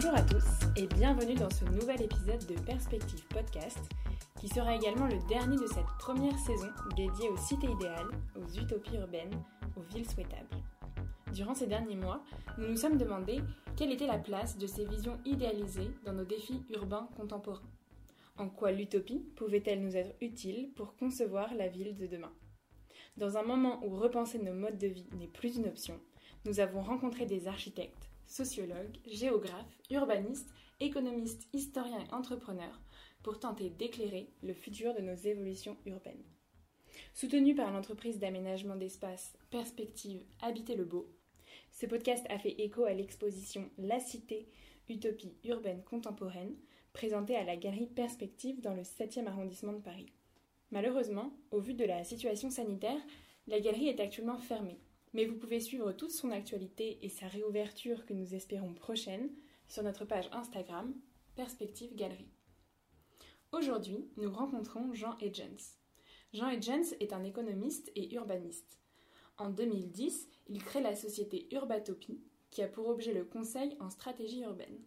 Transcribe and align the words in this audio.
Bonjour 0.00 0.14
à 0.14 0.22
tous 0.22 0.44
et 0.76 0.86
bienvenue 0.86 1.34
dans 1.34 1.50
ce 1.50 1.64
nouvel 1.64 2.00
épisode 2.00 2.46
de 2.46 2.54
Perspective 2.60 3.26
Podcast 3.34 3.80
qui 4.40 4.46
sera 4.46 4.76
également 4.76 5.08
le 5.08 5.18
dernier 5.26 5.56
de 5.56 5.66
cette 5.66 5.90
première 5.98 6.38
saison 6.38 6.68
dédiée 6.94 7.28
aux 7.28 7.36
cités 7.36 7.66
idéales, 7.66 8.06
aux 8.36 8.46
utopies 8.60 8.94
urbaines, 8.94 9.42
aux 9.76 9.80
villes 9.92 10.08
souhaitables. 10.08 10.56
Durant 11.34 11.56
ces 11.56 11.66
derniers 11.66 11.96
mois, 11.96 12.22
nous 12.58 12.68
nous 12.68 12.76
sommes 12.76 12.96
demandé 12.96 13.40
quelle 13.76 13.90
était 13.90 14.06
la 14.06 14.18
place 14.18 14.56
de 14.56 14.68
ces 14.68 14.84
visions 14.84 15.18
idéalisées 15.24 15.90
dans 16.06 16.12
nos 16.12 16.24
défis 16.24 16.62
urbains 16.70 17.08
contemporains. 17.16 17.68
En 18.36 18.48
quoi 18.48 18.70
l'utopie 18.70 19.26
pouvait-elle 19.34 19.82
nous 19.82 19.96
être 19.96 20.14
utile 20.20 20.70
pour 20.76 20.94
concevoir 20.94 21.52
la 21.54 21.66
ville 21.66 21.96
de 21.96 22.06
demain? 22.06 22.32
Dans 23.16 23.36
un 23.36 23.42
moment 23.42 23.84
où 23.84 23.96
repenser 23.96 24.38
nos 24.38 24.54
modes 24.54 24.78
de 24.78 24.86
vie 24.86 25.08
n'est 25.18 25.26
plus 25.26 25.56
une 25.56 25.66
option, 25.66 25.98
nous 26.44 26.60
avons 26.60 26.82
rencontré 26.82 27.26
des 27.26 27.48
architectes, 27.48 28.07
sociologues, 28.28 28.98
géographes, 29.06 29.78
urbanistes, 29.90 30.50
économistes, 30.80 31.48
historiens 31.52 32.04
et 32.04 32.14
entrepreneurs 32.14 32.80
pour 33.22 33.40
tenter 33.40 33.70
d'éclairer 33.70 34.30
le 34.42 34.54
futur 34.54 34.94
de 34.94 35.00
nos 35.00 35.14
évolutions 35.14 35.76
urbaines. 35.86 36.24
Soutenu 37.14 37.54
par 37.54 37.72
l'entreprise 37.72 38.18
d'aménagement 38.18 38.76
d'espace 38.76 39.36
Perspective 39.50 40.22
Habiter 40.40 40.76
le 40.76 40.84
Beau, 40.84 41.08
ce 41.72 41.86
podcast 41.86 42.24
a 42.28 42.38
fait 42.38 42.60
écho 42.60 42.84
à 42.84 42.92
l'exposition 42.92 43.70
La 43.78 44.00
Cité, 44.00 44.48
Utopie 44.88 45.36
urbaine 45.44 45.82
contemporaine, 45.84 46.56
présentée 46.92 47.36
à 47.36 47.44
la 47.44 47.56
galerie 47.56 47.86
Perspective 47.86 48.60
dans 48.60 48.74
le 48.74 48.82
7e 48.82 49.26
arrondissement 49.26 49.74
de 49.74 49.82
Paris. 49.82 50.12
Malheureusement, 50.70 51.32
au 51.50 51.60
vu 51.60 51.74
de 51.74 51.84
la 51.84 52.04
situation 52.04 52.50
sanitaire, 52.50 53.00
la 53.46 53.60
galerie 53.60 53.88
est 53.88 54.00
actuellement 54.00 54.38
fermée. 54.38 54.78
Mais 55.18 55.26
vous 55.26 55.34
pouvez 55.34 55.58
suivre 55.58 55.90
toute 55.90 56.12
son 56.12 56.30
actualité 56.30 57.00
et 57.02 57.08
sa 57.08 57.26
réouverture 57.26 58.06
que 58.06 58.14
nous 58.14 58.36
espérons 58.36 58.72
prochaine 58.72 59.30
sur 59.66 59.82
notre 59.82 60.04
page 60.04 60.28
Instagram 60.30 60.94
Perspective 61.34 61.92
Galerie. 61.96 62.30
Aujourd'hui, 63.50 64.08
nous 64.16 64.30
rencontrons 64.30 64.94
Jean 64.94 65.18
Edgens. 65.18 65.76
Jean 66.32 66.50
Edgens 66.50 66.94
est 67.00 67.12
un 67.12 67.24
économiste 67.24 67.90
et 67.96 68.14
urbaniste. 68.14 68.78
En 69.38 69.50
2010, 69.50 70.28
il 70.50 70.62
crée 70.62 70.82
la 70.82 70.94
société 70.94 71.48
Urbatopie, 71.52 72.22
qui 72.50 72.62
a 72.62 72.68
pour 72.68 72.86
objet 72.86 73.12
le 73.12 73.24
conseil 73.24 73.76
en 73.80 73.90
stratégie 73.90 74.42
urbaine. 74.42 74.84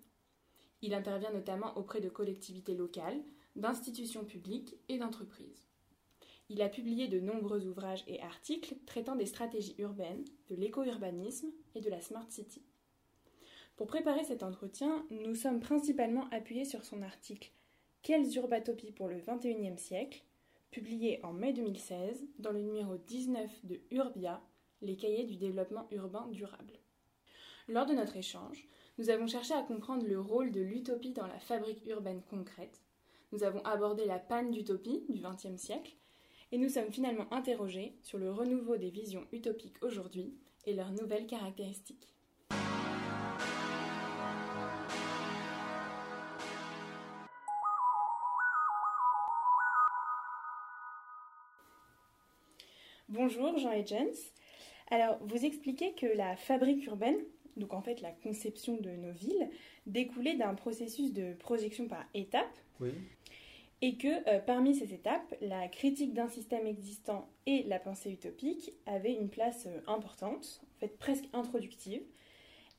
Il 0.82 0.94
intervient 0.94 1.34
notamment 1.34 1.78
auprès 1.78 2.00
de 2.00 2.08
collectivités 2.08 2.74
locales, 2.74 3.22
d'institutions 3.58 4.24
publiques 4.24 4.78
et 4.88 4.98
d'entreprises. 4.98 5.71
Il 6.54 6.62
a 6.62 6.68
publié 6.68 7.08
de 7.08 7.22
nombreux 7.22 7.66
ouvrages 7.66 8.04
et 8.08 8.22
articles 8.22 8.76
traitant 8.86 9.16
des 9.16 9.26
stratégies 9.26 9.76
urbaines, 9.78 10.26
de 10.50 10.56
l'éco-urbanisme 10.56 11.48
et 11.76 11.80
de 11.80 11.90
la 11.90 12.02
Smart 12.02 12.30
City. 12.30 12.62
Pour 13.78 13.88
préparer 13.88 14.26
cet 14.26 14.44
entretien, 14.44 15.06
nous 15.12 15.34
sommes 15.34 15.62
principalement 15.62 16.28
appuyés 16.32 16.66
sur 16.66 16.84
son 16.84 17.04
article 17.04 17.54
Quelles 18.02 18.36
urbatopies 18.36 18.92
pour 18.92 19.08
le 19.08 19.22
XXIe 19.22 19.78
siècle 19.78 20.26
publié 20.72 21.24
en 21.24 21.32
mai 21.32 21.54
2016 21.54 22.26
dans 22.40 22.52
le 22.52 22.60
numéro 22.60 22.98
19 22.98 23.66
de 23.66 23.80
Urbia, 23.90 24.42
les 24.82 24.98
cahiers 24.98 25.24
du 25.24 25.38
développement 25.38 25.88
urbain 25.92 26.28
durable. 26.32 26.74
Lors 27.70 27.86
de 27.86 27.94
notre 27.94 28.18
échange, 28.18 28.68
nous 28.98 29.10
avons 29.10 29.28
cherché 29.28 29.54
à 29.54 29.64
comprendre 29.64 30.06
le 30.06 30.20
rôle 30.20 30.52
de 30.52 30.60
l'utopie 30.60 31.14
dans 31.14 31.28
la 31.28 31.40
fabrique 31.40 31.86
urbaine 31.88 32.24
concrète. 32.30 32.82
Nous 33.32 33.46
avons 33.46 33.64
abordé 33.64 34.04
la 34.04 34.20
panne 34.20 34.52
d'utopie 34.52 35.06
du 35.08 35.22
XXe 35.22 35.56
siècle 35.56 35.96
et 36.52 36.58
nous 36.58 36.70
sommes 36.70 36.92
finalement 36.92 37.32
interrogés 37.32 37.94
sur 38.02 38.18
le 38.18 38.32
renouveau 38.32 38.78
des 38.78 38.90
visions 38.90 39.26
utopiques 39.32 39.82
aujourd'hui 39.82 40.34
et 40.66 40.74
leurs 40.74 40.92
nouvelles 40.92 41.26
caractéristiques. 41.26 42.14
Bonjour 53.08 53.58
Jean 53.58 53.72
et 53.74 53.86
Jens. 53.86 54.32
Alors, 54.90 55.18
vous 55.22 55.46
expliquez 55.46 55.94
que 55.94 56.06
la 56.06 56.36
fabrique 56.36 56.86
urbaine, 56.86 57.18
donc 57.58 57.74
en 57.74 57.82
fait 57.82 58.02
la 58.02 58.12
conception 58.12 58.78
de 58.78 58.90
nos 58.90 59.12
villes, 59.12 59.50
découlait 59.86 60.36
d'un 60.36 60.54
processus 60.54 61.14
de 61.14 61.34
projection 61.34 61.88
par 61.88 62.06
étapes. 62.14 62.58
Oui. 62.80 62.92
Et 63.84 63.98
que 63.98 64.30
euh, 64.30 64.40
parmi 64.40 64.76
ces 64.76 64.94
étapes, 64.94 65.36
la 65.42 65.68
critique 65.68 66.14
d'un 66.14 66.28
système 66.28 66.68
existant 66.68 67.28
et 67.48 67.64
la 67.64 67.80
pensée 67.80 68.12
utopique 68.12 68.74
avaient 68.86 69.14
une 69.14 69.30
place 69.30 69.66
euh, 69.66 69.80
importante, 69.88 70.62
en 70.64 70.80
fait 70.80 71.00
presque 71.00 71.26
introductive. 71.34 72.04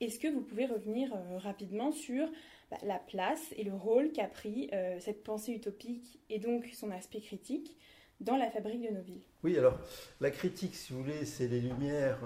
Est-ce 0.01 0.21
que 0.21 0.29
vous 0.29 0.43
pouvez 0.43 0.67
revenir 0.67 1.13
euh, 1.13 1.39
rapidement 1.39 1.91
sur 1.91 2.29
bah, 2.71 2.77
la 2.85 3.01
place 3.01 3.53
et 3.57 3.65
le 3.65 3.75
rôle 3.75 4.13
qu'a 4.13 4.29
pris 4.29 4.71
cette 5.01 5.23
pensée 5.23 5.53
utopique 5.53 6.21
et 6.31 6.39
donc 6.39 6.71
son 6.73 6.91
aspect 6.91 7.21
critique 7.21 7.77
dans 8.21 8.37
la 8.37 8.51
fabrique 8.51 8.83
de 8.83 8.95
nos 8.95 9.03
villes? 9.03 9.25
Oui, 9.43 9.59
alors 9.59 9.79
la 10.21 10.31
critique, 10.31 10.75
si 10.77 10.93
vous 10.93 11.03
voulez, 11.03 11.25
c'est 11.25 11.49
les 11.49 11.61
lumières, 11.61 12.21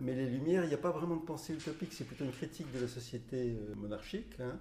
mais 0.00 0.14
les 0.14 0.26
lumières, 0.26 0.64
il 0.64 0.68
n'y 0.68 0.74
a 0.74 0.78
pas 0.78 0.90
vraiment 0.90 1.16
de 1.16 1.24
pensée 1.24 1.54
utopique, 1.54 1.92
c'est 1.92 2.04
plutôt 2.04 2.24
une 2.24 2.32
critique 2.32 2.72
de 2.72 2.80
la 2.80 2.88
société 2.88 3.56
monarchique, 3.76 4.40
hein, 4.40 4.58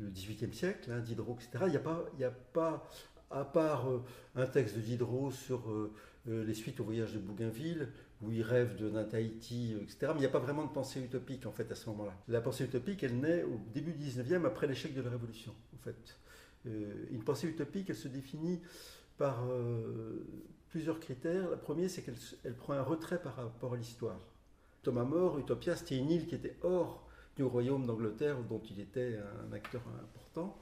le 0.00 0.10
XVIIIe 0.10 0.52
siècle, 0.52 0.90
hein, 0.90 1.00
Diderot, 1.00 1.36
etc. 1.40 1.64
Il 1.66 1.70
n'y 1.70 1.76
a, 1.76 1.80
pas, 1.80 2.04
a 2.22 2.30
pas, 2.30 2.90
à 3.30 3.44
part 3.44 3.90
euh, 3.90 4.02
un 4.34 4.46
texte 4.46 4.76
de 4.76 4.80
Diderot 4.80 5.30
sur 5.30 5.62
les 6.26 6.54
suites 6.54 6.80
au 6.80 6.84
voyage 6.84 7.14
de 7.14 7.20
Bougainville, 7.20 7.88
où 8.20 8.32
il 8.32 8.42
rêve 8.42 8.76
d'un 8.76 9.04
Tahiti, 9.04 9.76
etc., 9.80 10.08
mais 10.08 10.14
il 10.16 10.20
n'y 10.20 10.26
a 10.26 10.30
pas 10.30 10.40
vraiment 10.40 10.64
de 10.64 10.70
pensée 10.72 11.00
utopique, 11.00 11.46
en 11.46 11.52
fait, 11.52 11.70
à 11.70 11.76
ce 11.76 11.88
moment-là. 11.90 12.12
La 12.26 12.40
pensée 12.40 12.64
utopique, 12.64 13.04
elle 13.04 13.20
naît 13.20 13.44
au 13.44 13.60
début 13.72 13.92
du 13.92 14.04
XIXe, 14.04 14.44
après 14.44 14.66
l'échec 14.66 14.92
de 14.92 15.02
la 15.02 15.10
Révolution, 15.10 15.54
en 15.72 15.78
fait. 15.84 16.18
une 16.64 17.22
pensée 17.22 17.46
utopique, 17.46 17.90
elle 17.90 17.96
se 17.96 18.08
définit 18.08 18.60
par 19.18 19.44
euh, 19.48 20.26
plusieurs 20.68 21.00
critères. 21.00 21.50
Le 21.50 21.56
premier, 21.56 21.88
c'est 21.88 22.02
qu'elle 22.02 22.54
prend 22.54 22.74
un 22.74 22.82
retrait 22.82 23.20
par 23.20 23.36
rapport 23.36 23.74
à 23.74 23.76
l'histoire. 23.76 24.20
Thomas 24.82 25.04
More, 25.04 25.38
Utopia, 25.38 25.74
c'était 25.76 25.96
une 25.96 26.10
île 26.10 26.26
qui 26.26 26.34
était 26.34 26.56
hors 26.62 27.05
du 27.36 27.44
royaume 27.44 27.86
d'Angleterre, 27.86 28.42
dont 28.48 28.62
il 28.70 28.80
était 28.80 29.18
un 29.48 29.52
acteur 29.52 29.82
important. 30.02 30.56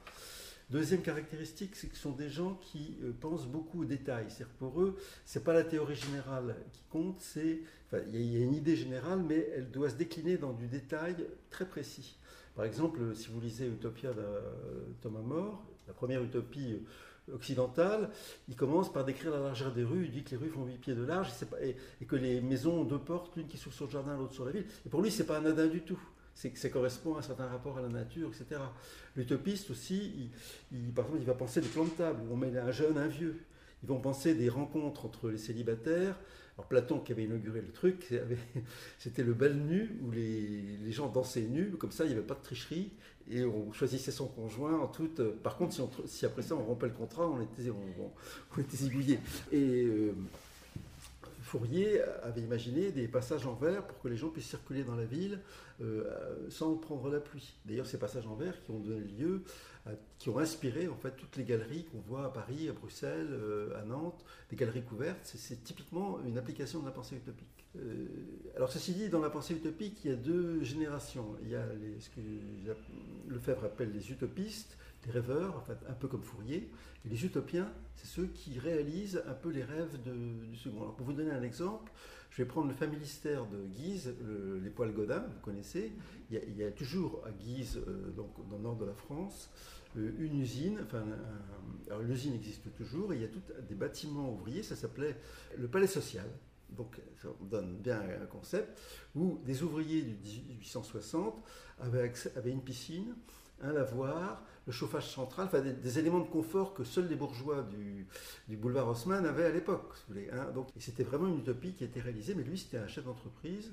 Deuxième 0.71 1.03
caractéristique, 1.03 1.75
c'est 1.75 1.87
que 1.87 1.95
ce 1.95 2.01
sont 2.01 2.11
des 2.11 2.29
gens 2.29 2.55
qui 2.55 2.97
euh, 3.03 3.11
pensent 3.19 3.45
beaucoup 3.45 3.83
aux 3.83 3.85
détails. 3.85 4.25
C'est-à-dire 4.29 4.55
pour 4.57 4.81
eux, 4.81 4.97
c'est 5.23 5.43
pas 5.43 5.53
la 5.53 5.63
théorie 5.63 5.95
générale 5.95 6.55
qui 6.73 6.81
compte, 6.89 7.21
c'est, 7.21 7.61
enfin, 7.85 8.03
il 8.11 8.19
y, 8.19 8.37
a 8.37 8.43
une 8.43 8.55
idée 8.55 8.75
générale, 8.75 9.19
mais 9.19 9.47
elle 9.55 9.69
doit 9.69 9.91
se 9.91 9.95
décliner 9.95 10.37
dans 10.37 10.53
du 10.53 10.67
détail 10.67 11.15
très 11.51 11.65
précis. 11.65 12.17
Par 12.55 12.65
exemple, 12.65 13.15
si 13.15 13.27
vous 13.29 13.39
lisez 13.39 13.67
Utopia 13.67 14.11
de 14.13 14.23
Thomas 15.01 15.21
More, 15.21 15.63
la 15.87 15.93
première 15.93 16.23
utopie 16.23 16.81
occidentale, 17.31 18.09
il 18.47 18.55
commence 18.55 18.91
par 18.91 19.05
décrire 19.05 19.31
la 19.31 19.39
largeur 19.39 19.71
des 19.71 19.83
rues, 19.83 20.05
il 20.05 20.11
dit 20.11 20.23
que 20.23 20.31
les 20.31 20.37
rues 20.37 20.49
font 20.49 20.65
8 20.65 20.77
pieds 20.77 20.95
de 20.95 21.03
large 21.03 21.29
et, 21.61 22.05
que 22.05 22.15
les 22.15 22.41
maisons 22.41 22.81
ont 22.81 22.85
deux 22.85 22.99
portes, 22.99 23.35
l'une 23.35 23.47
qui 23.47 23.57
s'ouvre 23.57 23.75
sur 23.75 23.85
le 23.85 23.91
jardin, 23.91 24.17
l'autre 24.17 24.33
sur 24.33 24.45
la 24.45 24.51
ville. 24.51 24.65
Et 24.85 24.89
pour 24.89 25.01
lui, 25.01 25.11
c'est 25.11 25.25
pas 25.25 25.37
anodin 25.37 25.67
du 25.67 25.81
tout. 25.81 25.99
C'est 26.35 26.49
que 26.49 26.59
ça 26.59 26.69
correspond 26.69 27.15
à 27.15 27.19
un 27.19 27.21
certain 27.21 27.47
rapport 27.47 27.77
à 27.77 27.81
la 27.81 27.87
nature, 27.87 28.29
etc. 28.29 28.61
L'utopiste 29.15 29.71
aussi, 29.71 30.29
il, 30.71 30.91
par 30.93 31.05
exemple, 31.05 31.21
il 31.23 31.27
va 31.27 31.33
penser 31.33 31.61
des 31.61 31.69
plans 31.69 31.85
de 31.85 31.89
table, 31.91 32.19
où 32.27 32.33
on 32.33 32.37
met 32.37 32.55
un 32.57 32.71
jeune, 32.71 32.97
un 32.97 33.07
vieux. 33.07 33.39
Ils 33.83 33.89
vont 33.89 33.99
penser 33.99 34.35
des 34.35 34.49
rencontres 34.49 35.05
entre 35.05 35.29
les 35.29 35.37
célibataires. 35.37 36.17
Alors 36.57 36.67
Platon 36.67 36.99
qui 36.99 37.11
avait 37.11 37.25
inauguré 37.25 37.61
le 37.61 37.71
truc, 37.71 38.13
c'était 38.97 39.23
le 39.23 39.33
bal 39.33 39.55
nu 39.55 39.99
où 40.03 40.11
les, 40.11 40.91
gens 40.91 41.09
dansaient 41.09 41.41
nus, 41.41 41.71
comme 41.71 41.91
ça 41.91 42.05
il 42.05 42.07
n'y 42.07 42.13
avait 42.13 42.25
pas 42.25 42.35
de 42.35 42.41
tricherie 42.41 42.91
et 43.29 43.43
on 43.43 43.73
choisissait 43.73 44.11
son 44.11 44.27
conjoint 44.27 44.79
en 44.79 44.87
toute. 44.87 45.21
Par 45.41 45.57
contre, 45.57 45.75
si, 46.05 46.25
après 46.25 46.43
ça 46.43 46.55
on 46.55 46.63
rompait 46.63 46.87
le 46.87 46.93
contrat, 46.93 47.27
on 47.27 47.41
était, 47.41 47.69
on, 47.69 48.59
était 48.61 48.77
zigouillés. 48.77 49.19
Et 49.51 49.83
euh, 49.83 50.13
Fourier 51.41 52.01
avait 52.23 52.41
imaginé 52.41 52.91
des 52.91 53.09
passages 53.09 53.45
en 53.45 53.55
verre 53.55 53.85
pour 53.85 53.99
que 54.01 54.07
les 54.07 54.15
gens 54.15 54.29
puissent 54.29 54.47
circuler 54.47 54.83
dans 54.83 54.95
la 54.95 55.05
ville 55.05 55.41
euh, 55.81 56.49
sans 56.49 56.75
prendre 56.75 57.09
la 57.09 57.19
pluie. 57.19 57.55
D'ailleurs, 57.65 57.85
ces 57.85 57.99
passages 57.99 58.27
en 58.27 58.35
verre 58.35 58.61
qui 58.63 58.71
ont 58.71 58.79
donné 58.79 59.01
lieu, 59.01 59.43
qui 60.17 60.29
ont 60.29 60.39
inspiré 60.39 60.87
en 60.87 60.95
fait 60.95 61.11
toutes 61.11 61.35
les 61.35 61.43
galeries 61.43 61.85
qu'on 61.85 61.99
voit 61.99 62.25
à 62.25 62.29
Paris, 62.29 62.69
à 62.69 62.73
Bruxelles, 62.73 63.29
euh, 63.31 63.79
à 63.79 63.83
Nantes, 63.83 64.23
des 64.49 64.55
galeries 64.55 64.83
couvertes, 64.83 65.19
c'est 65.23 65.63
typiquement 65.63 66.19
une 66.25 66.37
application 66.37 66.79
de 66.79 66.85
la 66.85 66.91
pensée 66.91 67.15
utopique. 67.15 67.65
Euh, 67.75 68.05
alors 68.55 68.71
ceci 68.71 68.93
dit, 68.93 69.09
dans 69.09 69.19
la 69.19 69.29
pensée 69.29 69.53
utopique, 69.53 70.03
il 70.05 70.11
y 70.11 70.13
a 70.13 70.17
deux 70.17 70.63
générations. 70.63 71.35
Il 71.43 71.49
y 71.49 71.55
a 71.55 71.65
ce 71.99 72.09
que 72.09 72.21
Lefebvre 73.27 73.65
appelle 73.65 73.91
les 73.91 74.11
utopistes, 74.11 74.77
les 75.05 75.11
rêveurs, 75.11 75.63
un 75.87 75.93
peu 75.93 76.07
comme 76.07 76.23
Fourier, 76.23 76.69
et 77.05 77.09
les 77.09 77.25
utopiens, 77.25 77.69
c'est 77.95 78.07
ceux 78.07 78.25
qui 78.27 78.57
réalisent 78.59 79.21
un 79.27 79.33
peu 79.33 79.49
les 79.49 79.63
rêves 79.63 80.01
du 80.03 80.55
second. 80.55 80.91
Pour 80.97 81.05
vous 81.05 81.13
donner 81.13 81.31
un 81.31 81.43
exemple, 81.43 81.91
je 82.35 82.41
vais 82.41 82.49
prendre 82.49 82.67
le 82.67 82.73
familistère 82.73 83.45
de 83.45 83.63
Guise, 83.63 84.13
les 84.61 84.69
poils 84.69 84.91
Godin, 84.91 85.19
vous 85.19 85.39
connaissez. 85.39 85.93
Il 86.29 86.57
y 86.57 86.63
a, 86.65 86.71
toujours 86.71 87.23
à 87.25 87.31
Guise, 87.31 87.77
euh, 87.87 88.11
dans 88.11 88.29
le 88.51 88.61
nord 88.61 88.75
de 88.75 88.83
la 88.83 88.93
France, 88.93 89.49
euh, 89.95 90.11
une 90.19 90.41
usine. 90.41 90.85
L'usine 92.01 92.33
existe 92.33 92.75
toujours. 92.75 93.13
Et 93.13 93.15
il 93.15 93.21
y 93.21 93.25
a 93.25 93.29
tout, 93.29 93.41
des 93.69 93.75
bâtiments 93.75 94.33
ouvriers. 94.33 94.63
Ça 94.63 94.75
s'appelait 94.75 95.15
le 95.57 95.69
palais 95.69 95.87
social. 95.87 96.25
Donc 96.67 96.99
ça 97.21 97.29
donne 97.39 97.77
bien 97.77 98.01
un 98.01 98.25
concept, 98.25 98.81
où 99.15 99.39
des 99.45 99.63
ouvriers 99.63 100.01
du 100.01 100.41
1860 100.49 101.41
avaient, 101.79 102.11
avaient 102.35 102.51
une 102.51 102.63
piscine, 102.63 103.15
un 103.61 103.71
lavoir, 103.71 104.43
le 104.65 104.71
chauffage 104.71 105.09
central, 105.09 105.47
enfin 105.47 105.61
des, 105.61 105.99
éléments 105.99 106.19
de 106.19 106.27
confort 106.27 106.73
que 106.73 106.83
seuls 106.83 107.07
les 107.07 107.15
bourgeois 107.15 107.63
du, 107.63 108.55
boulevard 108.55 108.87
Haussmann 108.89 109.25
avaient 109.25 109.45
à 109.45 109.51
l'époque. 109.51 109.93
Hein. 110.33 110.47
C'était 110.79 111.03
vraiment 111.03 111.27
une 111.27 111.39
utopie 111.39 111.73
qui 111.73 111.83
été 111.83 111.99
réalisée, 111.99 112.33
mais 112.35 112.43
lui 112.43 112.57
c'était 112.57 112.77
un 112.77 112.87
chef 112.87 113.05
d'entreprise 113.05 113.71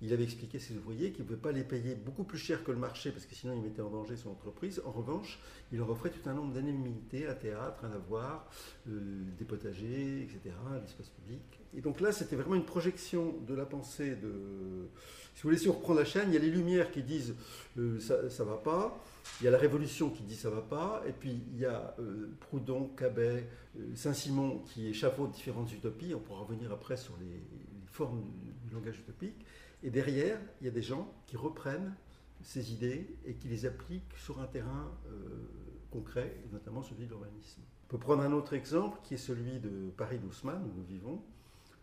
il 0.00 0.12
avait 0.12 0.22
expliqué 0.22 0.58
à 0.58 0.60
ses 0.60 0.76
ouvriers 0.76 1.10
qu'il 1.10 1.24
ne 1.24 1.28
pouvait 1.28 1.40
pas 1.40 1.50
les 1.50 1.64
payer 1.64 1.96
beaucoup 1.96 2.22
plus 2.22 2.38
cher 2.38 2.62
que 2.62 2.70
le 2.70 2.78
marché 2.78 3.10
parce 3.10 3.26
que 3.26 3.34
sinon 3.34 3.54
il 3.54 3.62
mettait 3.62 3.82
en 3.82 3.90
danger 3.90 4.16
son 4.16 4.30
entreprise. 4.30 4.80
En 4.86 4.92
revanche, 4.92 5.40
il 5.72 5.78
leur 5.78 5.90
offrait 5.90 6.10
tout 6.10 6.28
un 6.28 6.34
nombre 6.34 6.54
d'indemnités, 6.54 7.26
un 7.26 7.34
théâtre, 7.34 7.84
un 7.84 7.88
lavoir, 7.88 8.48
euh, 8.88 9.24
des 9.36 9.44
potagers, 9.44 10.22
etc., 10.22 10.54
l'espace 10.80 11.08
public. 11.08 11.42
Et 11.76 11.80
donc 11.80 12.00
là, 12.00 12.12
c'était 12.12 12.36
vraiment 12.36 12.54
une 12.54 12.64
projection 12.64 13.34
de 13.46 13.54
la 13.54 13.66
pensée 13.66 14.14
de. 14.14 14.88
Si 15.34 15.42
vous 15.42 15.48
voulez, 15.48 15.58
si 15.58 15.68
on 15.68 15.72
reprend 15.72 15.94
la 15.94 16.04
chaîne, 16.04 16.28
il 16.28 16.34
y 16.34 16.36
a 16.36 16.40
les 16.40 16.50
Lumières 16.50 16.92
qui 16.92 17.02
disent 17.02 17.34
euh, 17.76 17.98
ça 17.98 18.22
ne 18.22 18.48
va 18.48 18.56
pas, 18.56 19.04
il 19.40 19.44
y 19.44 19.48
a 19.48 19.50
la 19.50 19.58
Révolution 19.58 20.10
qui 20.10 20.22
dit 20.22 20.34
ça 20.34 20.50
va 20.50 20.60
pas, 20.60 21.02
et 21.06 21.12
puis 21.12 21.42
il 21.52 21.58
y 21.58 21.64
a 21.64 21.94
euh, 21.98 22.36
Proudhon, 22.40 22.88
Cabet, 22.96 23.48
Saint-Simon 23.94 24.60
qui 24.66 24.88
échafaudent 24.88 25.30
différentes 25.30 25.72
utopies. 25.72 26.14
On 26.14 26.20
pourra 26.20 26.40
revenir 26.40 26.72
après 26.72 26.96
sur 26.96 27.16
les 27.18 27.42
formes 27.86 28.24
du 28.64 28.74
langage 28.74 28.98
utopique. 28.98 29.44
Et 29.82 29.90
derrière, 29.90 30.38
il 30.60 30.66
y 30.66 30.68
a 30.68 30.72
des 30.72 30.82
gens 30.82 31.12
qui 31.26 31.36
reprennent 31.36 31.94
ces 32.42 32.72
idées 32.72 33.16
et 33.24 33.34
qui 33.34 33.48
les 33.48 33.66
appliquent 33.66 34.16
sur 34.16 34.40
un 34.40 34.46
terrain 34.46 34.90
euh, 35.06 35.46
concret, 35.90 36.36
notamment 36.52 36.82
celui 36.82 37.04
de 37.04 37.10
l'urbanisme. 37.10 37.62
On 37.84 37.88
peut 37.88 37.98
prendre 37.98 38.22
un 38.22 38.32
autre 38.32 38.54
exemple 38.54 38.98
qui 39.02 39.14
est 39.14 39.18
celui 39.18 39.60
de 39.60 39.90
Paris 39.96 40.18
d'Haussmann, 40.18 40.62
où 40.62 40.78
nous 40.78 40.84
vivons. 40.84 41.22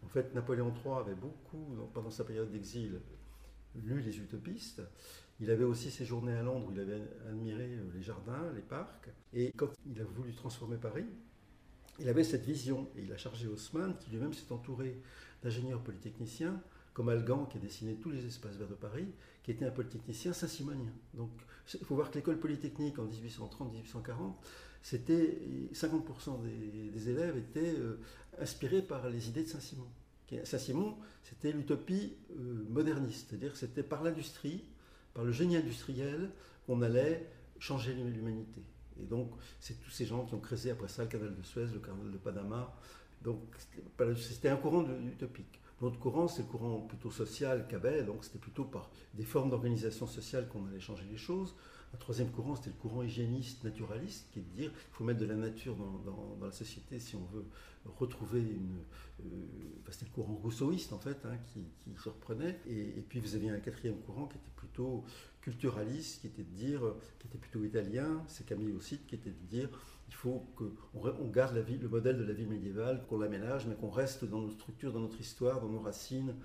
En 0.03 0.07
fait, 0.07 0.33
Napoléon 0.35 0.71
III 0.83 0.95
avait 0.99 1.15
beaucoup, 1.15 1.65
pendant 1.93 2.11
sa 2.11 2.23
période 2.23 2.51
d'exil, 2.51 2.99
lu 3.83 4.01
les 4.01 4.17
utopistes. 4.17 4.81
Il 5.41 5.51
avait 5.51 5.65
aussi 5.65 5.91
séjourné 5.91 6.33
à 6.33 6.43
Londres 6.43 6.67
où 6.69 6.71
il 6.71 6.79
avait 6.79 7.01
admiré 7.27 7.65
euh, 7.65 7.83
les 7.93 8.01
jardins, 8.01 8.51
les 8.55 8.61
parcs. 8.61 9.09
Et 9.33 9.51
quand 9.55 9.69
il 9.85 9.99
a 9.99 10.05
voulu 10.05 10.33
transformer 10.33 10.77
Paris, 10.77 11.05
il 11.99 12.09
avait 12.09 12.23
cette 12.23 12.45
vision 12.45 12.87
et 12.97 13.03
il 13.03 13.11
a 13.11 13.17
chargé 13.17 13.47
Haussmann, 13.47 13.95
qui 13.99 14.11
lui-même 14.11 14.33
s'est 14.33 14.51
entouré 14.51 14.97
d'ingénieurs 15.43 15.81
polytechniciens, 15.81 16.61
comme 16.93 17.09
Algan 17.09 17.45
qui 17.45 17.57
a 17.57 17.59
dessiné 17.59 17.95
tous 17.95 18.09
les 18.09 18.25
espaces 18.25 18.55
verts 18.55 18.69
de 18.69 18.75
Paris, 18.75 19.07
qui 19.43 19.51
était 19.51 19.65
un 19.65 19.71
polytechnicien 19.71 20.33
saint-simonien. 20.33 20.91
Donc 21.13 21.29
il 21.73 21.85
faut 21.85 21.95
voir 21.95 22.09
que 22.09 22.15
l'école 22.15 22.39
polytechnique 22.39 22.97
en 22.99 23.05
1830-1840, 23.05 24.33
c'était 24.81 25.39
50% 25.73 26.41
des, 26.93 27.09
élèves 27.09 27.37
étaient 27.37 27.75
euh, 27.77 27.99
inspirés 28.39 28.81
par 28.81 29.09
les 29.09 29.29
idées 29.29 29.43
de 29.43 29.49
Saint-Simon. 29.49 29.87
Saint-Simon, 30.43 30.95
c'était 31.23 31.51
l'utopie 31.51 32.13
euh, 32.31 32.65
moderniste, 32.69 33.27
c'est-à-dire 33.29 33.53
que 33.53 33.57
c'était 33.57 33.83
par 33.83 34.03
l'industrie, 34.03 34.63
par 35.15 35.23
le 35.23 35.31
génie 35.31 35.55
industriel 35.55 36.29
qu'on 36.67 36.83
allait 36.83 37.27
changer 37.57 37.93
l'humanité. 37.93 38.61
Et 39.01 39.05
donc, 39.05 39.31
c'est 39.59 39.81
tous 39.81 39.89
ces 39.89 40.05
gens 40.05 40.25
qui 40.25 40.35
ont 40.35 40.39
créé 40.39 40.69
après 40.71 40.87
ça 40.87 41.03
le 41.03 41.09
canal 41.09 41.35
de 41.35 41.41
Suez, 41.41 41.65
le 41.73 41.79
canal 41.79 42.11
de 42.11 42.17
Panama. 42.17 42.71
Donc, 43.23 43.39
c'était 44.17 44.49
un 44.49 44.57
courant 44.57 44.85
utopique. 45.07 45.59
L'autre 45.81 45.99
courant, 45.99 46.27
c'est 46.27 46.43
le 46.43 46.47
courant 46.47 46.81
plutôt 46.81 47.11
social 47.11 47.65
qu'avait, 47.67 48.03
donc 48.03 48.23
c'était 48.23 48.39
plutôt 48.39 48.63
par 48.63 48.89
des 49.13 49.25
formes 49.25 49.49
d'organisation 49.49 50.05
sociale 50.05 50.47
qu'on 50.47 50.65
allait 50.67 50.79
changer 50.79 51.05
les 51.09 51.17
choses. 51.17 51.55
Un 51.95 51.97
troisième 51.97 52.29
courant, 52.29 52.57
c'était 52.57 52.71
le 52.71 52.75
courant 52.75 53.03
hygiéniste, 53.03 53.63
naturaliste, 53.63 54.27
qui 54.33 54.39
est 54.39 54.41
de 54.41 54.49
dire 54.49 54.69
qu'il 54.69 54.91
faut 54.91 55.05
mettre 55.05 55.21
de 55.21 55.25
la 55.25 55.35
nature 55.35 55.77
dans, 55.77 56.45
la 56.45 56.51
société 56.51 56.99
si 56.99 57.15
on 57.15 57.23
veut 57.33 57.45
retrouver 57.85 58.41
une. 58.41 58.79
Euh, 59.21 59.29
c'était 59.89 60.03
le 60.03 60.11
courant 60.11 60.33
rousseauiste, 60.35 60.91
en 60.91 60.99
fait, 60.99 61.17
hein, 61.23 61.37
qui, 61.53 61.63
se 61.97 62.09
reprenait. 62.09 62.59
Et, 62.67 63.01
puis 63.07 63.21
vous 63.21 63.35
aviez 63.35 63.49
un 63.49 63.59
quatrième 63.59 63.97
courant 64.01 64.25
qui 64.25 64.35
était 64.35 64.51
plutôt 64.57 65.05
culturaliste, 65.39 66.19
qui 66.19 66.27
était 66.27 66.43
de 66.43 66.53
dire, 66.53 66.81
qui 67.17 67.27
était 67.27 67.37
plutôt 67.37 67.63
italien, 67.63 68.21
c'est 68.27 68.45
Camille 68.45 68.73
aussi, 68.73 68.97
qui 69.07 69.15
était 69.15 69.29
de 69.29 69.47
dire 69.47 69.69
il 70.09 70.13
faut 70.13 70.45
qu'on 70.57 71.29
garde 71.29 71.55
le 71.55 71.87
modèle 71.87 72.17
de 72.17 72.25
la 72.25 72.33
vie 72.33 72.45
médiévale, 72.45 73.05
qu'on 73.07 73.19
l'aménage, 73.19 73.67
mais 73.67 73.75
qu'on 73.75 73.89
reste 73.89 74.25
dans 74.25 74.41
nos 74.41 74.51
structures, 74.51 74.91
dans 74.91 74.99
notre 74.99 75.19
histoire, 75.21 75.61
dans 75.61 75.69
nos 75.69 75.79
racines. 75.79 76.35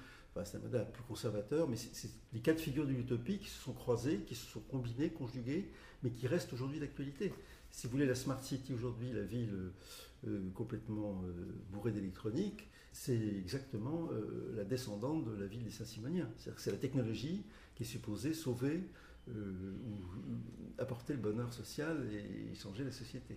C'est 0.44 0.62
modèle 0.62 0.86
plus 0.92 1.02
conservateur, 1.04 1.68
mais 1.68 1.76
c'est 1.76 2.10
les 2.32 2.40
quatre 2.40 2.60
figures 2.60 2.86
de 2.86 2.92
l'utopie 2.92 3.38
qui 3.38 3.48
se 3.48 3.60
sont 3.60 3.72
croisées, 3.72 4.20
qui 4.26 4.34
se 4.34 4.46
sont 4.46 4.60
combinées, 4.60 5.10
conjuguées, 5.10 5.70
mais 6.02 6.10
qui 6.10 6.26
restent 6.26 6.52
aujourd'hui 6.52 6.80
d'actualité. 6.80 7.32
Si 7.70 7.86
vous 7.86 7.92
voulez, 7.92 8.06
la 8.06 8.14
Smart 8.14 8.42
City 8.42 8.72
aujourd'hui, 8.74 9.12
la 9.12 9.22
ville 9.22 9.72
euh, 10.26 10.50
complètement 10.54 11.22
euh, 11.24 11.32
bourrée 11.70 11.92
d'électronique, 11.92 12.68
c'est 12.92 13.20
exactement 13.38 14.08
euh, 14.12 14.52
la 14.56 14.64
descendante 14.64 15.24
de 15.24 15.40
la 15.40 15.46
ville 15.46 15.62
des 15.62 15.70
Saint-Simoniens. 15.70 16.28
Que 16.44 16.60
c'est 16.60 16.72
la 16.72 16.78
technologie 16.78 17.44
qui 17.74 17.84
est 17.84 17.86
supposée 17.86 18.34
sauver 18.34 18.82
euh, 19.28 19.32
ou 19.86 20.80
apporter 20.80 21.12
le 21.12 21.20
bonheur 21.20 21.52
social 21.52 22.08
et 22.12 22.54
changer 22.54 22.84
la 22.84 22.92
société. 22.92 23.36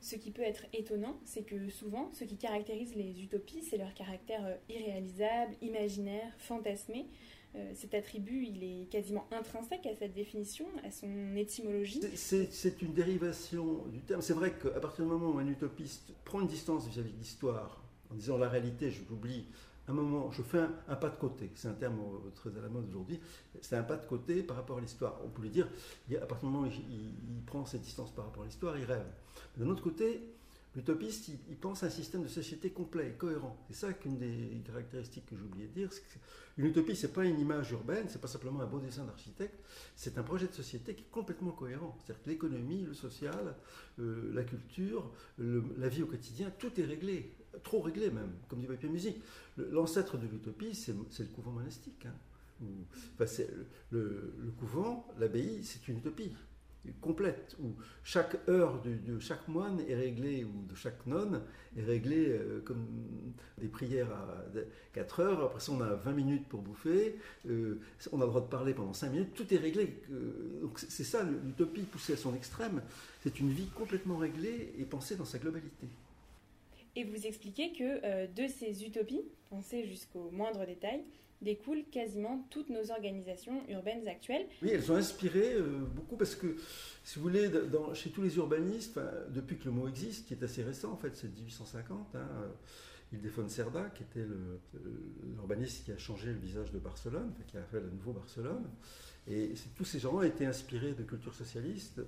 Ce 0.00 0.16
qui 0.16 0.30
peut 0.30 0.42
être 0.42 0.64
étonnant, 0.72 1.18
c'est 1.24 1.42
que 1.42 1.68
souvent, 1.68 2.10
ce 2.12 2.24
qui 2.24 2.36
caractérise 2.36 2.94
les 2.94 3.22
utopies, 3.22 3.62
c'est 3.62 3.76
leur 3.76 3.92
caractère 3.92 4.44
euh, 4.46 4.56
irréalisable, 4.68 5.54
imaginaire, 5.60 6.32
fantasmé. 6.38 7.06
Euh, 7.56 7.72
cet 7.74 7.94
attribut, 7.94 8.46
il 8.46 8.62
est 8.62 8.86
quasiment 8.86 9.26
intrinsèque 9.32 9.84
à 9.86 9.94
cette 9.94 10.14
définition, 10.14 10.66
à 10.84 10.90
son 10.90 11.36
étymologie. 11.36 12.00
C'est 12.14 12.80
une 12.80 12.94
dérivation 12.94 13.84
du 13.88 14.00
terme. 14.00 14.22
C'est 14.22 14.32
vrai 14.32 14.52
qu'à 14.52 14.80
partir 14.80 15.04
du 15.04 15.10
moment 15.10 15.30
où 15.30 15.38
un 15.38 15.48
utopiste 15.48 16.12
prend 16.24 16.40
une 16.40 16.46
distance 16.46 16.86
vis-à-vis 16.86 17.12
de 17.12 17.18
l'histoire, 17.18 17.82
en 18.10 18.14
disant 18.14 18.38
la 18.38 18.48
réalité, 18.48 18.90
je 18.90 19.02
l'oublie, 19.08 19.46
un 19.90 19.94
moment, 19.94 20.30
je 20.30 20.42
fais 20.42 20.60
un, 20.88 20.96
pas 20.96 21.10
de 21.10 21.16
côté, 21.16 21.50
c'est 21.54 21.68
un 21.68 21.74
terme 21.74 21.98
très 22.34 22.50
à 22.56 22.60
la 22.60 22.68
mode 22.68 22.88
aujourd'hui, 22.88 23.20
c'est 23.60 23.76
un 23.76 23.82
pas 23.82 23.96
de 23.96 24.06
côté 24.06 24.42
par 24.42 24.56
rapport 24.56 24.78
à 24.78 24.80
l'histoire. 24.80 25.20
On 25.24 25.28
peut 25.28 25.42
lui 25.42 25.50
dire, 25.50 25.68
à 26.14 26.26
partir 26.26 26.48
du 26.48 26.54
moment 26.54 26.66
où 26.66 26.70
il, 26.70 27.42
prend 27.46 27.64
cette 27.66 27.82
distance 27.82 28.14
par 28.14 28.26
rapport 28.26 28.42
à 28.42 28.46
l'histoire, 28.46 28.78
il 28.78 28.84
rêve. 28.84 29.06
D'un 29.56 29.68
autre 29.68 29.82
côté, 29.82 30.22
l'utopiste, 30.76 31.28
il, 31.28 31.56
pense 31.56 31.82
à 31.82 31.86
un 31.86 31.90
système 31.90 32.22
de 32.22 32.28
société 32.28 32.70
complet, 32.70 33.14
cohérent. 33.18 33.56
C'est 33.68 33.74
ça 33.74 33.92
qu'une 33.92 34.18
des 34.18 34.62
caractéristiques 34.64 35.26
que 35.26 35.36
j'ai 35.36 35.42
oublié 35.42 35.66
de 35.66 35.72
dire. 35.72 35.90
Une 36.56 36.66
utopie, 36.66 36.94
c'est 36.94 37.12
pas 37.12 37.24
une 37.24 37.40
image 37.40 37.72
urbaine, 37.72 38.06
c'est 38.08 38.20
pas 38.20 38.28
simplement 38.28 38.60
un 38.60 38.66
beau 38.66 38.78
dessin 38.78 39.04
d'architecte, 39.04 39.58
c'est 39.96 40.18
un 40.18 40.22
projet 40.22 40.46
de 40.46 40.52
société 40.52 40.94
qui 40.94 41.02
est 41.02 41.10
complètement 41.10 41.52
cohérent. 41.52 41.96
C'est-à-dire 41.98 42.22
que 42.22 42.30
l'économie, 42.30 42.84
le 42.84 42.94
social, 42.94 43.56
euh, 43.98 44.30
la 44.34 44.44
culture, 44.44 45.10
la 45.38 45.88
vie 45.88 46.02
au 46.02 46.06
quotidien, 46.06 46.52
tout 46.58 46.78
est 46.78 46.84
réglé 46.84 47.32
trop 47.62 47.80
réglé 47.80 48.10
même, 48.10 48.32
comme 48.48 48.60
dit 48.60 48.66
Papier 48.66 48.88
Musique. 48.88 49.20
L'ancêtre 49.56 50.16
de 50.16 50.26
l'utopie, 50.26 50.74
c'est 50.74 50.92
le 50.92 51.28
couvent 51.34 51.52
monastique. 51.52 52.06
Hein. 52.06 52.66
le, 53.90 54.32
couvent, 54.58 55.06
l'abbaye, 55.18 55.62
c'est 55.62 55.88
une 55.88 55.98
utopie 55.98 56.32
complète, 57.00 57.56
où 57.62 57.74
chaque 58.02 58.36
heure 58.48 58.80
de, 58.82 59.18
chaque 59.18 59.46
moine 59.48 59.80
est 59.88 59.94
réglée, 59.94 60.44
ou 60.44 60.66
de 60.68 60.74
chaque 60.74 61.06
nonne 61.06 61.42
est 61.76 61.82
réglée 61.82 62.28
euh, 62.28 62.62
comme 62.64 62.86
des 63.58 63.68
prières 63.68 64.10
à 64.10 64.44
4 64.94 65.20
heures, 65.20 65.44
après 65.44 65.60
ça 65.60 65.72
on 65.72 65.80
a 65.80 65.94
20 65.94 66.12
minutes 66.12 66.48
pour 66.48 66.62
bouffer, 66.62 67.18
euh, 67.48 67.80
on 68.12 68.20
a 68.20 68.24
le 68.24 68.30
droit 68.30 68.40
de 68.40 68.48
parler 68.48 68.74
pendant 68.74 68.94
5 68.94 69.10
minutes, 69.10 69.34
tout 69.34 69.52
est 69.52 69.58
réglé. 69.58 70.02
Euh, 70.10 70.68
c'est 70.76 71.04
ça 71.04 71.22
l'utopie 71.22 71.82
poussée 71.82 72.14
à 72.14 72.16
son 72.16 72.34
extrême, 72.34 72.82
c'est 73.22 73.38
une 73.40 73.50
vie 73.50 73.68
complètement 73.74 74.16
réglée 74.16 74.72
et 74.78 74.84
pensée 74.84 75.16
dans 75.16 75.24
sa 75.24 75.38
globalité. 75.38 75.86
Et 76.96 77.04
vous 77.04 77.26
expliquez 77.26 77.72
que 77.72 78.04
euh, 78.04 78.26
de 78.26 78.46
ces 78.46 78.84
utopies, 78.84 79.22
pensées 79.48 79.84
jusqu'au 79.86 80.30
moindre 80.30 80.64
détail, 80.66 81.04
découlent 81.40 81.84
quasiment 81.90 82.46
toutes 82.50 82.68
nos 82.68 82.90
organisations 82.90 83.62
urbaines 83.68 84.06
actuelles. 84.06 84.46
Oui, 84.62 84.70
elles 84.72 84.92
ont 84.92 84.96
inspiré 84.96 85.54
euh, 85.54 85.78
beaucoup 85.94 86.16
parce 86.16 86.34
que, 86.34 86.56
si 87.04 87.18
vous 87.18 87.22
voulez, 87.22 87.50
chez 87.94 88.10
tous 88.10 88.22
les 88.22 88.36
urbanistes, 88.36 89.00
depuis 89.30 89.56
que 89.56 89.64
le 89.64 89.70
mot 89.70 89.88
existe, 89.88 90.26
qui 90.26 90.34
est 90.34 90.42
assez 90.42 90.62
récent 90.62 90.92
en 90.92 90.96
fait, 90.96 91.16
c'est 91.16 91.28
1850, 91.28 92.14
hein, 92.14 92.18
euh, 92.18 92.48
Ildefonso 93.12 93.48
Cerda, 93.48 93.90
qui 93.90 94.02
était 94.02 94.24
l'urbaniste 95.34 95.84
qui 95.84 95.92
a 95.92 95.98
changé 95.98 96.28
le 96.28 96.38
visage 96.38 96.70
de 96.70 96.78
Barcelone, 96.78 97.32
qui 97.48 97.56
a 97.56 97.62
fait 97.62 97.80
le 97.80 97.90
nouveau 97.90 98.12
Barcelone. 98.12 98.68
Et 99.26 99.54
tous 99.74 99.84
ces 99.84 99.98
gens 99.98 100.14
ont 100.14 100.22
été 100.22 100.46
inspirés 100.46 100.92
de 100.92 101.02
culture 101.02 101.34
socialiste 101.34 102.00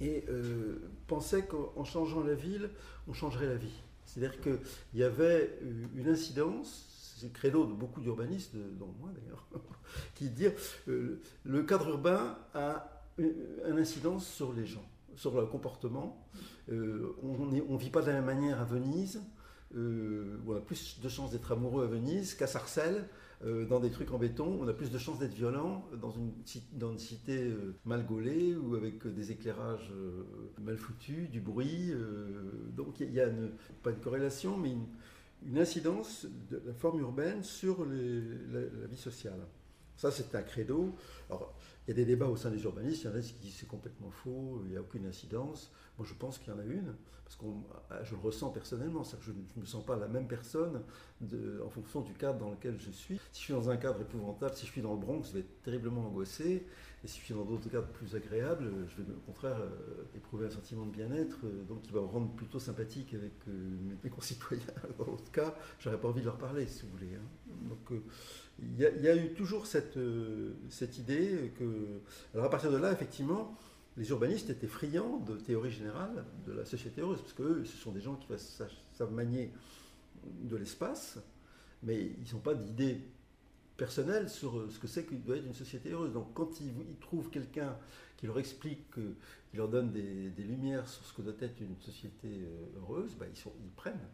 et 0.00 0.24
euh, 0.28 0.90
pensait 1.06 1.44
qu'en 1.44 1.84
changeant 1.84 2.22
la 2.22 2.34
ville, 2.34 2.70
on 3.06 3.12
changerait 3.12 3.46
la 3.46 3.56
vie. 3.56 3.82
C'est-à-dire 4.04 4.40
qu'il 4.40 4.58
y 4.94 5.02
avait 5.02 5.58
une 5.96 6.08
incidence, 6.08 7.14
c'est 7.18 7.26
le 7.26 7.32
credo 7.32 7.66
de 7.66 7.72
beaucoup 7.72 8.00
d'urbanistes, 8.00 8.54
dont 8.54 8.94
moi 9.00 9.10
d'ailleurs, 9.14 9.46
qui 10.14 10.30
dire 10.30 10.52
euh, 10.88 11.20
le 11.44 11.62
cadre 11.62 11.88
urbain 11.88 12.38
a 12.54 13.04
une 13.18 13.78
incidence 13.78 14.26
sur 14.26 14.52
les 14.52 14.64
gens, 14.64 14.84
sur 15.16 15.34
leur 15.34 15.50
comportement. 15.50 16.24
Euh, 16.70 17.16
on 17.22 17.46
ne 17.46 17.78
vit 17.78 17.90
pas 17.90 18.00
de 18.00 18.06
la 18.06 18.14
même 18.14 18.26
manière 18.26 18.60
à 18.60 18.64
Venise, 18.64 19.20
on 19.74 20.56
a 20.56 20.60
plus 20.60 21.00
de 21.00 21.08
chances 21.08 21.32
d'être 21.32 21.52
amoureux 21.52 21.84
à 21.84 21.88
Venise 21.88 22.34
qu'à 22.34 22.46
Sarcelles, 22.46 23.06
euh, 23.44 23.64
dans 23.66 23.78
des 23.78 23.90
trucs 23.90 24.12
en 24.12 24.18
béton, 24.18 24.58
on 24.60 24.66
a 24.66 24.72
plus 24.72 24.90
de 24.90 24.98
chances 24.98 25.20
d'être 25.20 25.34
violent 25.34 25.84
dans 26.00 26.10
une, 26.10 26.32
dans 26.72 26.96
cité 26.98 27.38
euh, 27.38 27.74
mal 27.84 28.04
gaulée 28.04 28.56
ou 28.56 28.74
avec 28.74 29.06
des 29.06 29.30
éclairages 29.30 29.92
euh, 29.92 30.24
mal 30.60 30.76
foutus, 30.76 31.30
du 31.30 31.40
bruit. 31.40 31.92
donc 32.76 32.98
il 33.00 33.12
y 33.12 33.20
a 33.20 33.28
pas 33.82 33.90
une 33.90 34.00
corrélation, 34.00 34.56
mais 34.56 34.72
une 35.46 35.58
incidence 35.58 36.26
de 36.50 36.60
la 36.66 36.74
forme 36.74 37.00
urbaine 37.00 37.44
sur 37.44 37.84
la, 37.84 38.86
vie 38.86 38.96
sociale. 38.96 39.38
Ça, 39.96 40.10
c'est 40.10 40.34
un 40.34 40.42
credo. 40.42 40.94
Alors, 41.28 41.54
il 41.86 41.90
y 41.90 41.92
a 41.92 41.96
des 41.96 42.04
débats 42.04 42.26
au 42.26 42.36
sein 42.36 42.50
des 42.50 42.62
urbanistes, 42.62 43.02
il 43.02 43.06
y 43.06 43.08
en 43.08 43.16
a 43.16 43.20
qui 43.20 43.34
disent 43.40 43.56
c'est 43.60 43.68
complètement 43.68 44.10
faux, 44.10 44.62
il 44.64 44.70
n'y 44.70 44.76
a 44.76 44.80
aucune 44.80 45.06
incidence. 45.06 45.72
Moi, 45.98 46.06
je 46.08 46.14
pense 46.14 46.38
qu'il 46.38 46.52
y 46.52 46.56
en 46.56 46.60
a 46.60 46.64
une, 46.64 46.94
parce 47.24 47.36
que 47.36 47.44
je 48.04 48.14
le 48.14 48.20
ressens 48.20 48.50
personnellement, 48.50 49.02
que 49.02 49.16
je 49.20 49.32
ne 49.32 49.60
me 49.60 49.66
sens 49.66 49.84
pas 49.84 49.96
la 49.96 50.08
même 50.08 50.28
personne 50.28 50.82
en 51.64 51.68
fonction 51.68 52.00
du 52.02 52.14
cadre 52.14 52.38
dans 52.38 52.50
lequel 52.50 52.78
je 52.78 52.90
suis. 52.90 53.16
Si 53.32 53.40
je 53.40 53.44
suis 53.46 53.52
dans 53.52 53.68
un 53.68 53.76
cadre 53.76 54.00
épouvantable, 54.00 54.54
si 54.54 54.64
je 54.66 54.72
suis 54.72 54.80
dans 54.80 54.92
le 54.92 55.00
Bronx, 55.00 55.28
je 55.28 55.34
vais 55.34 55.40
être 55.40 55.62
terriblement 55.62 56.06
angoissé. 56.06 56.64
Et 57.04 57.06
si 57.06 57.20
je 57.20 57.26
suis 57.26 57.34
dans 57.34 57.44
d'autres 57.44 57.68
cadres 57.68 57.86
plus 57.88 58.16
agréables, 58.16 58.72
je 58.88 59.02
vais 59.02 59.12
au 59.12 59.20
contraire 59.26 59.56
euh, 59.60 60.16
éprouver 60.16 60.46
un 60.46 60.50
sentiment 60.50 60.84
de 60.84 60.90
bien-être, 60.90 61.38
euh, 61.44 61.62
donc 61.68 61.82
qui 61.82 61.92
va 61.92 62.00
me 62.00 62.06
rendre 62.06 62.34
plutôt 62.34 62.58
sympathique 62.58 63.14
avec 63.14 63.34
euh, 63.46 63.52
mes 64.02 64.10
concitoyens. 64.10 64.64
Dans 64.98 65.04
l'autre 65.04 65.30
cas, 65.30 65.54
j'aurais 65.78 66.00
pas 66.00 66.08
envie 66.08 66.20
de 66.20 66.26
leur 66.26 66.38
parler, 66.38 66.66
si 66.66 66.82
vous 66.82 66.92
voulez. 66.96 67.14
Hein. 67.14 67.68
Donc 67.68 68.00
il 68.60 68.80
y, 68.80 69.08
a 69.08 69.14
eu 69.14 69.34
toujours 69.34 69.66
cette, 69.66 69.98
cette 70.68 70.98
idée 70.98 71.52
que. 71.56 72.00
Alors 72.34 72.46
à 72.46 72.50
partir 72.50 72.72
de 72.72 72.76
là, 72.76 72.92
effectivement, 72.92 73.56
les 73.98 74.10
urbanistes 74.10 74.48
étaient 74.48 74.68
friands 74.68 75.18
de 75.18 75.36
théorie 75.36 75.72
générale 75.72 76.24
de 76.46 76.52
la 76.52 76.64
société 76.64 77.00
heureuse, 77.00 77.20
parce 77.20 77.32
que 77.32 77.64
ce 77.64 77.76
sont 77.76 77.92
des 77.92 78.00
gens 78.00 78.14
qui 78.14 78.28
savent 78.92 79.12
manier 79.12 79.50
de 80.24 80.56
l'espace, 80.56 81.18
mais 81.82 82.12
ils 82.24 82.34
n'ont 82.34 82.40
pas 82.40 82.54
d'idée 82.54 83.00
personnelle 83.76 84.28
sur 84.28 84.70
ce 84.70 84.78
que 84.78 84.86
c'est 84.86 85.04
que 85.04 85.14
doit 85.14 85.36
être 85.36 85.46
une 85.46 85.54
société 85.54 85.90
heureuse. 85.90 86.12
Donc 86.12 86.32
quand 86.34 86.60
ils, 86.60 86.72
trouvent 87.00 87.30
quelqu'un 87.30 87.76
qui 88.16 88.26
leur 88.26 88.38
explique, 88.38 88.90
qui 89.50 89.56
leur 89.56 89.68
donne 89.68 89.90
des, 89.90 90.30
lumières 90.38 90.88
sur 90.88 91.04
ce 91.04 91.12
que 91.12 91.22
doit 91.22 91.34
être 91.40 91.60
une 91.60 91.76
société 91.80 92.28
euh, 92.28 92.80
heureuse, 92.80 93.14
bah, 93.18 93.26
ils 93.28 93.70
prennent. 93.70 94.08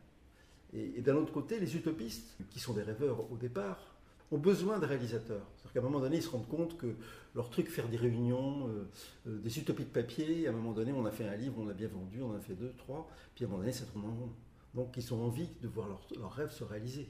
Et, 0.72 1.00
d'un 1.02 1.14
autre 1.16 1.32
côté, 1.32 1.60
les 1.60 1.76
utopistes, 1.76 2.36
qui 2.50 2.58
sont 2.58 2.72
des 2.72 2.82
rêveurs 2.82 3.30
au 3.30 3.36
départ, 3.36 3.93
ont 4.34 4.38
besoin 4.38 4.78
de 4.78 4.86
réalisateurs. 4.86 5.46
C'est-à-dire 5.56 5.72
qu'à 5.72 5.80
un 5.80 5.82
moment 5.82 6.00
donné, 6.00 6.16
ils 6.16 6.22
se 6.22 6.30
rendent 6.30 6.48
compte 6.48 6.76
que 6.76 6.94
leur 7.34 7.50
truc, 7.50 7.68
faire 7.68 7.88
des 7.88 7.96
réunions, 7.96 8.68
euh, 8.68 8.84
euh, 9.28 9.38
des 9.38 9.58
utopies 9.58 9.84
de 9.84 9.90
papier, 9.90 10.46
à 10.46 10.50
un 10.50 10.52
moment 10.52 10.72
donné, 10.72 10.92
on 10.92 11.04
a 11.06 11.10
fait 11.10 11.26
un 11.26 11.36
livre, 11.36 11.54
on 11.58 11.66
l'a 11.66 11.74
bien 11.74 11.88
vendu, 11.88 12.22
on 12.22 12.30
en 12.30 12.36
a 12.36 12.40
fait 12.40 12.54
deux, 12.54 12.72
trois, 12.78 13.08
puis 13.34 13.44
à 13.44 13.48
un 13.48 13.50
moment 13.50 13.62
donné, 13.62 13.72
ça 13.72 13.84
tourne 13.86 14.04
en 14.04 14.14
rond. 14.14 14.30
Donc 14.74 14.96
ils 14.96 15.14
ont 15.14 15.24
envie 15.24 15.48
de 15.62 15.68
voir 15.68 15.88
leurs 15.88 16.02
leur 16.18 16.32
rêves 16.32 16.50
se 16.50 16.64
réaliser. 16.64 17.08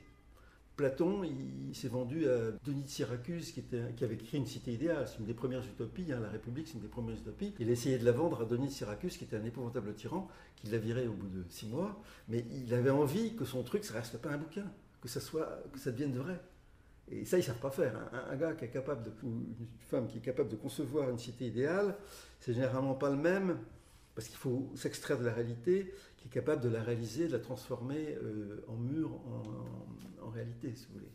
Platon, 0.76 1.23
il, 1.23 1.75
s'est 1.75 1.88
vendu 1.88 2.28
à 2.28 2.50
Denis 2.64 2.83
de 2.83 2.88
Syracuse, 2.88 3.52
qui, 3.52 3.62
avait 4.04 4.14
écrit 4.14 4.38
une 4.38 4.47
cité 4.47 4.73
idéale. 4.73 5.07
C'est 5.07 5.21
une 5.21 5.26
des 5.26 5.35
premières 5.35 5.64
utopies, 5.64 6.12
hein, 6.12 6.19
la 6.21 6.28
République, 6.28 6.66
c'est 6.66 6.75
une 6.75 6.81
des 6.81 6.88
premières 6.88 7.16
utopies. 7.16 7.54
Il 7.61 7.69
a 7.69 7.73
essayé 7.73 7.97
de 7.97 8.04
la 8.04 8.11
vendre 8.11 8.43
à 8.43 8.45
Denis 8.45 8.66
de 8.66 8.73
Syracuse, 8.73 9.16
qui 9.16 9.23
était 9.23 9.37
un 9.37 9.45
épouvantable 9.45 9.95
tyran, 9.95 10.28
qui 10.57 10.66
l'a 10.66 10.78
viré 10.78 11.07
au 11.07 11.12
bout 11.12 11.28
de 11.28 11.45
six 11.49 11.66
mois. 11.66 12.02
Mais 12.28 12.45
il 12.50 12.75
avait 12.75 12.90
envie 12.90 13.37
que 13.37 13.45
son 13.45 13.62
truc, 13.62 13.85
ça 13.85 13.95
reste 13.95 14.19
pas 14.19 14.31
un 14.31 14.38
bouquin, 14.38 14.64
que 15.00 15.09
ça, 15.09 15.21
soit, 15.21 15.62
que 15.73 15.78
ça 15.78 15.93
devienne 15.93 16.16
vrai. 16.16 16.40
Et 17.11 17.25
ça, 17.25 17.37
ils 17.37 17.40
ne 17.40 17.46
savent 17.46 17.61
pas 17.61 17.70
faire. 17.70 17.94
Un, 18.30 18.37
gars 18.37 18.54
qui 18.54 18.64
est 18.64 18.70
capable 18.70 19.02
de, 19.02 19.11
ou 19.23 19.28
une 19.28 19.66
femme 19.78 20.06
qui 20.08 20.18
est 20.18 20.23
capable 20.23 20.49
de 20.49 20.56
concevoir 20.56 21.11
une 21.11 21.18
cité 21.18 21.46
idéale, 21.46 21.96
c'est 22.40 22.54
généralement 22.54 22.94
pas 22.94 23.11
le 23.11 23.16
même, 23.16 23.58
parce 24.14 24.28
qu'il 24.28 24.38
faut 24.38 24.70
s'extraire 24.75 25.18
de 25.18 25.25
la 25.25 25.32
réalité, 25.32 25.92
qui 26.16 26.28
est 26.28 26.30
capable 26.30 26.62
de 26.62 26.68
la 26.68 26.82
réaliser, 26.82 27.28
de 27.28 27.32
la 27.32 27.40
transformer 27.40 28.16
euh, 28.23 28.64
en 28.68 28.76
mur, 28.76 29.20
en, 30.23 30.30
réalité, 30.30 30.75
si 30.75 30.87
vous 30.87 30.94
voulez. 30.94 31.12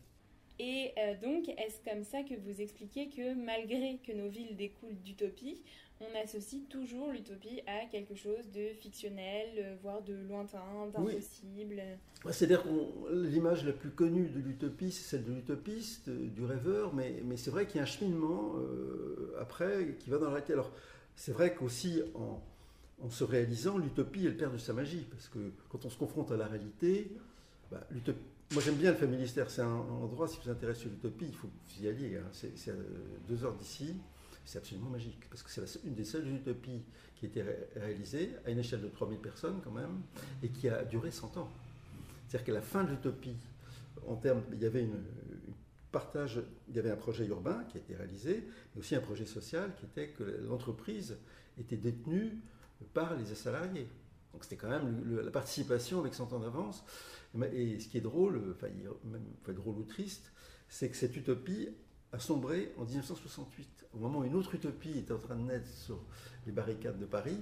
Et 0.59 0.91
euh, 0.97 1.15
donc, 1.21 1.47
est-ce 1.49 1.79
comme 1.89 2.03
ça 2.03 2.21
que 2.23 2.35
vous 2.35 2.61
expliquez 2.61 3.09
que 3.09 3.33
malgré 3.33 3.97
que 4.05 4.11
nos 4.11 4.29
villes 4.29 4.55
découlent 4.57 5.01
d'utopie, 5.03 5.61
on 6.01 6.23
associe 6.23 6.61
toujours 6.69 7.11
l'utopie 7.11 7.61
à 7.67 7.85
quelque 7.85 8.15
chose 8.15 8.49
de 8.53 8.69
fictionnel, 8.79 9.47
euh, 9.57 9.75
voire 9.81 10.01
de 10.01 10.13
lointain, 10.13 10.87
d'impossible? 10.93 11.81
C'est-à-dire 12.29 12.63
que 12.63 13.13
l'image 13.27 13.65
la 13.65 13.73
plus 13.73 13.89
connue 13.89 14.29
de 14.29 14.39
l'utopie, 14.39 14.91
c'est 14.91 15.03
celle 15.03 15.25
de 15.25 15.33
l'utopiste, 15.33 16.07
euh, 16.07 16.27
du 16.27 16.43
rêveur, 16.43 16.93
mais, 16.93 17.21
mais 17.25 17.37
c'est 17.37 17.51
vrai 17.51 17.65
qu'il 17.65 17.77
y 17.77 17.79
a 17.79 17.83
un 17.83 17.85
cheminement 17.85 18.53
euh, 18.57 19.35
après 19.41 19.95
qui 19.99 20.09
va 20.09 20.17
dans 20.17 20.25
la 20.25 20.31
réalité. 20.31 20.53
Alors, 20.53 20.71
c'est 21.15 21.33
vrai 21.33 21.53
qu'aussi 21.53 22.01
en, 22.15 22.41
en, 23.03 23.09
se 23.09 23.23
réalisant, 23.25 23.77
l'utopie, 23.77 24.25
elle 24.25 24.37
perd 24.37 24.53
de 24.53 24.57
sa 24.57 24.73
magie, 24.73 25.05
parce 25.09 25.27
que 25.27 25.51
quand 25.69 25.85
on 25.85 25.89
se 25.89 25.97
confronte 25.97 26.31
à 26.31 26.37
la 26.37 26.47
réalité, 26.47 27.11
bah, 27.71 27.85
moi 28.51 28.61
j'aime 28.63 28.75
bien 28.75 28.91
le 28.91 28.97
Familistère, 28.97 29.49
c'est 29.49 29.61
un, 29.61 29.67
endroit, 29.67 30.27
si 30.27 30.39
vous 30.43 30.49
intéressez 30.49 30.87
à 30.87 30.89
l'utopie, 30.89 31.25
il 31.27 31.35
faut 31.35 31.47
que 31.47 31.53
vous 31.75 31.83
y 31.83 31.87
alliez, 31.87 32.17
hein. 32.17 32.29
c'est 32.31 32.71
à 32.71 32.75
deux 33.27 33.43
heures 33.43 33.55
d'ici 33.55 33.95
c'est 34.49 34.57
absolument 34.57 34.89
magique, 34.89 35.29
parce 35.29 35.43
que 35.43 35.51
c'est 35.51 35.83
une 35.83 35.93
des 35.93 36.03
seules 36.03 36.27
utopies 36.27 36.81
qui 37.15 37.27
a 37.27 37.29
été 37.29 37.43
réalisée 37.75 38.31
à 38.47 38.49
une 38.49 38.57
échelle 38.57 38.81
de 38.81 38.87
3000 38.87 39.19
personnes 39.19 39.61
quand 39.63 39.71
même, 39.71 40.01
et 40.41 40.49
qui 40.49 40.67
a 40.67 40.83
duré 40.85 41.11
100 41.11 41.37
ans. 41.37 41.51
C'est-à-dire 42.27 42.45
qu'à 42.47 42.53
la 42.53 42.61
fin 42.63 42.83
de 42.83 42.89
l'utopie, 42.89 43.37
en 44.07 44.15
termes, 44.15 44.41
il 44.51 44.59
y 44.59 44.65
avait 44.65 44.81
une, 44.81 45.03
partage, 45.91 46.41
il 46.67 46.75
y 46.75 46.79
avait 46.79 46.89
un 46.89 46.95
projet 46.95 47.27
urbain 47.27 47.63
qui 47.69 47.77
a 47.77 47.79
été 47.79 47.95
réalisé, 47.95 48.43
mais 48.73 48.79
aussi 48.79 48.95
un 48.95 49.01
projet 49.01 49.27
social 49.27 49.71
qui 49.75 49.85
était 49.85 50.09
que 50.09 50.23
l'entreprise 50.47 51.17
était 51.59 51.77
détenue 51.77 52.39
par 52.95 53.15
les 53.15 53.25
salariés. 53.35 53.87
Donc 54.33 54.43
c'était 54.43 54.57
quand 54.57 54.69
même 54.69 55.03
la 55.23 55.31
participation 55.31 55.99
avec 55.99 56.13
100 56.13 56.33
ans 56.33 56.39
d'avance. 56.39 56.83
Et 57.53 57.79
ce 57.79 57.87
qui 57.87 57.97
est 57.97 58.01
drôle, 58.01 58.41
enfin, 58.55 58.67
même, 59.03 59.55
drôle 59.55 59.77
ou 59.77 59.83
triste, 59.83 60.31
c'est 60.67 60.89
que 60.89 60.95
cette 60.95 61.15
utopie 61.15 61.69
a 62.11 62.19
sombré 62.19 62.73
en 62.77 62.85
1968, 62.85 63.87
au 63.93 63.99
moment 63.99 64.19
où 64.19 64.23
une 64.23 64.35
autre 64.35 64.55
utopie 64.55 64.97
était 64.97 65.13
en 65.13 65.19
train 65.19 65.35
de 65.35 65.43
naître 65.43 65.67
sur 65.67 65.99
les 66.45 66.51
barricades 66.51 66.97
de 66.97 67.05
Paris, 67.05 67.37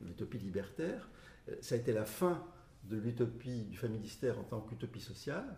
l'utopie 0.00 0.38
libertaire. 0.38 1.08
Euh, 1.48 1.56
ça 1.60 1.74
a 1.74 1.78
été 1.78 1.92
la 1.92 2.04
fin 2.04 2.44
de 2.84 2.96
l'utopie 2.96 3.64
du 3.64 3.76
familistère 3.76 4.38
en 4.38 4.44
tant 4.44 4.60
qu'utopie 4.60 5.00
sociale, 5.00 5.56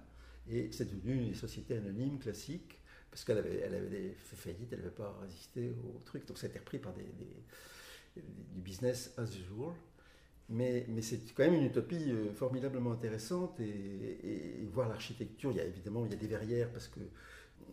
et 0.48 0.70
c'est 0.72 0.84
devenu 0.84 1.22
une 1.22 1.34
société 1.34 1.76
anonyme 1.76 2.18
classique, 2.18 2.78
parce 3.10 3.24
qu'elle 3.24 3.38
avait, 3.38 3.58
elle 3.58 3.74
avait 3.74 4.14
fait 4.16 4.36
faillite, 4.36 4.72
elle 4.72 4.78
n'avait 4.78 4.90
pas 4.90 5.16
résisté 5.20 5.70
au 5.70 6.00
truc, 6.04 6.26
donc 6.26 6.38
ça 6.38 6.46
a 6.46 6.50
été 6.50 6.58
repris 6.58 6.78
par 6.78 6.92
des, 6.94 7.04
du 8.16 8.60
business 8.60 9.12
as 9.16 9.36
usual. 9.36 9.74
Mais, 10.52 10.86
c'est 11.00 11.32
quand 11.34 11.44
même 11.44 11.54
une 11.54 11.64
utopie 11.64 12.10
euh, 12.10 12.30
formidablement 12.34 12.92
intéressante, 12.92 13.58
et, 13.60 14.68
voir 14.70 14.88
l'architecture, 14.88 15.50
il 15.50 15.56
y 15.56 15.60
a 15.60 15.64
évidemment 15.64 16.04
il 16.04 16.12
y 16.12 16.14
a 16.14 16.18
des 16.18 16.26
verrières, 16.26 16.70
parce 16.70 16.88
que 16.88 17.00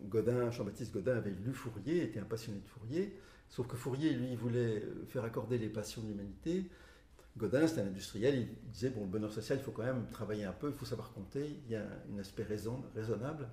Godin, 0.06 0.50
Jean-Baptiste 0.50 0.94
Godin 0.94 1.18
avait 1.18 1.32
lu 1.32 1.54
Fourier, 1.54 2.04
était 2.04 2.20
un 2.20 2.26
passionné 2.26 2.60
de 2.60 2.68
Fourier, 2.68 3.18
sauf 3.50 3.68
que 3.68 3.76
Fourier, 3.76 4.14
lui, 4.14 4.34
voulait 4.36 4.82
faire 5.08 5.26
accorder 5.26 5.58
les 5.58 5.68
passions 5.68 6.02
de 6.02 6.08
l'humanité. 6.08 6.64
Godin, 7.38 7.68
c'était 7.68 7.82
un 7.82 7.88
industriel, 7.88 8.48
il 8.66 8.72
disait, 8.72 8.92
bon, 8.92 9.02
le 9.02 9.08
bonheur 9.08 9.34
social, 9.34 9.58
il 9.60 9.64
faut 9.64 9.72
quand 9.72 9.84
même 9.84 10.08
travailler 10.10 10.46
un 10.46 10.54
peu, 10.54 10.70
il 10.70 10.76
faut 10.76 10.86
savoir 10.86 11.12
compter, 11.12 11.60
il 11.66 11.72
y 11.72 11.76
a 11.76 11.84
un 12.16 12.20
aspect 12.20 12.44
raison, 12.44 12.82
raisonnable. 12.96 13.50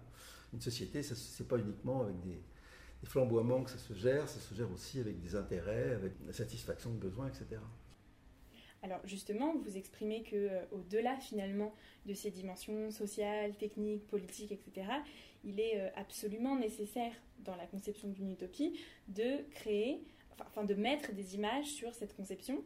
Une 0.52 0.60
société, 0.60 1.02
ce 1.02 1.14
n'est 1.14 1.48
pas 1.48 1.58
uniquement 1.58 2.02
avec 2.02 2.20
des, 2.20 2.40
des 3.02 3.06
flamboiements 3.08 3.64
que 3.64 3.70
ça 3.70 3.78
se 3.78 3.92
gère, 3.92 4.28
ça 4.28 4.38
se 4.38 4.54
gère 4.54 4.70
aussi 4.70 5.00
avec 5.00 5.20
des 5.20 5.34
intérêts, 5.34 5.94
avec 5.94 6.12
la 6.24 6.32
satisfaction 6.32 6.90
de 6.90 6.98
besoins, 6.98 7.26
etc. 7.26 7.60
Alors 8.86 9.00
justement, 9.04 9.52
vous 9.56 9.76
exprimez 9.76 10.22
que 10.22 10.36
euh, 10.36 10.62
au-delà 10.70 11.16
finalement 11.16 11.74
de 12.06 12.14
ces 12.14 12.30
dimensions 12.30 12.92
sociales, 12.92 13.56
techniques, 13.56 14.06
politiques, 14.06 14.52
etc., 14.52 14.86
il 15.42 15.58
est 15.58 15.80
euh, 15.80 15.88
absolument 15.96 16.54
nécessaire 16.54 17.10
dans 17.40 17.56
la 17.56 17.66
conception 17.66 18.06
d'une 18.06 18.30
utopie 18.30 18.78
de 19.08 19.42
créer, 19.50 20.04
enfin 20.38 20.62
de 20.62 20.74
mettre 20.74 21.12
des 21.14 21.34
images 21.34 21.66
sur 21.66 21.92
cette 21.94 22.14
conception. 22.14 22.62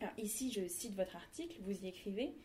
Alors 0.00 0.14
ici, 0.16 0.52
je 0.52 0.68
cite 0.68 0.94
votre 0.94 1.16
article, 1.16 1.56
vous 1.62 1.84
y 1.84 1.88
écrivez 1.88 2.36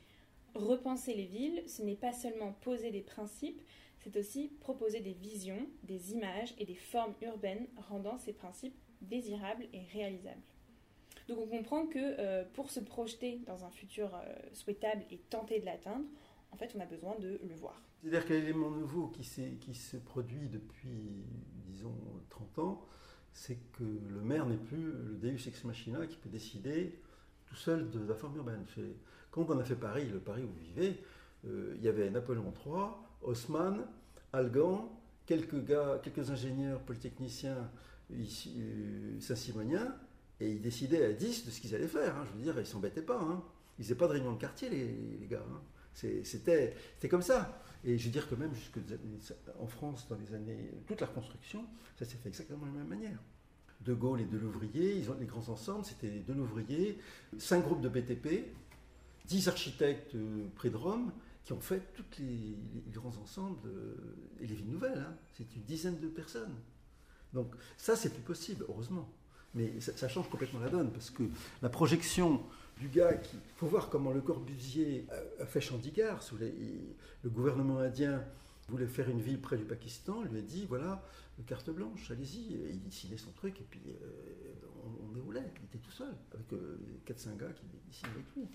Repenser 0.56 1.14
les 1.14 1.26
villes, 1.26 1.62
ce 1.68 1.84
n'est 1.84 1.96
pas 1.96 2.14
seulement 2.14 2.54
poser 2.62 2.90
des 2.90 3.02
principes, 3.02 3.62
c'est 4.00 4.18
aussi 4.18 4.48
proposer 4.60 5.02
des 5.02 5.14
visions, 5.14 5.70
des 5.84 6.14
images 6.14 6.56
et 6.58 6.66
des 6.66 6.74
formes 6.74 7.14
urbaines 7.22 7.68
rendant 7.90 8.18
ces 8.18 8.34
principes 8.34 8.76
désirables 9.02 9.68
et 9.72 9.84
réalisables. 9.94 10.42
Donc 11.28 11.40
on 11.42 11.48
comprend 11.48 11.86
que 11.88 12.00
euh, 12.00 12.44
pour 12.54 12.70
se 12.70 12.80
projeter 12.80 13.42
dans 13.46 13.66
un 13.66 13.70
futur 13.70 14.14
euh, 14.16 14.34
souhaitable 14.54 15.04
et 15.12 15.18
tenter 15.30 15.60
de 15.60 15.66
l'atteindre, 15.66 16.06
en 16.52 16.58
fait 16.58 16.72
on 16.76 16.80
a 16.80 16.86
besoin 16.86 17.16
de 17.20 17.40
le 17.44 17.56
voir. 17.56 17.82
C'est-à-dire 18.02 18.26
qu'un 18.26 18.36
élément 18.36 18.70
nouveau 18.70 19.08
qui, 19.08 19.24
se 19.24 19.98
produit 19.98 20.48
depuis, 20.48 21.26
disons, 21.66 21.96
30 22.30 22.60
ans, 22.60 22.86
c'est 23.34 23.58
que 23.74 23.84
le 23.84 24.22
maire 24.22 24.46
n'est 24.46 24.58
plus 24.58 24.92
le 24.92 25.18
Deus 25.20 25.48
ex 25.48 25.64
machina 25.64 26.06
qui 26.06 26.16
peut 26.18 26.30
décider 26.30 27.00
tout 27.48 27.56
seul 27.56 27.90
de 27.90 28.00
la 28.08 28.16
forme 28.16 28.38
urbaine. 28.38 28.66
Quand 29.32 29.50
on 29.50 29.60
a 29.60 29.64
fait 29.64 29.76
Paris, 29.76 30.06
le 30.06 30.20
Paris 30.20 30.44
où 30.44 30.48
vous 30.48 30.60
vivez, 30.60 31.02
euh, 31.46 31.74
il 31.78 31.84
y 31.84 31.88
avait 31.88 32.10
Napoléon 32.10 32.54
III, 32.66 32.74
Haussmann, 33.22 33.86
Algan, 34.32 34.90
quelques 35.26 35.64
gars, 35.64 36.00
quelques 36.04 36.30
ingénieurs 36.30 36.82
polytechniciens 36.82 37.70
saint-simoniens, 39.20 39.96
et 40.40 40.52
ils 40.52 40.62
décidaient 40.62 41.06
à 41.06 41.14
10 41.14 41.46
de 41.46 41.52
ce 41.52 41.60
qu'ils 41.60 41.74
allaient 41.74 41.88
faire. 41.88 42.16
Hein. 42.16 42.26
Je 42.30 42.38
veux 42.38 42.44
dire, 42.44 42.60
ils 42.60 42.66
s'embêtaient 42.66 43.02
pas. 43.02 43.20
Hein. 43.20 43.44
Ils 43.80 43.86
faisaient 43.86 43.96
pas 43.96 44.08
de 44.08 44.14
réunion 44.14 44.34
de 44.34 44.40
quartier, 44.40 44.70
les, 44.70 45.28
gars. 45.28 45.44
Hein. 45.52 45.62
C'était 45.94 46.74
comme 47.10 47.22
ça. 47.22 47.62
Et 47.84 47.98
je 47.98 48.06
veux 48.06 48.12
dire 48.12 48.28
que 48.30 48.36
même 48.36 48.54
jusque 48.54 48.80
en 49.60 49.68
France, 49.68 50.08
dans 50.10 50.18
les 50.18 50.34
années, 50.34 50.72
toute 50.88 51.02
la 51.02 51.08
reconstruction, 51.08 51.66
ça 51.98 52.06
s'est 52.06 52.18
fait 52.18 52.30
exactement 52.30 52.66
de 52.66 52.72
la 52.72 52.80
même 52.80 52.88
manière. 52.88 53.20
De 53.82 53.94
Gaulle 53.94 54.22
et 54.22 54.26
de 54.26 54.38
l'ouvrier, 54.38 54.98
ils 54.98 55.10
ont 55.10 55.16
les 55.20 55.26
grands 55.26 55.50
ensembles, 55.50 55.86
c'était 55.86 56.10
de 56.10 56.34
l'ouvrier, 56.34 56.98
cinq 57.38 57.64
groupes 57.64 57.82
de 57.82 57.90
BTP, 57.90 58.46
10 59.26 59.48
architectes 59.48 60.16
euh, 60.16 60.48
près 60.56 60.70
de 60.70 60.78
Rome, 60.78 61.12
qui 61.44 61.54
ont 61.54 61.62
fait 61.62 61.82
tous 61.94 62.20
les, 62.20 62.58
grands 62.92 63.16
ensembles 63.22 63.70
et 64.42 64.48
les 64.48 64.56
villes 64.56 64.70
nouvelles. 64.70 65.06
C'est 65.34 65.56
une 65.56 65.64
dizaine 65.64 66.00
de 66.00 66.08
personnes. 66.08 66.56
Donc 67.34 67.54
ça, 67.78 67.96
c'est 67.96 68.10
plus 68.10 68.24
possible, 68.24 68.66
heureusement. 68.68 69.08
Mais 69.58 69.80
ça, 69.82 70.08
change 70.08 70.30
complètement 70.30 70.60
la 70.60 70.70
donne, 70.70 70.92
parce 70.92 71.10
que 71.10 71.24
la 71.62 71.70
projection 71.70 72.42
du 72.80 72.88
gars 72.90 73.16
qui... 73.16 73.36
Il 73.36 73.60
faut 73.60 73.68
voir 73.68 73.90
comment 73.90 74.12
Le 74.12 74.22
Corbusier 74.22 75.08
a, 75.40 75.46
fait 75.46 75.62
Chandigarh. 75.62 76.22
Sous 76.22 76.38
le 76.38 77.30
gouvernement 77.30 77.80
indien 77.80 78.24
voulait 78.70 78.86
faire 78.88 79.10
une 79.10 79.20
ville 79.20 79.42
près 79.42 79.58
du 79.58 79.66
Pakistan, 79.66 80.22
lui 80.24 80.38
a 80.38 80.42
dit, 80.42 80.66
voilà, 80.68 81.04
carte 81.46 81.70
blanche, 81.70 82.12
allez-y. 82.12 82.54
Il 82.70 82.82
dessinait 82.84 83.18
son 83.18 83.32
truc, 83.32 83.60
et 83.62 83.66
puis 83.70 83.82
euh, 83.88 84.54
on, 85.04 85.12
déroulait. 85.12 85.52
Il 85.60 85.66
était 85.66 85.78
tout 85.78 85.92
seul, 85.92 86.14
avec 86.34 86.48
4-5 86.52 86.54
euh, 86.54 87.36
gars 87.36 87.54
qui 87.54 87.66
dessinaient 87.88 88.12
avec 88.12 88.26
lui. 88.36 88.48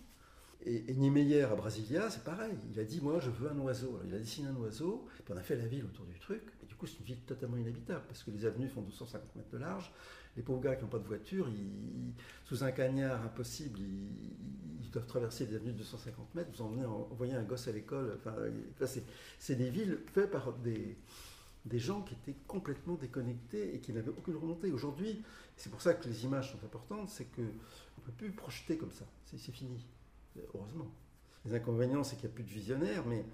Et, 0.64 0.92
et 0.92 0.94
Niemeyer 0.94 1.42
à 1.42 1.56
Brasilia, 1.56 2.08
c'est 2.08 2.22
pareil. 2.22 2.54
Il 2.72 2.78
a 2.78 2.84
dit, 2.84 3.00
moi, 3.00 3.18
je 3.18 3.30
veux 3.30 3.50
un 3.50 3.58
oiseau. 3.58 4.00
il 4.06 4.14
a 4.14 4.18
dessiné 4.18 4.48
un 4.48 4.56
oiseau, 4.56 5.06
puis 5.24 5.34
on 5.34 5.36
a 5.36 5.42
fait 5.42 5.56
la 5.56 5.66
ville 5.66 5.84
autour 5.84 6.06
du 6.06 6.18
truc. 6.18 6.42
Et 6.62 6.66
du 6.66 6.74
coup, 6.74 6.86
c'est 6.86 6.98
une 6.98 7.04
ville 7.04 7.20
totalement 7.20 7.56
inhabitable, 7.56 8.04
parce 8.06 8.22
que 8.22 8.30
les 8.30 8.44
avenues 8.44 8.68
font 8.68 8.82
250 8.82 9.36
mètres 9.36 9.50
de 9.50 9.58
large. 9.58 9.92
Les 10.36 10.42
pauvres 10.42 10.60
gars 10.60 10.76
qui 10.76 10.82
n'ont 10.82 10.90
pas 10.90 10.98
de 10.98 11.06
voiture, 11.06 11.46
sous 12.44 12.64
un 12.64 12.70
cagnard 12.70 13.22
impossible, 13.22 13.78
ils, 13.80 14.90
doivent 14.90 15.06
traverser 15.06 15.46
les 15.46 15.56
avenues 15.56 15.72
de 15.72 15.78
250 15.78 16.34
mètres. 16.34 16.50
Vous 16.54 16.62
emmenez, 16.62 16.84
envoyer 16.84 17.32
un 17.32 17.42
gosse 17.44 17.66
à 17.66 17.72
l'école. 17.72 18.18
Enfin, 18.18 18.34
c'est 19.38 19.54
des 19.54 19.70
villes 19.70 19.98
faites 20.12 20.30
par 20.30 20.52
des, 20.52 20.98
des 21.64 21.78
gens 21.78 22.02
qui 22.02 22.14
étaient 22.14 22.38
complètement 22.46 22.94
déconnectés 22.94 23.74
et 23.74 23.78
qui 23.78 23.92
n'avaient 23.92 24.10
aucune 24.10 24.36
remontée. 24.36 24.70
Aujourd'hui, 24.70 25.22
c'est 25.56 25.70
pour 25.70 25.80
ça 25.80 25.94
que 25.94 26.06
les 26.08 26.24
images 26.24 26.52
sont 26.52 26.64
importantes, 26.64 27.08
c'est 27.08 27.24
qu'on 27.24 27.42
ne 27.42 28.02
peut 28.04 28.12
plus 28.18 28.32
projeter 28.32 28.76
comme 28.76 28.92
ça. 28.92 29.06
C'est 29.24 29.38
fini 29.38 29.86
heureusement. 30.54 30.90
Les 31.44 31.54
inconvénients, 31.54 32.04
c'est 32.04 32.16
qu'il 32.16 32.28
n'y 32.28 32.32
a 32.32 32.34
plus 32.34 32.44
de 32.44 32.50
visionnaires, 32.50 33.04
mais 33.06 33.24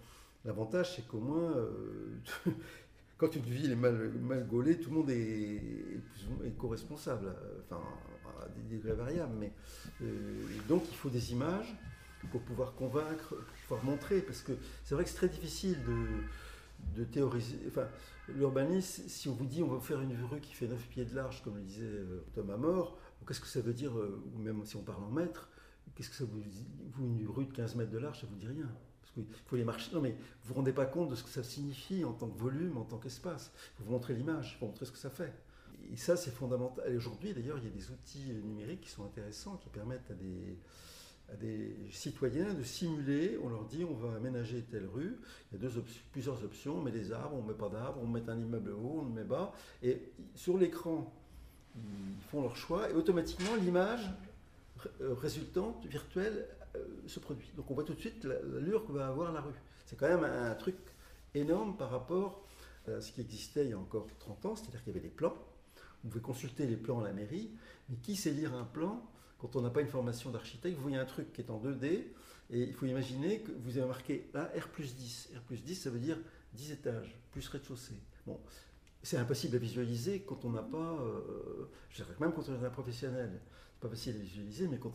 l'avantage, 0.45 0.97
c'est 0.97 1.07
qu'au 1.07 1.21
moins, 1.21 1.57
euh, 1.57 2.21
quand 3.19 3.35
une 3.35 3.43
ville 3.43 3.73
est 3.73 3.77
mal, 3.77 4.47
gaulée, 4.49 4.79
tout 4.79 4.91
le 4.91 4.97
monde 4.97 5.11
est, 5.11 6.53
co-responsable, 6.57 7.35
enfin, 7.65 7.83
à 8.41 8.49
des 8.49 8.77
degrés 8.77 8.95
variables. 8.95 9.35
Mais, 9.39 9.53
euh, 10.03 10.47
donc, 10.69 10.85
il 10.89 10.97
faut 10.97 11.11
des 11.11 11.33
images 11.33 11.77
pour 12.31 12.41
pouvoir 12.43 12.75
convaincre, 12.75 13.29
pour 13.29 13.57
pouvoir 13.63 13.85
montrer, 13.85 14.21
parce 14.21 14.43
que 14.43 14.53
c'est 14.85 14.95
vrai 14.95 15.05
que 15.05 15.11
c'est 15.11 15.17
très 15.17 15.29
difficile 15.29 15.79
de, 16.95 17.05
théoriser. 17.05 17.59
Enfin, 17.69 17.87
l'urbanisme, 18.29 19.05
si 19.09 19.29
on 19.29 19.35
vous 19.35 19.47
dit 19.47 19.63
on 19.63 19.69
va 19.69 19.81
faire 19.81 20.01
une 20.01 20.17
rue 20.25 20.41
qui 20.41 20.55
fait 20.55 20.67
9 20.67 20.79
pieds 20.89 21.05
de 21.05 21.15
large, 21.15 21.43
comme 21.43 21.57
le 21.57 21.63
disait 21.63 21.85
euh, 21.85 22.25
Thomas 22.35 22.57
More, 22.57 22.99
qu'est-ce 23.27 23.41
que 23.41 23.47
ça 23.47 23.61
veut 23.61 23.73
dire, 23.73 23.93
ou 23.95 24.39
même 24.39 24.65
si 24.65 24.77
on 24.77 24.83
parle 24.83 25.03
en 25.03 25.11
mètres, 25.11 25.49
Qu'est-ce 25.99 26.11
que 26.11 26.17
ça 26.17 26.25
vous 26.25 26.39
dit 26.41 26.65
Vous, 26.93 27.05
une 27.05 27.29
rue 27.29 27.47
de 27.47 27.53
15 27.53 27.75
mètres 27.75 27.91
de 27.91 27.99
large, 27.99 28.21
ça 28.21 28.27
vous 28.31 28.37
dit 28.37 28.47
rien. 28.47 28.71
Qu'il 29.25 29.45
faut 29.47 29.57
les 29.57 29.65
marcher. 29.65 29.93
Non, 29.95 30.01
mais 30.01 30.11
vous 30.11 30.49
vous 30.49 30.55
rendez 30.55 30.73
pas 30.73 30.87
compte 30.87 31.11
de 31.11 31.15
ce 31.15 31.23
que 31.23 31.31
ça 31.31 31.43
signifie 31.43 32.05
en 32.05 32.13
tant 32.13 32.29
que 32.29 32.39
volume, 32.39 32.77
en 32.77 32.85
tant 32.85 32.99
qu'espace. 32.99 33.51
Il 33.55 33.79
faut 33.79 33.85
vous 33.85 33.93
montrer 33.93 34.15
l'image, 34.15 34.55
il 34.55 34.59
faut 34.59 34.67
montrer 34.67 34.87
ce 34.87 34.93
que 34.93 34.99
ça 34.99 35.11
fait. 35.11 35.33
Et 35.93 35.97
ça, 35.97 36.17
c'est 36.17 36.31
fondamental. 36.31 36.95
Aujourd'hui, 36.97 37.33
d'ailleurs, 37.33 37.59
il 37.59 37.65
y 37.65 37.67
a 37.67 37.71
des 37.71 37.91
outils 37.91 38.33
numériques 38.45 38.83
qui 38.83 38.91
sont 38.91 39.05
intéressants, 39.05 39.57
qui 39.57 39.69
permettent 39.71 40.11
à 40.11 41.35
des, 41.37 41.77
citoyens 41.91 42.55
de 42.55 42.63
simuler. 42.63 43.39
On 43.43 43.49
leur 43.49 43.65
dit 43.65 43.85
on 43.85 43.95
va 43.95 44.17
aménager 44.17 44.63
telle 44.63 44.87
rue. 44.87 45.19
Il 45.53 45.63
y 45.63 45.67
a 45.67 45.71
plusieurs 46.13 46.43
options. 46.45 46.79
On 46.79 46.83
met 46.83 46.91
des 46.91 47.13
arbres, 47.13 47.37
on 47.37 47.43
ne 47.43 47.49
met 47.49 47.59
pas 47.59 47.69
d'arbres, 47.69 48.01
on 48.03 48.07
met 48.07 48.29
un 48.29 48.39
immeuble 48.39 48.73
haut, 48.73 49.01
on 49.01 49.05
le 49.05 49.11
met 49.11 49.25
bas. 49.25 49.53
Et 49.83 50.03
sur 50.35 50.59
l'écran, 50.59 51.13
ils 51.77 52.23
font 52.31 52.43
leur 52.43 52.57
choix 52.57 52.91
et 52.91 52.95
automatiquement 52.95 53.55
l'image 53.57 54.11
euh, 55.01 55.15
résultante 55.15 55.85
virtuelle 55.87 56.47
se 57.07 57.21
produit. 57.21 57.51
Donc 57.57 57.71
on 57.71 57.75
voit 57.75 57.85
tout 57.85 57.95
de 57.95 58.01
suite 58.01 58.25
l'allure 58.25 58.87
que 58.87 58.93
va 58.93 59.09
avoir 59.09 59.33
la 59.33 59.41
rue. 59.41 59.55
C'est 59.87 59.97
quand 59.97 60.09
même 60.09 60.25
un, 60.25 60.55
truc 60.55 60.77
énorme 61.35 61.77
par 61.77 61.91
rapport 61.91 62.45
à 62.87 63.01
ce 63.01 63.13
qui 63.13 63.21
existait 63.21 63.65
il 63.65 63.71
y 63.71 63.73
a 63.73 63.79
encore 63.79 64.07
30 64.19 64.47
ans, 64.47 64.57
c'est-à-dire 64.57 64.83
qu'il 64.83 64.95
y 64.95 64.97
avait 64.97 65.07
des 65.09 65.15
plans. 65.15 65.35
Vous 66.05 66.11
pouvez 66.11 66.23
consulter 66.23 66.67
les 66.67 66.77
plans 66.77 67.01
à 67.01 67.05
la 67.05 67.13
mairie, 67.13 67.51
mais 67.89 67.97
qui 67.97 68.17
sait 68.17 68.31
lire 68.31 68.55
un 68.55 68.65
plan 68.65 69.03
quand 69.39 69.57
on 69.57 69.63
n'a 69.63 69.71
pas 69.71 69.81
une 69.81 69.89
formation 69.89 70.31
d'architecte? 70.31 70.77
Vous 70.77 70.83
voyez 70.83 70.97
un 70.97 71.05
truc 71.05 71.33
qui 71.33 71.41
est 71.41 71.51
en 71.51 71.61
2D, 71.61 72.05
et 72.51 72.63
il 72.63 72.73
faut 72.73 72.87
imaginer 72.87 73.41
que 73.41 73.53
vous 73.53 73.79
avez 73.79 73.87
marqué 73.87 74.31
là 74.33 74.51
R 74.57 74.69
plus 74.69 74.95
10. 74.95 75.31
R 75.37 75.41
plus 75.43 75.63
10, 75.63 75.75
ça 75.75 75.91
veut 75.91 75.99
dire 75.99 76.19
10 76.55 76.73
étages, 76.73 77.19
plus 77.33 77.47
rez-de-chaussée. 77.49 78.01
Bon, 78.27 78.39
c'est 79.03 79.17
impossible 79.17 79.57
à 79.57 79.59
visualiser 79.59 80.21
quand 80.21 80.45
on 80.45 80.51
n'a 80.51 80.63
pas, 80.63 80.99
euh, 81.01 81.69
je 81.91 81.97
dirais 81.97 82.15
même 82.21 82.33
quand 82.33 82.49
on 82.49 82.63
est 82.63 82.67
un 82.67 82.71
professionnel 82.71 83.41
pas 83.81 83.89
facile 83.89 84.17
à 84.17 84.19
visualiser, 84.19 84.67
mais 84.69 84.79
quand 84.79 84.93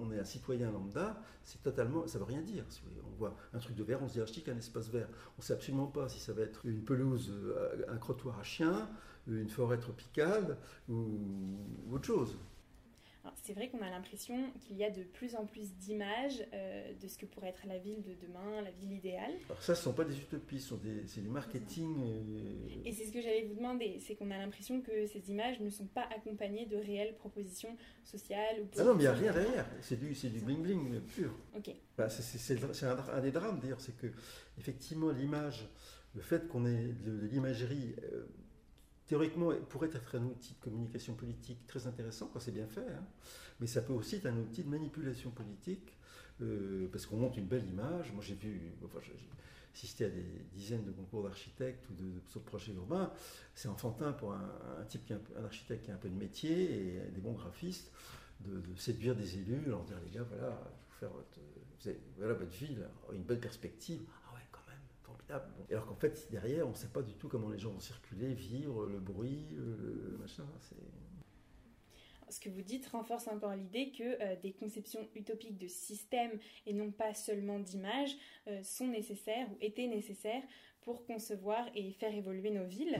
on, 0.00 0.12
est 0.12 0.18
un 0.18 0.24
citoyen 0.24 0.70
lambda, 0.70 1.20
c'est 1.44 1.62
totalement, 1.62 2.06
ça 2.06 2.18
veut 2.18 2.24
rien 2.24 2.42
dire. 2.42 2.64
On 3.06 3.16
voit 3.16 3.34
un 3.54 3.58
truc 3.58 3.74
de 3.74 3.82
verre, 3.82 4.02
on 4.02 4.08
se 4.08 4.20
dit 4.20 4.44
ah, 4.46 4.50
un 4.50 4.58
espace 4.58 4.88
vert. 4.90 5.08
On 5.38 5.40
ne 5.40 5.44
sait 5.44 5.54
absolument 5.54 5.86
pas 5.86 6.08
si 6.08 6.20
ça 6.20 6.32
va 6.32 6.42
être 6.42 6.64
une 6.64 6.84
pelouse, 6.84 7.32
euh, 7.32 7.84
un 7.88 7.96
crottoir 7.96 8.38
à 8.38 8.42
chien, 8.42 8.88
une 9.26 9.48
forêt 9.48 9.78
tropicale 9.78 10.58
ou 10.88 11.08
autre 11.90 12.04
chose 12.04 12.36
c'est 13.42 13.52
vrai 13.52 13.68
qu'on 13.68 13.80
a 13.82 13.90
l'impression 13.90 14.50
qu'il 14.60 14.76
y 14.76 14.84
a 14.84 14.90
de 14.90 15.02
plus 15.02 15.36
en 15.36 15.46
plus 15.46 15.72
d'images 15.74 16.44
euh, 16.52 16.92
de 17.00 17.08
ce 17.08 17.16
que 17.16 17.26
pourrait 17.26 17.48
être 17.48 17.66
la 17.66 17.78
ville 17.78 18.02
de 18.02 18.14
demain, 18.14 18.62
la 18.62 18.70
ville 18.72 18.92
idéale. 18.92 19.32
Alors 19.48 19.62
ça, 19.62 19.74
ce 19.74 19.80
ne 19.80 19.84
sont 19.84 19.92
pas 19.92 20.04
des 20.04 20.18
utopies, 20.18 20.64
c'est 21.06 21.20
du 21.20 21.28
marketing. 21.28 22.02
Euh, 22.04 22.82
Et 22.84 22.92
c'est 22.92 23.04
ce 23.06 23.12
que 23.12 23.20
j'allais 23.20 23.42
vous 23.42 23.54
demander, 23.54 23.98
c'est 24.00 24.14
qu'on 24.14 24.30
a 24.30 24.38
l'impression 24.38 24.80
que 24.80 25.06
ces 25.06 25.30
images 25.30 25.60
ne 25.60 25.70
sont 25.70 25.86
pas 25.86 26.08
accompagnées 26.14 26.66
de 26.66 26.76
réelles 26.76 27.14
propositions 27.14 27.76
sociales 28.04 28.60
ou 28.60 28.66
Ah 28.78 28.84
non, 28.84 28.94
mais 28.94 29.04
il 29.04 29.06
n'y 29.06 29.06
a 29.06 29.14
rien 29.14 29.32
derrière, 29.32 29.66
c'est 29.80 29.98
du, 29.98 30.12
du 30.12 30.40
bling-bling 30.40 31.00
pur. 31.00 31.32
Ok. 31.56 31.70
Bah, 31.96 32.08
c'est 32.08 32.84
un, 32.84 33.20
des 33.20 33.30
drames 33.30 33.60
d'ailleurs, 33.60 33.80
c'est 33.80 33.96
que 33.96 34.08
effectivement 34.58 35.10
l'image, 35.10 35.68
le 36.14 36.20
fait 36.20 36.48
qu'on 36.48 36.66
ait 36.66 36.92
de, 37.04 37.26
l'imagerie... 37.26 37.94
Euh, 38.02 38.26
théoriquement, 39.06 39.52
pourrait 39.68 39.90
être 39.92 40.16
un 40.16 40.24
outil 40.24 40.54
de 40.54 40.60
communication 40.60 41.14
politique 41.14 41.66
très 41.66 41.86
intéressant 41.86 42.30
quand 42.32 42.40
c'est 42.40 42.52
bien 42.52 42.66
fait, 42.66 42.80
hein. 42.80 43.04
mais 43.60 43.66
ça 43.66 43.82
peut 43.82 43.92
aussi 43.92 44.16
être 44.16 44.26
un 44.26 44.36
outil 44.38 44.62
de 44.62 44.68
manipulation 44.68 45.30
politique, 45.30 45.96
euh, 46.40 46.88
parce 46.90 47.06
qu'on 47.06 47.16
monte 47.16 47.36
une 47.36 47.46
belle 47.46 47.66
image. 47.68 48.12
Moi, 48.12 48.22
j'ai 48.22 48.34
vu, 48.34 48.72
enfin, 48.84 48.98
j'ai 49.02 49.14
assisté 49.74 50.04
à 50.04 50.08
des 50.08 50.24
dizaines 50.52 50.84
de 50.84 50.90
concours 50.90 51.22
d'architectes 51.22 51.86
ou 51.90 51.94
de, 51.94 52.40
projets 52.40 52.72
urbains. 52.72 53.12
C'est 53.54 53.68
enfantin 53.68 54.12
pour 54.12 54.32
un, 54.32 54.84
type, 54.88 55.04
qui 55.06 55.12
un, 55.12 55.20
architecte 55.44 55.84
qui 55.84 55.90
a 55.90 55.94
un 55.94 55.98
peu 55.98 56.08
de 56.08 56.14
métier 56.14 56.96
et 56.96 57.10
des 57.10 57.20
bons 57.20 57.32
graphistes, 57.32 57.92
de, 58.40 58.60
séduire 58.76 59.14
des 59.14 59.38
élus, 59.38 59.62
leur 59.66 59.84
dire 59.84 59.96
les 60.04 60.10
gars, 60.10 60.24
voilà, 60.24 60.50
vous 60.50 60.94
faire 60.98 61.10
votre, 61.10 61.40
vous 61.80 61.88
avez, 61.88 62.00
voilà 62.16 62.34
votre 62.34 62.52
ville, 62.52 62.86
une 63.12 63.22
belle 63.22 63.40
perspective. 63.40 64.00
Alors 65.70 65.86
qu'en 65.86 65.94
fait, 65.94 66.28
derrière, 66.30 66.66
on 66.66 66.70
ne 66.70 66.76
sait 66.76 66.88
pas 66.88 67.02
du 67.02 67.14
tout 67.14 67.28
comment 67.28 67.48
les 67.48 67.58
gens 67.58 67.70
vont 67.70 67.80
circuler, 67.80 68.34
vivre, 68.34 68.86
le 68.86 69.00
bruit, 69.00 69.46
le 69.52 70.16
machin. 70.18 70.44
Ce 72.32 72.40
que 72.40 72.48
vous 72.48 72.62
dites 72.62 72.86
renforce 72.86 73.28
encore 73.28 73.54
l'idée 73.54 73.90
que 73.90 74.22
euh, 74.22 74.36
des 74.36 74.52
conceptions 74.52 75.06
utopiques 75.14 75.58
de 75.58 75.66
systèmes 75.66 76.38
et 76.66 76.72
non 76.72 76.90
pas 76.90 77.12
seulement 77.12 77.58
d'images 77.58 78.16
euh, 78.48 78.62
sont 78.62 78.88
nécessaires 78.88 79.46
ou 79.52 79.56
étaient 79.60 79.86
nécessaires 79.86 80.42
pour 80.80 81.04
concevoir 81.04 81.68
et 81.74 81.92
faire 81.92 82.12
évoluer 82.12 82.50
nos 82.50 82.64
villes. 82.64 82.98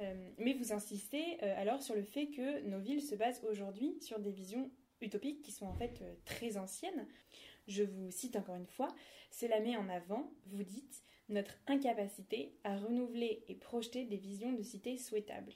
Euh, 0.00 0.30
mais 0.38 0.52
vous 0.52 0.72
insistez 0.72 1.40
alors 1.40 1.82
sur 1.82 1.96
le 1.96 2.04
fait 2.04 2.28
que 2.28 2.60
nos 2.60 2.78
villes 2.78 3.02
se 3.02 3.16
basent 3.16 3.42
aujourd'hui 3.50 3.96
sur 4.00 4.20
des 4.20 4.30
visions 4.30 4.70
utopiques 5.00 5.42
qui 5.42 5.50
sont 5.50 5.66
en 5.66 5.74
fait 5.74 6.04
très 6.26 6.56
anciennes. 6.58 7.08
Je 7.66 7.82
vous 7.82 8.10
cite 8.10 8.36
encore 8.36 8.54
une 8.54 8.66
fois, 8.66 8.94
cela 9.30 9.58
met 9.58 9.76
en 9.76 9.88
avant, 9.88 10.30
vous 10.46 10.62
dites, 10.62 11.02
notre 11.28 11.54
incapacité 11.66 12.52
à 12.64 12.76
renouveler 12.76 13.44
et 13.48 13.54
projeter 13.54 14.04
des 14.04 14.16
visions 14.16 14.52
de 14.52 14.62
cités 14.62 14.98
souhaitables. 14.98 15.54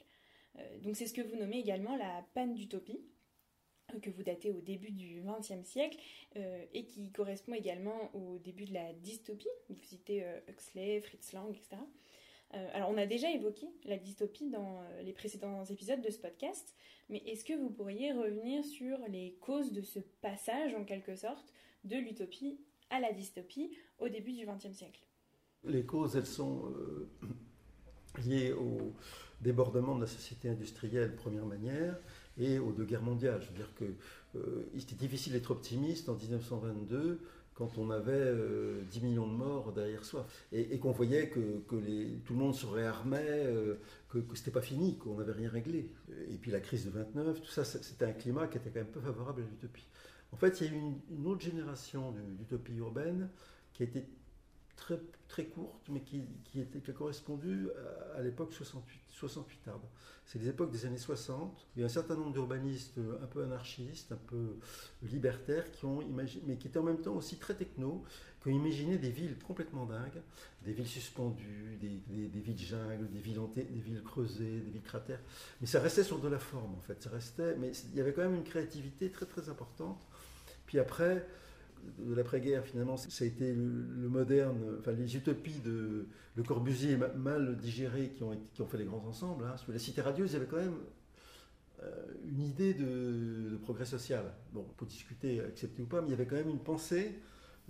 Euh, 0.59 0.79
donc 0.81 0.97
c'est 0.97 1.07
ce 1.07 1.15
que 1.15 1.21
vous 1.21 1.37
nommez 1.37 1.59
également 1.59 1.97
la 1.97 2.25
panne 2.35 2.55
d'utopie, 2.55 3.01
euh, 3.95 4.01
que 4.01 4.11
vous 4.11 4.23
datez 4.23 4.51
au 4.51 4.61
début 4.61 4.91
du 4.91 5.23
XXe 5.23 5.67
siècle 5.67 5.99
euh, 6.37 6.65
et 6.73 6.85
qui 6.85 7.11
correspond 7.13 7.55
également 7.55 8.15
au 8.15 8.39
début 8.39 8.65
de 8.65 8.75
la 8.75 8.93
dystopie. 8.95 9.49
Vous 9.69 9.83
citez 9.83 10.25
Huxley, 10.49 11.01
Fritz 11.01 11.33
Lang, 11.33 11.51
etc. 11.51 11.77
alors 12.73 12.91
on 12.91 12.97
a 12.97 13.07
déjà 13.07 13.31
évoqué 13.31 13.67
la 13.85 13.99
dystopie 13.99 14.49
dans 14.49 14.83
les 15.03 15.13
précédents 15.13 15.65
épisodes 15.65 16.01
de 16.01 16.11
ce 16.11 16.19
podcast, 16.19 16.75
mais 17.11 17.19
est-ce 17.27 17.45
que 17.45 17.53
vous 17.53 17.69
pourriez 17.69 18.13
revenir 18.13 18.65
sur 18.65 18.99
les 19.09 19.37
causes 19.41 19.73
de 19.73 19.83
ce 19.83 19.99
passage 20.23 20.75
en 20.75 20.85
quelque 20.85 21.15
sorte 21.15 21.53
de 21.85 21.97
l'utopie 21.97 22.59
à 22.89 23.01
la 23.01 23.13
dystopie 23.13 23.77
au 23.99 24.09
début 24.09 24.33
du 24.33 24.47
XXe 24.47 24.73
siècle? 24.73 25.08
Les 25.65 25.85
causes, 25.85 26.17
elles 26.17 26.27
sont 26.27 26.73
euh, 26.77 27.09
liées 28.27 28.53
au 28.53 28.93
débordement 29.41 29.95
de 29.95 30.03
la 30.03 30.07
société 30.07 30.49
industrielle, 30.49 31.15
première 31.15 31.47
manière, 31.47 31.97
et 32.39 32.59
aux 32.59 32.73
deux 32.73 32.85
guerres 32.85 33.03
mondiales. 33.03 33.41
Je 33.43 33.49
veux 33.49 33.57
dire 33.57 33.73
que 33.75 33.85
euh, 34.37 34.69
était 34.77 34.95
difficile 34.95 35.33
d'être 35.33 35.51
optimiste 35.51 36.09
en 36.09 36.15
1922 36.15 37.21
quand 37.55 37.77
on 37.77 37.91
avait 37.91 38.33
10 38.91 38.99
euh, 39.01 39.03
millions 39.03 39.27
de 39.27 39.33
morts 39.33 39.73
derrière 39.73 40.05
soi, 40.05 40.29
et, 40.53 40.79
qu'on 40.79 40.93
voyait 40.93 41.29
que, 41.29 41.59
tout 41.69 42.33
le 42.33 42.39
monde 42.39 42.55
se 42.55 42.67
réarmait, 42.67 43.53
que, 44.09 44.23
ce 44.33 44.39
n'était 44.39 44.53
pas 44.53 44.63
fini, 44.63 44.97
qu'on 44.97 45.17
n'avait 45.17 45.33
rien 45.33 45.51
réglé. 45.51 45.91
Et 46.31 46.37
puis 46.37 46.53
la 46.53 46.61
crise 46.61 46.85
de 46.85 46.91
29, 46.91 47.41
tout 47.41 47.51
ça, 47.51 47.65
c'était 47.65 48.05
un 48.05 48.13
climat 48.13 48.47
qui 48.47 48.59
était 48.59 48.71
quand 48.71 48.79
même 48.79 48.93
peu 48.93 49.01
favorable 49.01 49.43
à 49.43 49.45
l'utopie. 49.45 49.89
En 50.31 50.37
fait, 50.37 50.61
il 50.61 50.67
y 50.67 50.71
a 50.71 50.73
eu 50.73 50.77
une, 50.77 51.01
une 51.11 51.27
autre 51.27 51.41
génération 51.41 52.15
d'utopie 52.39 52.77
urbaine 52.77 53.29
qui 53.73 53.83
a 53.83 53.87
été 53.87 54.05
très, 54.79 54.99
très 55.27 55.45
courte, 55.45 55.83
mais 55.89 56.01
qui, 56.01 56.23
qui, 56.45 56.61
a 56.63 56.93
correspondu 56.93 57.69
à, 58.17 58.23
l'époque 58.23 58.55
68, 58.55 59.01
68 59.09 59.69
arbres. 59.69 59.89
C'est 60.25 60.39
les 60.39 60.49
époques 60.49 60.71
des 60.71 60.87
années 60.87 60.99
60. 60.99 61.69
Il 61.75 61.81
y 61.81 61.83
a 61.83 61.87
un 61.87 61.91
certain 61.91 62.15
nombre 62.15 62.33
d'urbanistes 62.33 62.99
un 63.23 63.27
peu 63.27 63.43
anarchistes, 63.43 64.13
un 64.13 64.21
peu 64.27 64.57
libertaires, 65.03 65.71
qui 65.73 65.85
ont 65.85 66.01
imaginé, 66.01 66.45
mais 66.47 66.57
qui 66.57 66.69
étaient 66.69 66.79
en 66.79 66.85
même 66.85 67.01
temps 67.01 67.15
aussi 67.15 67.37
très 67.39 67.55
techno, 67.55 68.05
qui 68.41 68.49
ont 68.49 68.53
imaginé 68.53 68.99
des 68.99 69.11
villes 69.11 69.37
complètement 69.47 69.85
dingues, 69.85 70.23
des 70.63 70.73
villes 70.73 70.87
suspendues, 70.87 71.77
des, 71.81 72.29
des, 72.29 72.41
villes 72.41 72.59
jungles, 72.59 73.09
des 73.11 73.19
villes, 73.19 73.41
des 73.55 73.63
villes 73.63 74.03
creusées, 74.03 74.61
des 74.61 74.71
villes 74.71 74.83
cratères. 74.83 75.21
Mais 75.61 75.67
ça 75.67 75.81
restait 75.81 76.05
sur 76.05 76.21
de 76.21 76.29
la 76.29 76.39
forme, 76.39 76.75
en 76.75 76.81
fait. 76.81 77.03
Ça 77.03 77.11
restait, 77.11 77.57
mais 77.57 77.73
il 77.93 77.97
y 77.97 78.01
avait 78.01 78.13
quand 78.13 78.23
même 78.23 78.37
une 78.37 78.45
créativité 78.45 79.11
très 79.11 79.27
très 79.27 79.49
importante. 79.49 79.99
Puis 80.67 80.79
après, 80.79 81.27
de 81.99 82.15
l'après-guerre, 82.15 82.65
finalement, 82.65 82.97
ça 82.97 83.25
a 83.25 83.27
été 83.27 83.53
le, 83.55 84.09
moderne, 84.09 84.59
enfin 84.79 84.93
les 84.93 85.17
utopies 85.17 85.61
de 85.65 86.07
Le 86.37 86.43
Corbusier 86.43 86.99
mal 87.17 87.57
digérées 87.57 88.11
qui 88.11 88.23
ont, 88.23 88.37
qui 88.55 88.63
ont 88.63 88.67
fait 88.67 88.79
les 88.79 88.85
grands 88.85 89.05
ensembles. 89.07 89.45
Hein. 89.45 89.57
La 89.69 89.79
cité 89.79 90.01
radieuse, 90.01 90.31
il 90.31 90.35
y 90.35 90.37
avait 90.37 90.47
quand 90.47 90.57
même 90.57 90.79
euh, 91.85 91.91
une 92.25 92.43
idée 92.43 92.75
de, 92.75 93.57
progrès 93.63 93.85
social. 93.85 94.25
Bon, 94.53 94.65
on 94.69 94.73
peut 94.75 94.87
discuter, 94.87 95.41
accepter 95.41 95.83
ou 95.83 95.87
pas, 95.87 96.01
mais 96.01 96.09
il 96.09 96.11
y 96.11 96.15
avait 96.15 96.27
quand 96.27 96.37
même 96.37 96.49
une 96.49 96.59
pensée 96.59 97.21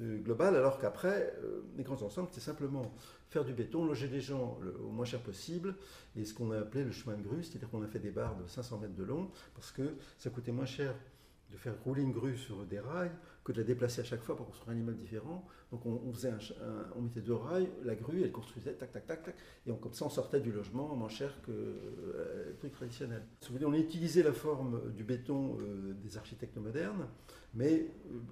euh, 0.01 0.19
globale, 0.19 0.57
alors 0.57 0.79
qu'après, 0.79 1.35
euh, 1.43 1.63
les 1.77 1.85
grands 1.85 2.01
ensembles, 2.03 2.29
c'était 2.31 2.45
simplement 2.45 2.95
faire 3.29 3.45
du 3.45 3.53
béton, 3.53 3.85
loger 3.85 4.09
les 4.09 4.23
gens 4.23 4.59
au 4.83 4.91
moins 4.91 5.05
cher 5.05 5.21
possible, 5.21 5.75
et 6.17 6.25
ce 6.25 6.33
qu'on 6.33 6.51
a 6.53 6.59
appelé 6.59 6.85
le 6.85 6.93
chemin 6.93 7.17
de 7.17 7.23
grue, 7.23 7.43
c'est-à-dire 7.43 7.69
qu'on 7.69 7.83
a 7.83 7.87
fait 7.87 7.99
des 7.99 8.11
barres 8.11 8.37
de 8.37 8.47
500 8.47 8.79
mètres 8.79 8.95
de 8.95 9.05
long, 9.05 9.31
parce 9.55 9.71
que 9.71 9.95
ça 10.17 10.31
coûtait 10.31 10.53
moins 10.53 10.65
cher 10.65 10.95
de 11.51 11.57
faire 11.59 11.75
rouler 11.83 12.03
une 12.03 12.13
grue 12.13 12.39
sur 12.39 12.65
des 12.65 12.81
rails 12.81 13.13
que 13.49 13.53
de 13.53 13.59
la 13.63 13.65
déplacer 13.65 14.03
à 14.03 14.05
chaque 14.05 14.21
fois 14.23 14.37
pour 14.37 14.47
construire 14.47 14.77
un 14.77 14.79
immeuble 14.79 14.99
différent. 14.99 15.43
Donc 15.73 15.87
on, 15.87 16.13
faisait 16.13 16.31
on 16.97 17.01
mettait 17.01 17.23
deux 17.23 17.35
rails, 17.35 17.69
la 17.83 17.95
grue, 17.95 18.23
elle 18.23 18.31
construisait 18.31 18.75
tac, 18.75 18.93
tac, 18.93 19.07
tac, 19.07 19.23
tac, 19.23 19.35
et 19.67 19.71
comme 19.71 19.95
ça 19.95 20.05
on 20.05 20.11
sortait 20.11 20.41
du 20.41 20.53
logement 20.53 20.95
moins 20.95 21.09
cher 21.09 21.35
que 21.43 21.51
euh, 21.51 22.49
le 22.49 22.57
truc 22.57 22.73
traditionnel. 22.73 23.23
on 23.65 23.73
a 23.73 23.79
utilisé 23.79 24.23
la 24.23 24.35
forme 24.35 24.93
du 24.93 25.03
béton 25.03 25.57
euh, 25.61 25.95
des 26.05 26.19
architectes 26.19 26.59
modernes, 26.59 27.09
mais 27.55 27.87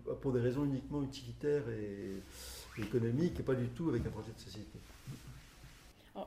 euh, 0.09 0.14
pour 0.14 0.33
des 0.33 0.40
raisons 0.40 0.64
uniquement 0.64 1.02
utilitaires 1.02 1.68
et, 1.70 2.22
économiques, 2.79 3.40
et 3.40 3.42
pas 3.42 3.55
du 3.55 3.68
tout 3.68 3.88
avec 3.88 4.05
un 4.05 4.11
projet 4.11 4.33
de 4.33 4.40
société. 4.40 4.79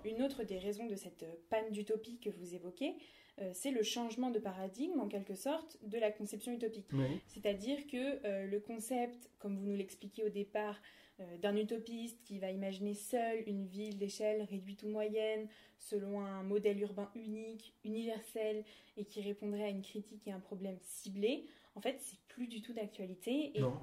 une 0.03 0.23
autre 0.23 0.43
des 0.43 0.57
raisons 0.57 0.87
de 0.87 0.95
cette 0.95 1.25
panne 1.51 1.71
d'utopie 1.71 2.17
que 2.17 2.31
vous 2.31 2.55
évoquez, 2.55 2.89
euh, 2.89 3.18
c'est 3.53 3.71
le 3.71 3.83
changement 3.83 4.31
de 4.31 4.39
paradigme, 4.39 4.99
en 4.99 5.07
quelque 5.07 5.35
sorte, 5.35 5.77
de 5.83 5.97
la 5.97 6.11
conception 6.11 6.51
utopique. 6.53 6.87
C'est-à-dire 7.27 7.87
que 7.87 8.25
euh, 8.25 8.45
le 8.47 8.59
concept, 8.59 9.29
comme 9.39 9.57
vous 9.57 9.65
nous 9.65 9.75
l'expliquiez 9.75 10.23
au 10.25 10.29
départ, 10.29 10.79
euh, 11.19 11.37
d'un 11.37 11.55
utopiste 11.55 12.21
qui 12.23 12.39
va 12.39 12.51
imaginer 12.51 12.93
seul 12.93 13.43
une 13.47 13.65
ville 13.65 13.97
d'échelle 13.97 14.43
réduite 14.43 14.83
ou 14.83 14.89
moyenne, 14.89 15.47
selon 15.77 16.21
un 16.21 16.43
modèle 16.43 16.79
urbain 16.81 17.09
unique, 17.15 17.73
universel, 17.83 18.63
et 18.97 19.05
qui 19.05 19.21
répondrait 19.21 19.63
à 19.63 19.69
une 19.69 19.81
critique 19.81 20.27
et 20.27 20.31
un 20.31 20.39
problème 20.39 20.77
ciblé, 20.81 21.45
en 21.75 21.81
fait, 21.81 21.97
c'est 21.99 22.19
plus 22.27 22.47
du 22.47 22.61
tout 22.61 22.73
d'actualité. 22.73 23.51
Et... 23.55 23.61
Non, 23.61 23.73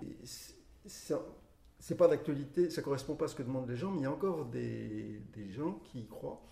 c'est 1.78 1.96
pas 1.96 2.08
d'actualité, 2.08 2.70
ça 2.70 2.82
correspond 2.82 3.16
pas 3.16 3.26
à 3.26 3.28
ce 3.28 3.34
que 3.34 3.42
demandent 3.42 3.68
les 3.68 3.76
gens, 3.76 3.90
mais 3.90 4.00
il 4.00 4.02
y 4.02 4.06
a 4.06 4.12
encore 4.12 4.46
des, 4.46 5.20
des 5.34 5.50
gens 5.50 5.74
qui 5.84 6.00
y 6.00 6.06
croient, 6.06 6.42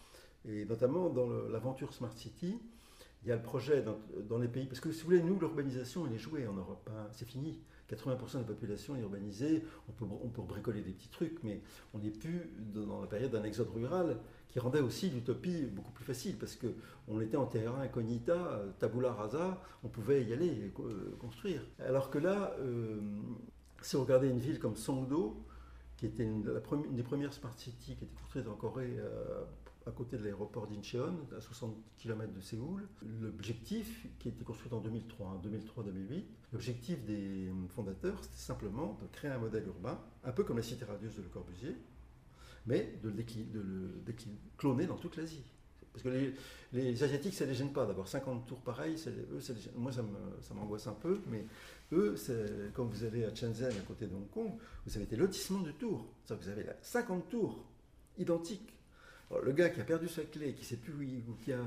et 0.47 0.65
notamment 0.67 1.09
dans 1.09 1.29
l'aventure 1.49 1.93
Smart 1.95 2.17
City, 2.17 2.59
il 3.25 3.29
y 3.29 3.33
a 3.33 3.37
le 3.37 3.43
projet 3.43 3.83
dans, 4.29 4.39
les 4.39 4.49
pays, 4.49 4.67
parce 4.67 4.81
que 4.81 4.93
si 4.93 5.01
vous 5.01 5.07
voulez, 5.07 5.23
nous, 5.23 5.39
l'urbanisation, 5.39 6.07
elle 6.07 6.15
est 6.15 6.19
jouée 6.19 6.47
en 6.47 6.53
Europe, 6.53 6.89
hein. 6.93 7.09
c'est 7.13 7.27
fini. 7.27 7.59
80% 7.91 8.35
de 8.35 8.39
la 8.39 8.45
population 8.45 8.97
est 8.97 9.01
urbanisée, 9.01 9.63
on 9.89 9.93
peut, 9.93 10.07
on 10.23 10.29
peut 10.29 10.43
bricoler 10.43 10.81
des 10.81 10.93
petits 10.93 11.09
trucs, 11.09 11.43
mais 11.43 11.61
on 11.93 11.99
n'est 11.99 12.11
plus 12.11 12.51
dans 12.75 13.01
la 13.01 13.07
période 13.07 13.31
d'un 13.31 13.45
exode 13.45 13.69
rural 13.69 14.17
qui 14.49 14.59
rendait 14.59 14.81
aussi 14.81 15.11
l'utopie 15.11 15.67
beaucoup 15.67 15.93
plus 15.93 16.05
facile, 16.05 16.37
parce 16.39 16.57
qu'on 16.57 17.21
était 17.21 17.37
en 17.37 17.47
terrain 17.47 17.81
incognita, 17.81 18.63
tabula 18.79 19.13
rasa, 19.13 19.61
on 19.83 19.89
pouvait 19.89 20.25
y 20.25 20.33
aller 20.33 20.47
et 20.47 20.73
construire. 21.19 21.63
Alors 21.79 22.11
que 22.11 22.19
là, 22.19 22.55
euh, 22.61 23.01
si 23.83 23.97
vous 23.97 24.03
regardez 24.03 24.29
une 24.29 24.39
ville 24.39 24.59
comme 24.59 24.77
Songdo, 24.77 25.45
qui 25.97 26.07
était 26.07 26.25
une, 26.25 26.43
des 26.93 27.03
premières 27.03 27.33
smart 27.33 27.57
cities 27.57 27.97
qui 27.97 28.05
était 28.05 28.15
construite 28.15 28.49
en 28.49 28.55
Corée 28.55 28.97
euh, 28.99 29.45
à 29.87 29.91
côté 29.91 30.17
de 30.17 30.23
l'aéroport 30.23 30.67
d'Incheon, 30.67 31.15
à 31.37 31.41
60 31.41 31.77
km 31.99 32.33
de 32.33 32.41
Séoul. 32.41 32.89
L'objectif, 33.21 34.07
qui 34.19 34.29
a 34.29 34.31
été 34.31 34.45
construit 34.45 34.73
en 34.73 34.81
2003, 34.81 35.43
2003-2008, 35.45 35.49
hein, 35.51 36.23
l'objectif 36.53 37.05
des 37.05 37.51
fondateurs, 37.69 38.19
c'était 38.23 38.37
simplement 38.37 38.99
de 39.03 39.07
créer 39.09 39.31
un 39.31 39.39
modèle 39.39 39.67
urbain, 39.67 40.01
un 40.25 40.33
peu 40.33 40.45
comme 40.45 40.57
la 40.57 40.63
cité 40.63 40.85
radieuse 40.85 41.17
de 41.17 41.23
Le 41.23 41.29
Corbusier, 41.29 41.77
mais 42.67 42.99
de 43.03 43.11
le, 43.11 44.13
cloner 44.57 44.87
dans 44.87 44.97
toute 44.97 45.17
l'Asie. 45.17 45.45
Parce 45.93 46.03
que 46.03 46.33
les, 46.73 47.03
Asiatiques, 47.05 47.35
ça 47.35 47.45
ne 47.45 47.51
les 47.51 47.57
gêne 47.57 47.73
pas 47.73 47.87
d'avoir 47.87 48.09
50 48.09 48.47
tours 48.47 48.61
pareils. 48.63 48.97
Eux, 49.07 49.39
moi, 49.77 49.93
ça 49.93 50.03
m'angoisse 50.55 50.89
un 50.89 50.95
peu, 50.95 51.21
mais 51.29 51.45
eux, 51.93 52.17
quand 52.75 52.85
vous 52.85 53.05
allez 53.05 53.25
à 53.25 53.33
Shenzhen, 53.33 53.71
à 53.71 53.87
côté 53.87 54.07
de 54.07 54.15
Hong 54.15 54.29
Kong, 54.31 54.51
vous 54.87 54.97
avez 54.97 55.07
des 55.07 55.17
lotissements 55.17 55.61
de 55.61 55.71
tours. 55.71 56.05
Vous 56.29 56.49
avez 56.49 56.67
50 56.83 57.29
tours 57.29 57.65
identiques 58.19 58.74
le 59.43 59.53
gars 59.53 59.71
qui 59.71 59.81
a 59.81 59.85
perdu 59.85 60.09
sa 60.09 60.23
clé, 60.23 60.55
qui 60.55 60.65
sait 60.65 60.77
plus 60.77 60.93
où 60.93 61.03
il, 61.03 61.23
ou 61.29 61.35
qui 61.45 61.53
a 61.53 61.61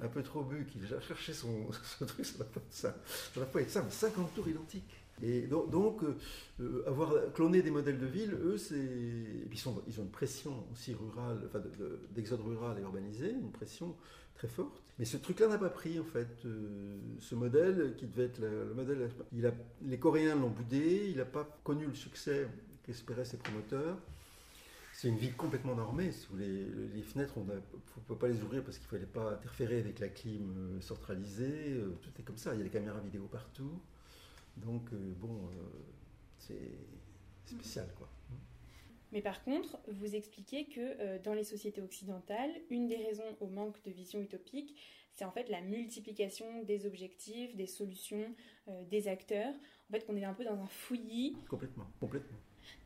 un 0.00 0.08
peu 0.08 0.22
trop 0.22 0.42
bu, 0.42 0.66
qui 0.66 0.80
a 0.92 1.00
cherché 1.00 1.32
son, 1.32 1.66
truc, 2.06 2.24
ça 2.24 2.34
ne 2.34 2.38
va 2.38 2.44
pas 2.44 2.60
être 2.60 2.72
ça. 2.72 2.96
Pas 3.34 3.60
être 3.60 3.84
mais 3.84 3.90
50 3.90 4.34
tours 4.34 4.48
identiques. 4.48 4.98
Et 5.22 5.42
donc, 5.42 6.04
euh, 6.04 6.16
euh, 6.60 6.84
avoir 6.86 7.12
cloné 7.34 7.62
des 7.62 7.70
modèles 7.70 7.98
de 7.98 8.06
ville, 8.06 8.34
eux, 8.34 8.56
c'est. 8.56 8.76
Ils, 8.76 9.68
ont 9.68 9.82
une 9.98 10.10
pression 10.10 10.64
aussi 10.72 10.94
rurale, 10.94 11.48
d'exode 12.14 12.40
rural 12.40 12.78
et 12.78 12.82
urbanisé, 12.82 13.30
une 13.30 13.50
pression 13.50 13.96
très 14.34 14.48
forte. 14.48 14.80
Mais 14.98 15.04
ce 15.04 15.16
truc-là 15.16 15.48
n'a 15.48 15.58
pas 15.58 15.70
pris, 15.70 15.98
en 15.98 16.04
fait. 16.04 16.28
Euh, 16.44 16.98
ce 17.18 17.34
modèle, 17.34 17.94
qui 17.96 18.06
devait 18.06 18.24
être 18.24 18.40
le, 18.40 18.72
modèle. 18.74 19.10
Les 19.82 19.98
Coréens 19.98 20.36
l'ont 20.36 20.50
boudé, 20.50 21.08
il 21.10 21.16
n'a 21.16 21.24
pas 21.24 21.48
connu 21.64 21.86
le 21.86 21.94
succès 21.94 22.46
qu'espéraient 22.84 23.24
ses 23.24 23.38
promoteurs. 23.38 23.98
C'est 24.98 25.06
une 25.06 25.16
ville 25.16 25.36
complètement 25.36 25.76
normée. 25.76 26.10
les, 26.36 26.64
les 26.92 27.02
fenêtres, 27.02 27.38
on 27.38 27.44
ne 27.44 27.60
peut 28.08 28.18
pas 28.18 28.26
les 28.26 28.42
ouvrir 28.42 28.64
parce 28.64 28.78
qu'il 28.78 28.86
ne 28.86 28.90
fallait 28.90 29.06
pas 29.06 29.34
interférer 29.34 29.78
avec 29.78 30.00
la 30.00 30.08
clim 30.08 30.50
euh, 30.50 30.80
centralisée. 30.80 31.70
Euh, 31.70 31.96
tout 32.02 32.10
est 32.18 32.24
comme 32.24 32.36
ça. 32.36 32.52
Il 32.52 32.58
y 32.58 32.60
a 32.62 32.64
des 32.64 32.70
caméras 32.70 32.98
vidéo 32.98 33.28
partout. 33.30 33.80
Donc, 34.56 34.92
euh, 34.92 35.14
bon, 35.20 35.50
c'est 36.36 36.72
spécial, 37.46 37.86
quoi. 37.96 38.08
Mais 39.12 39.22
par 39.22 39.44
contre, 39.44 39.78
vous 39.86 40.16
expliquez 40.16 40.64
que 40.66 41.22
dans 41.22 41.32
les 41.32 41.44
sociétés 41.44 41.80
occidentales, 41.80 42.50
une 42.68 42.88
des 42.88 42.96
raisons 42.96 43.36
au 43.38 43.46
manque 43.46 43.80
de 43.84 43.92
vision 43.92 44.20
utopique, 44.20 44.74
c'est 45.14 45.24
en 45.24 45.30
fait 45.30 45.48
la 45.48 45.60
multiplication 45.60 46.64
des 46.64 46.86
objectifs, 46.86 47.54
des 47.54 47.68
solutions, 47.68 48.34
des 48.90 49.06
acteurs. 49.06 49.54
En 49.88 49.92
fait, 49.92 50.04
qu'on 50.04 50.16
est 50.16 50.24
un 50.24 50.34
peu 50.34 50.44
dans 50.44 50.60
un 50.60 50.66
fouillis. 50.66 51.36
Complètement, 51.48 51.86
complètement. 52.00 52.36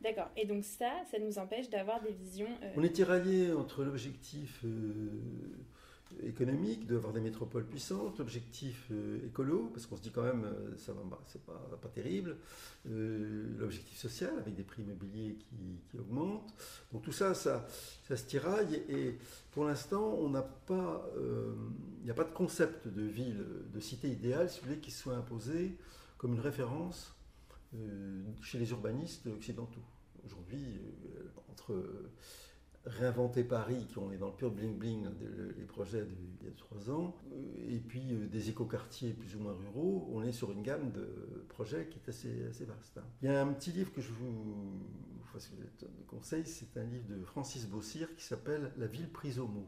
D'accord. 0.01 0.29
Et 0.35 0.45
donc 0.45 0.63
ça, 0.63 0.91
ça 1.09 1.19
nous 1.19 1.37
empêche 1.37 1.69
d'avoir 1.69 2.01
des 2.01 2.11
visions. 2.11 2.49
Euh, 2.61 2.73
On 2.75 2.83
est 2.83 2.91
tiraillé 2.91 3.53
entre 3.53 3.83
l'objectif 3.83 4.59
euh, 4.65 5.09
économique, 6.23 6.85
d'avoir 6.85 7.13
des 7.13 7.21
métropoles 7.21 7.65
puissantes, 7.65 8.19
l'objectif 8.19 8.87
euh, 8.91 9.25
écolo, 9.25 9.69
parce 9.73 9.85
qu'on 9.85 9.95
se 9.95 10.01
dit 10.01 10.11
quand 10.11 10.23
même, 10.23 10.45
ça 10.77 10.91
va, 10.91 11.01
bah, 11.05 11.19
c'est 11.25 11.41
pas, 11.43 11.53
terrible, 11.93 12.37
l'objectif 12.85 13.97
social, 13.97 14.31
avec 14.39 14.55
des 14.55 14.63
prix 14.63 14.83
immobiliers 14.83 15.37
qui, 15.89 15.97
augmentent. 15.97 16.53
Donc 16.91 17.03
tout 17.03 17.11
ça, 17.11 17.33
ça, 17.33 17.65
ça 18.07 18.17
se 18.17 18.25
tiraille. 18.25 18.83
Et, 18.89 19.17
pour 19.51 19.65
l'instant, 19.65 20.17
on 20.19 20.29
n'a 20.29 20.41
pas, 20.41 21.07
il 21.15 22.05
n'y 22.05 22.09
a 22.09 22.15
pas 22.15 22.23
de 22.23 22.31
concept 22.31 22.87
de 22.87 23.03
ville, 23.03 23.45
de 23.71 23.79
cité 23.79 24.09
idéale, 24.09 24.49
voulez, 24.63 24.79
qui 24.79 24.89
soit 24.89 25.13
imposé 25.13 25.77
comme 26.17 26.33
une 26.33 26.39
référence 26.39 27.13
chez 28.41 28.59
les 28.59 28.71
urbanistes 28.71 29.27
occidentaux. 29.27 29.83
Aujourd'hui, 30.25 30.79
euh, 31.15 31.27
entre 31.51 31.83
réinventer 32.85 33.43
Paris, 33.43 33.85
qui 33.87 33.97
on 33.97 34.11
est 34.11 34.17
dans 34.17 34.27
le 34.27 34.33
pur 34.33 34.51
bling-bling, 34.51 35.05
les 35.57 35.63
projets 35.65 36.05
d'il 36.05 36.49
y 36.49 36.51
a 36.51 36.55
trois 36.55 36.89
ans, 36.91 37.15
euh, 37.31 37.75
et 37.75 37.79
puis 37.79 38.03
euh, 38.11 38.27
des 38.27 38.49
écoquartiers 38.49 39.13
plus 39.13 39.35
ou 39.35 39.39
moins 39.39 39.53
ruraux, 39.53 40.09
on 40.11 40.23
est 40.23 40.33
sur 40.33 40.51
une 40.51 40.63
gamme 40.63 40.91
de 40.91 41.07
projets 41.49 41.87
qui 41.87 41.99
est 41.99 42.09
assez, 42.09 42.65
vaste. 42.65 42.97
Hein. 42.97 43.03
Il 43.21 43.29
y 43.29 43.31
a 43.31 43.41
un 43.41 43.53
petit 43.53 43.71
livre 43.71 43.93
que 43.93 44.01
je 44.01 44.11
vous, 44.11 44.81
conseille, 46.07 46.45
c'est 46.45 46.77
un 46.77 46.83
livre 46.83 47.05
de 47.07 47.23
Francis 47.23 47.67
Bossir 47.67 48.13
qui 48.15 48.23
s'appelle 48.23 48.71
La 48.77 48.85
ville 48.85 49.09
prise 49.09 49.39
au 49.39 49.47
mot. 49.47 49.67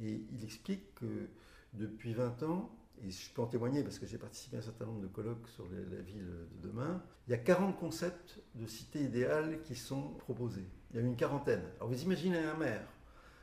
Et 0.00 0.22
il 0.32 0.44
explique 0.44 0.94
que 0.94 1.28
depuis 1.74 2.14
20 2.14 2.44
ans, 2.44 2.70
et 3.06 3.10
je 3.10 3.30
peux 3.30 3.42
en 3.42 3.46
témoigner 3.46 3.82
parce 3.82 3.98
que 3.98 4.06
j'ai 4.06 4.18
participé 4.18 4.56
à 4.56 4.60
un 4.60 4.62
certain 4.62 4.86
nombre 4.86 5.00
de 5.00 5.06
colloques 5.06 5.48
sur 5.48 5.64
la 5.64 6.00
ville 6.02 6.24
de 6.24 6.68
demain, 6.68 7.02
il 7.26 7.30
y 7.30 7.34
a 7.34 7.38
40 7.38 7.78
concepts 7.78 8.38
de 8.54 8.66
cité 8.66 9.00
idéale 9.00 9.60
qui 9.62 9.74
sont 9.74 10.14
proposés. 10.18 10.66
Il 10.90 10.96
y 10.96 10.98
a 10.98 11.02
une 11.02 11.16
quarantaine. 11.16 11.62
Alors 11.76 11.88
vous 11.88 12.02
imaginez 12.02 12.38
un 12.38 12.56
maire 12.56 12.86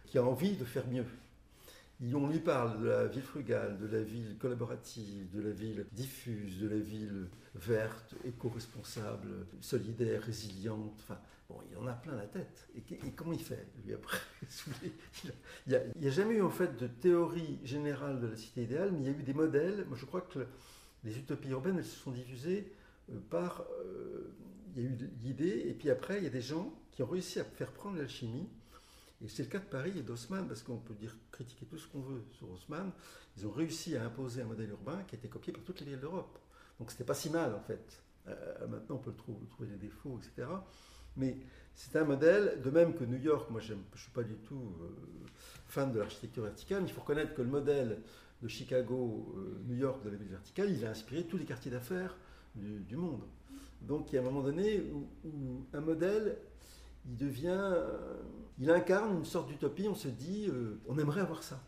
qui 0.06 0.18
a 0.18 0.24
envie 0.24 0.56
de 0.56 0.66
faire 0.66 0.88
mieux. 0.88 1.06
On 2.14 2.28
lui 2.28 2.40
parle 2.40 2.80
de 2.82 2.88
la 2.88 3.08
ville 3.08 3.24
frugale, 3.24 3.78
de 3.80 3.88
la 3.88 4.02
ville 4.04 4.38
collaborative, 4.38 5.30
de 5.32 5.42
la 5.42 5.52
ville 5.52 5.86
diffuse, 5.92 6.60
de 6.60 6.68
la 6.68 6.78
ville 6.78 7.28
verte, 7.56 8.16
éco-responsable, 8.24 9.48
solidaire, 9.62 10.22
résiliente. 10.22 10.94
Enfin, 11.00 11.20
bon, 11.50 11.58
il 11.72 11.78
en 11.78 11.88
a 11.88 11.94
plein 11.94 12.16
la 12.16 12.28
tête. 12.28 12.68
Et, 12.76 13.12
comment 13.16 13.34
il 13.34 13.42
fait, 13.42 13.68
lui, 13.84 13.94
après? 13.94 14.20
Il 15.66 15.82
n'y 15.98 16.08
a, 16.08 16.12
jamais 16.12 16.36
eu, 16.36 16.42
en 16.42 16.50
fait, 16.50 16.78
de 16.78 16.88
théorie 16.88 17.60
générale 17.64 18.20
de 18.20 18.28
la 18.28 18.36
cité 18.36 18.64
idéale, 18.64 18.92
mais 18.92 19.00
il 19.00 19.06
y 19.06 19.10
a 19.10 19.18
eu 19.18 19.24
des 19.24 19.34
modèles. 19.34 19.86
Moi, 19.88 19.98
je 20.00 20.06
crois 20.06 20.22
que 20.22 20.46
les 21.04 21.18
utopies 21.18 21.50
urbaines, 21.50 21.78
elles 21.78 21.86
se 21.86 22.00
sont 22.00 22.12
diffusées 22.12 22.72
euh, 23.12 23.20
par. 23.30 23.66
Euh, 23.84 24.34
il 24.76 24.84
y 24.84 24.86
a 24.86 24.90
eu 24.90 24.98
l'idée, 25.24 25.64
et 25.68 25.74
puis 25.74 25.90
après, 25.90 26.18
il 26.18 26.24
y 26.24 26.28
a 26.28 26.32
des 26.32 26.42
gens 26.42 26.72
qui 26.92 27.02
ont 27.02 27.08
réussi 27.08 27.40
à 27.40 27.44
faire 27.44 27.72
prendre 27.72 27.98
l'alchimie 27.98 28.48
et 29.24 29.28
c'est 29.28 29.44
le 29.44 29.50
cas 29.50 29.60
de 29.60 29.66
Paris 29.66 29.94
et 29.98 30.04
d'Haussmann, 30.04 30.48
parce 30.48 30.62
qu'on 30.62 30.78
peut 30.78 30.94
dire 30.94 31.16
critiquer 31.32 31.66
tout 31.66 31.78
ce 31.78 31.88
qu'on 31.88 32.02
veut 32.02 32.24
sur 32.34 32.52
Haussmann. 32.52 32.92
Ils 33.38 33.48
ont 33.48 33.52
réussi 33.52 33.96
à 33.96 34.04
imposer 34.04 34.42
un 34.42 34.46
modèle 34.46 34.70
urbain 34.70 35.02
qui 35.08 35.16
a 35.16 35.18
été 35.18 35.28
copié 35.28 35.52
par 35.52 35.64
toutes 35.64 35.80
les 35.80 35.88
villes 35.88 36.00
d'Europe. 36.00 36.38
Donc 36.80 36.92
c'était 36.92 37.04
pas 37.04 37.16
si 37.16 37.30
mal 37.30 37.54
en 37.56 37.62
fait. 37.62 38.04
Euh, 38.28 38.68
maintenant 38.68 38.96
on 38.96 39.00
peut 39.00 39.14
trouver, 39.14 39.46
trouver, 39.48 39.70
des 39.70 39.88
défauts, 39.88 40.20
etc. 40.20 40.48
Mais 41.16 41.38
c'est 41.74 41.96
un 41.96 42.04
modèle, 42.04 42.62
de 42.64 42.70
même 42.70 42.94
que 42.94 43.04
New 43.04 43.18
York, 43.18 43.50
moi 43.50 43.60
je 43.60 43.74
ne 43.74 43.80
suis 43.96 44.12
pas 44.12 44.24
du 44.24 44.36
tout 44.36 44.76
euh, 44.82 44.90
fan 45.68 45.92
de 45.92 46.00
l'architecture 46.00 46.44
verticale, 46.44 46.84
mais 46.84 46.90
il 46.90 46.94
faut 46.94 47.02
reconnaître 47.02 47.34
que 47.34 47.42
le 47.42 47.50
modèle 47.50 48.02
de 48.44 48.48
Chicago, 48.48 49.34
euh, 49.36 49.64
New 49.66 49.76
York 49.76 50.04
de 50.04 50.12
la 50.12 50.18
ville 50.18 50.30
verticale, 50.30 50.72
il 50.72 50.86
a 50.86 50.92
inspiré 50.92 51.24
tous 51.24 51.38
les 51.38 51.46
quartiers 51.46 51.72
d'affaires 51.72 52.16
du, 52.54 52.96
monde. 52.96 53.22
Donc 53.82 54.12
il 54.12 54.16
y 54.16 54.18
a 54.18 54.22
un 54.22 54.26
moment 54.26 54.42
donné 54.42 54.82
où 55.24 55.66
un 55.74 55.82
modèle 55.82 56.38
il 57.08 57.16
devient, 57.16 57.58
euh, 57.58 58.22
il 58.60 58.70
incarne 58.70 59.18
une 59.18 59.26
sorte 59.26 59.48
d'utopie. 59.48 59.88
On 59.88 59.96
se 59.96 60.10
dit, 60.10 60.48
euh, 60.50 60.80
on 60.88 60.98
aimerait 61.00 61.22
avoir 61.22 61.44
ça. 61.44 61.62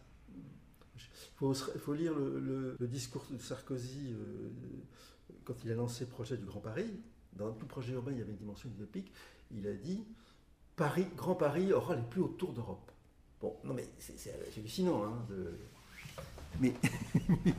Il 1.41 1.55
faut, 1.79 1.93
lire 1.93 2.13
le, 2.13 2.75
discours 2.81 3.25
de 3.31 3.37
Sarkozy 3.37 4.11
euh, 4.11 4.49
quand 5.45 5.55
il 5.63 5.71
a 5.71 5.75
lancé 5.75 6.03
le 6.03 6.09
projet 6.09 6.35
du 6.35 6.45
Grand 6.45 6.59
Paris. 6.59 6.91
Dans 7.33 7.53
tout 7.53 7.65
projet 7.65 7.93
urbain, 7.93 8.11
il 8.11 8.19
y 8.19 8.21
avait 8.21 8.31
une 8.31 8.37
dimension 8.37 8.67
utopique. 8.69 9.13
Il 9.51 9.65
a 9.67 9.73
dit, 9.73 10.03
Paris, 10.75 11.07
Grand 11.15 11.35
Paris 11.35 11.71
aura 11.71 11.95
les 11.95 12.01
plus 12.01 12.21
hauts 12.21 12.35
tours 12.37 12.51
d'Europe. 12.51 12.91
Bon, 13.39 13.55
non 13.63 13.73
mais 13.73 13.87
c'est 13.99 14.33
hallucinant. 14.57 15.05
Hein, 15.05 15.25
Mais 16.59 16.73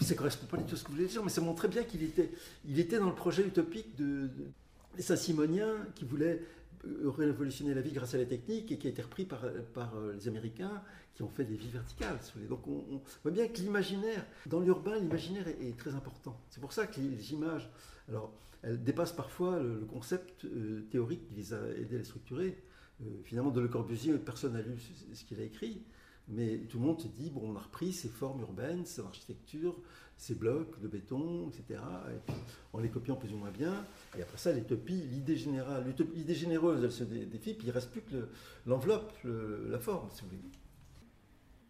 ça 0.00 0.12
ne 0.12 0.18
correspond 0.18 0.46
pas 0.46 0.58
du 0.58 0.64
tout 0.64 0.74
à 0.74 0.76
ce 0.76 0.84
que 0.84 0.88
vous 0.88 0.96
voulez 0.96 1.08
dire, 1.08 1.24
mais 1.24 1.30
ça 1.30 1.40
montrait 1.40 1.68
bien 1.68 1.84
qu'il 1.84 2.02
était, 2.02 2.30
il 2.66 2.78
était 2.78 2.98
dans 2.98 3.08
le 3.08 3.14
projet 3.14 3.46
utopique 3.46 3.96
de, 3.96 4.26
de 4.26 5.00
Saint-Simonien 5.00 5.86
qui 5.94 6.04
voulait 6.04 6.42
révolutionner 6.84 7.74
la 7.74 7.80
vie 7.80 7.92
grâce 7.92 8.14
à 8.14 8.18
la 8.18 8.26
technique 8.26 8.72
et 8.72 8.78
qui 8.78 8.86
a 8.86 8.90
été 8.90 9.02
repris 9.02 9.24
par, 9.24 9.40
par 9.72 9.94
euh, 9.96 10.12
les 10.14 10.28
Américains 10.28 10.82
qui 11.14 11.22
ont 11.22 11.28
fait 11.28 11.44
des 11.44 11.56
vies 11.56 11.70
verticales. 11.70 12.18
Donc 12.48 12.66
on, 12.66 13.00
voit 13.22 13.32
bien 13.32 13.46
que 13.48 13.58
l'imaginaire, 13.58 14.24
dans 14.46 14.60
l'urbain, 14.60 14.98
l'imaginaire 14.98 15.46
est, 15.48 15.76
très 15.76 15.94
important. 15.94 16.40
C'est 16.48 16.60
pour 16.60 16.72
ça 16.72 16.86
que 16.86 17.00
les, 17.00 17.32
images, 17.32 17.70
alors 18.08 18.32
elles 18.62 18.82
dépassent 18.82 19.12
parfois 19.12 19.60
le, 19.60 19.84
concept 19.86 20.44
euh, 20.44 20.86
théorique 20.90 21.26
qui 21.28 21.34
les 21.34 21.54
a 21.54 21.60
aidés 21.76 21.96
à 21.96 21.98
les 21.98 22.04
structurer. 22.04 22.62
Euh, 23.02 23.04
finalement, 23.24 23.50
de 23.50 23.60
Le 23.60 23.68
Corbusier, 23.68 24.14
personne 24.14 24.54
n'a 24.54 24.62
lu 24.62 24.76
ce 25.12 25.24
qu'il 25.24 25.40
a 25.40 25.44
écrit. 25.44 25.82
Mais 26.28 26.58
tout 26.68 26.78
le 26.78 26.86
monde 26.86 27.00
se 27.00 27.08
dit, 27.08 27.30
bon, 27.30 27.42
on 27.44 27.56
a 27.56 27.60
repris 27.60 27.92
ces 27.92 28.08
formes 28.08 28.40
urbaines, 28.40 28.86
cette 28.86 29.04
architecture, 29.04 29.76
ces 30.16 30.34
blocs 30.34 30.80
de 30.80 30.88
béton, 30.88 31.48
etc. 31.48 31.80
En 32.72 32.78
les 32.78 32.88
copiant 32.88 33.16
plus 33.16 33.32
ou 33.32 33.36
moins 33.36 33.50
bien. 33.50 33.84
Et 34.16 34.22
après 34.22 34.38
ça, 34.38 34.52
l'utopie, 34.52 35.02
l'idée 35.10 35.36
générale, 35.36 35.84
l'idée 36.14 36.34
généreuse, 36.34 36.84
elle 36.84 36.92
se 36.92 37.04
défie, 37.04 37.54
puis 37.54 37.66
il 37.66 37.68
ne 37.68 37.72
reste 37.72 37.90
plus 37.90 38.02
que 38.02 38.28
l'enveloppe, 38.66 39.12
la 39.24 39.78
forme, 39.78 40.10
si 40.10 40.22
vous 40.22 40.28
voulez. 40.28 40.40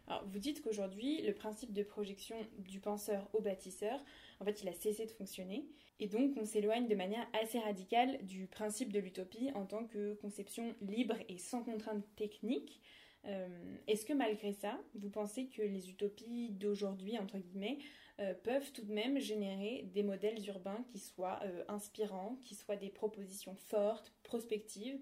Alors, 0.07 0.25
vous 0.27 0.39
dites 0.39 0.61
qu'aujourd'hui, 0.61 1.21
le 1.23 1.33
principe 1.33 1.73
de 1.73 1.81
projection 1.81 2.35
du 2.59 2.79
penseur 2.79 3.27
au 3.33 3.41
bâtisseur, 3.41 3.99
en 4.39 4.45
fait, 4.45 4.61
il 4.61 4.69
a 4.69 4.73
cessé 4.73 5.05
de 5.05 5.11
fonctionner. 5.11 5.65
Et 5.99 6.07
donc, 6.07 6.33
on 6.37 6.45
s'éloigne 6.45 6.87
de 6.87 6.95
manière 6.95 7.25
assez 7.41 7.57
radicale 7.57 8.19
du 8.23 8.45
principe 8.47 8.91
de 8.91 8.99
l'utopie 8.99 9.49
en 9.55 9.65
tant 9.65 9.85
que 9.85 10.13
conception 10.15 10.75
libre 10.81 11.15
et 11.29 11.37
sans 11.37 11.63
contrainte 11.63 12.03
technique. 12.15 12.81
Euh, 13.25 13.47
est-ce 13.87 14.05
que 14.05 14.13
malgré 14.13 14.53
ça, 14.53 14.79
vous 14.95 15.09
pensez 15.09 15.47
que 15.47 15.61
les 15.61 15.89
utopies 15.89 16.49
d'aujourd'hui, 16.51 17.17
entre 17.17 17.37
guillemets, 17.37 17.77
euh, 18.19 18.33
peuvent 18.43 18.71
tout 18.73 18.83
de 18.83 18.93
même 18.93 19.17
générer 19.19 19.89
des 19.93 20.03
modèles 20.03 20.45
urbains 20.47 20.85
qui 20.91 20.99
soient 20.99 21.39
euh, 21.43 21.63
inspirants, 21.67 22.37
qui 22.41 22.53
soient 22.53 22.75
des 22.75 22.89
propositions 22.89 23.55
fortes, 23.55 24.13
prospectives, 24.23 24.99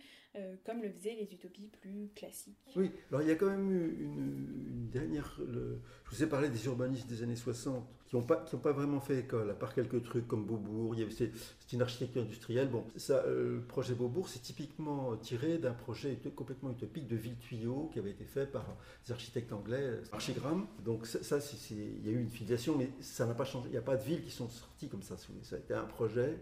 comme 0.64 0.82
le 0.82 0.90
faisaient 0.90 1.16
les 1.16 1.34
utopies 1.34 1.68
plus 1.68 2.10
classiques? 2.16 2.56
Oui, 2.78 2.90
alors 3.10 3.22
il 3.22 3.28
y 3.28 3.32
a 3.32 3.36
quand 3.36 3.50
même 3.50 3.70
eu 3.70 4.06
une, 4.06 4.90
dernière. 4.90 5.38
je 5.40 6.10
vous 6.10 6.24
ai 6.24 6.28
parlé 6.28 6.48
des 6.48 6.66
urbanistes 6.68 7.08
des 7.08 7.22
années 7.22 7.36
60 7.36 7.86
qui 8.12 8.18
n'ont 8.18 8.24
pas, 8.24 8.36
pas 8.36 8.74
vraiment 8.74 9.00
fait 9.00 9.20
école, 9.20 9.50
à 9.50 9.54
part 9.54 9.74
quelques 9.74 10.04
trucs 10.04 10.28
comme 10.28 10.46
Beaubourg. 10.46 10.96
C'est, 11.12 11.32
une 11.72 11.82
architecture 11.82 12.22
industrielle. 12.22 12.68
Bon, 12.68 12.84
ça, 12.98 13.24
le 13.26 13.64
projet 13.66 13.94
Beaubourg, 13.94 14.28
c'est 14.28 14.42
typiquement 14.42 15.16
tiré 15.16 15.58
d'un 15.58 15.72
projet 15.72 16.20
complètement 16.36 16.72
utopique 16.72 17.08
de 17.08 17.16
ville 17.16 17.38
tuyau 17.38 17.90
qui 17.94 18.00
avait 18.00 18.12
été 18.12 18.26
fait 18.26 18.46
par 18.46 18.66
des 19.06 19.14
architectes 19.14 19.54
anglais, 19.54 20.02
Archigram. 20.12 20.68
Donc 20.84 21.08
ça, 21.08 21.38
il 21.70 22.06
y 22.06 22.10
a 22.10 22.12
eu 22.12 22.20
une 22.20 22.30
filiation, 22.30 22.78
mais 22.78 22.90
ça 23.00 23.26
n'a 23.26 23.34
pas 23.34 23.46
changé. 23.46 23.70
Il 23.70 23.72
n'y 23.72 23.78
a 23.78 23.82
pas 23.82 23.96
de 23.96 24.04
villes 24.04 24.26
qui 24.26 24.32
sont 24.32 24.50
sorties 24.50 24.90
comme 24.90 25.04
ça. 25.04 25.16
Ça 25.44 25.56
a 25.56 25.60
été 25.60 25.74
un 25.74 25.86
projet 25.86 26.38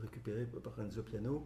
récupéré 0.00 0.46
par 0.62 0.76
Renzo 0.76 1.02
Piano. 1.02 1.44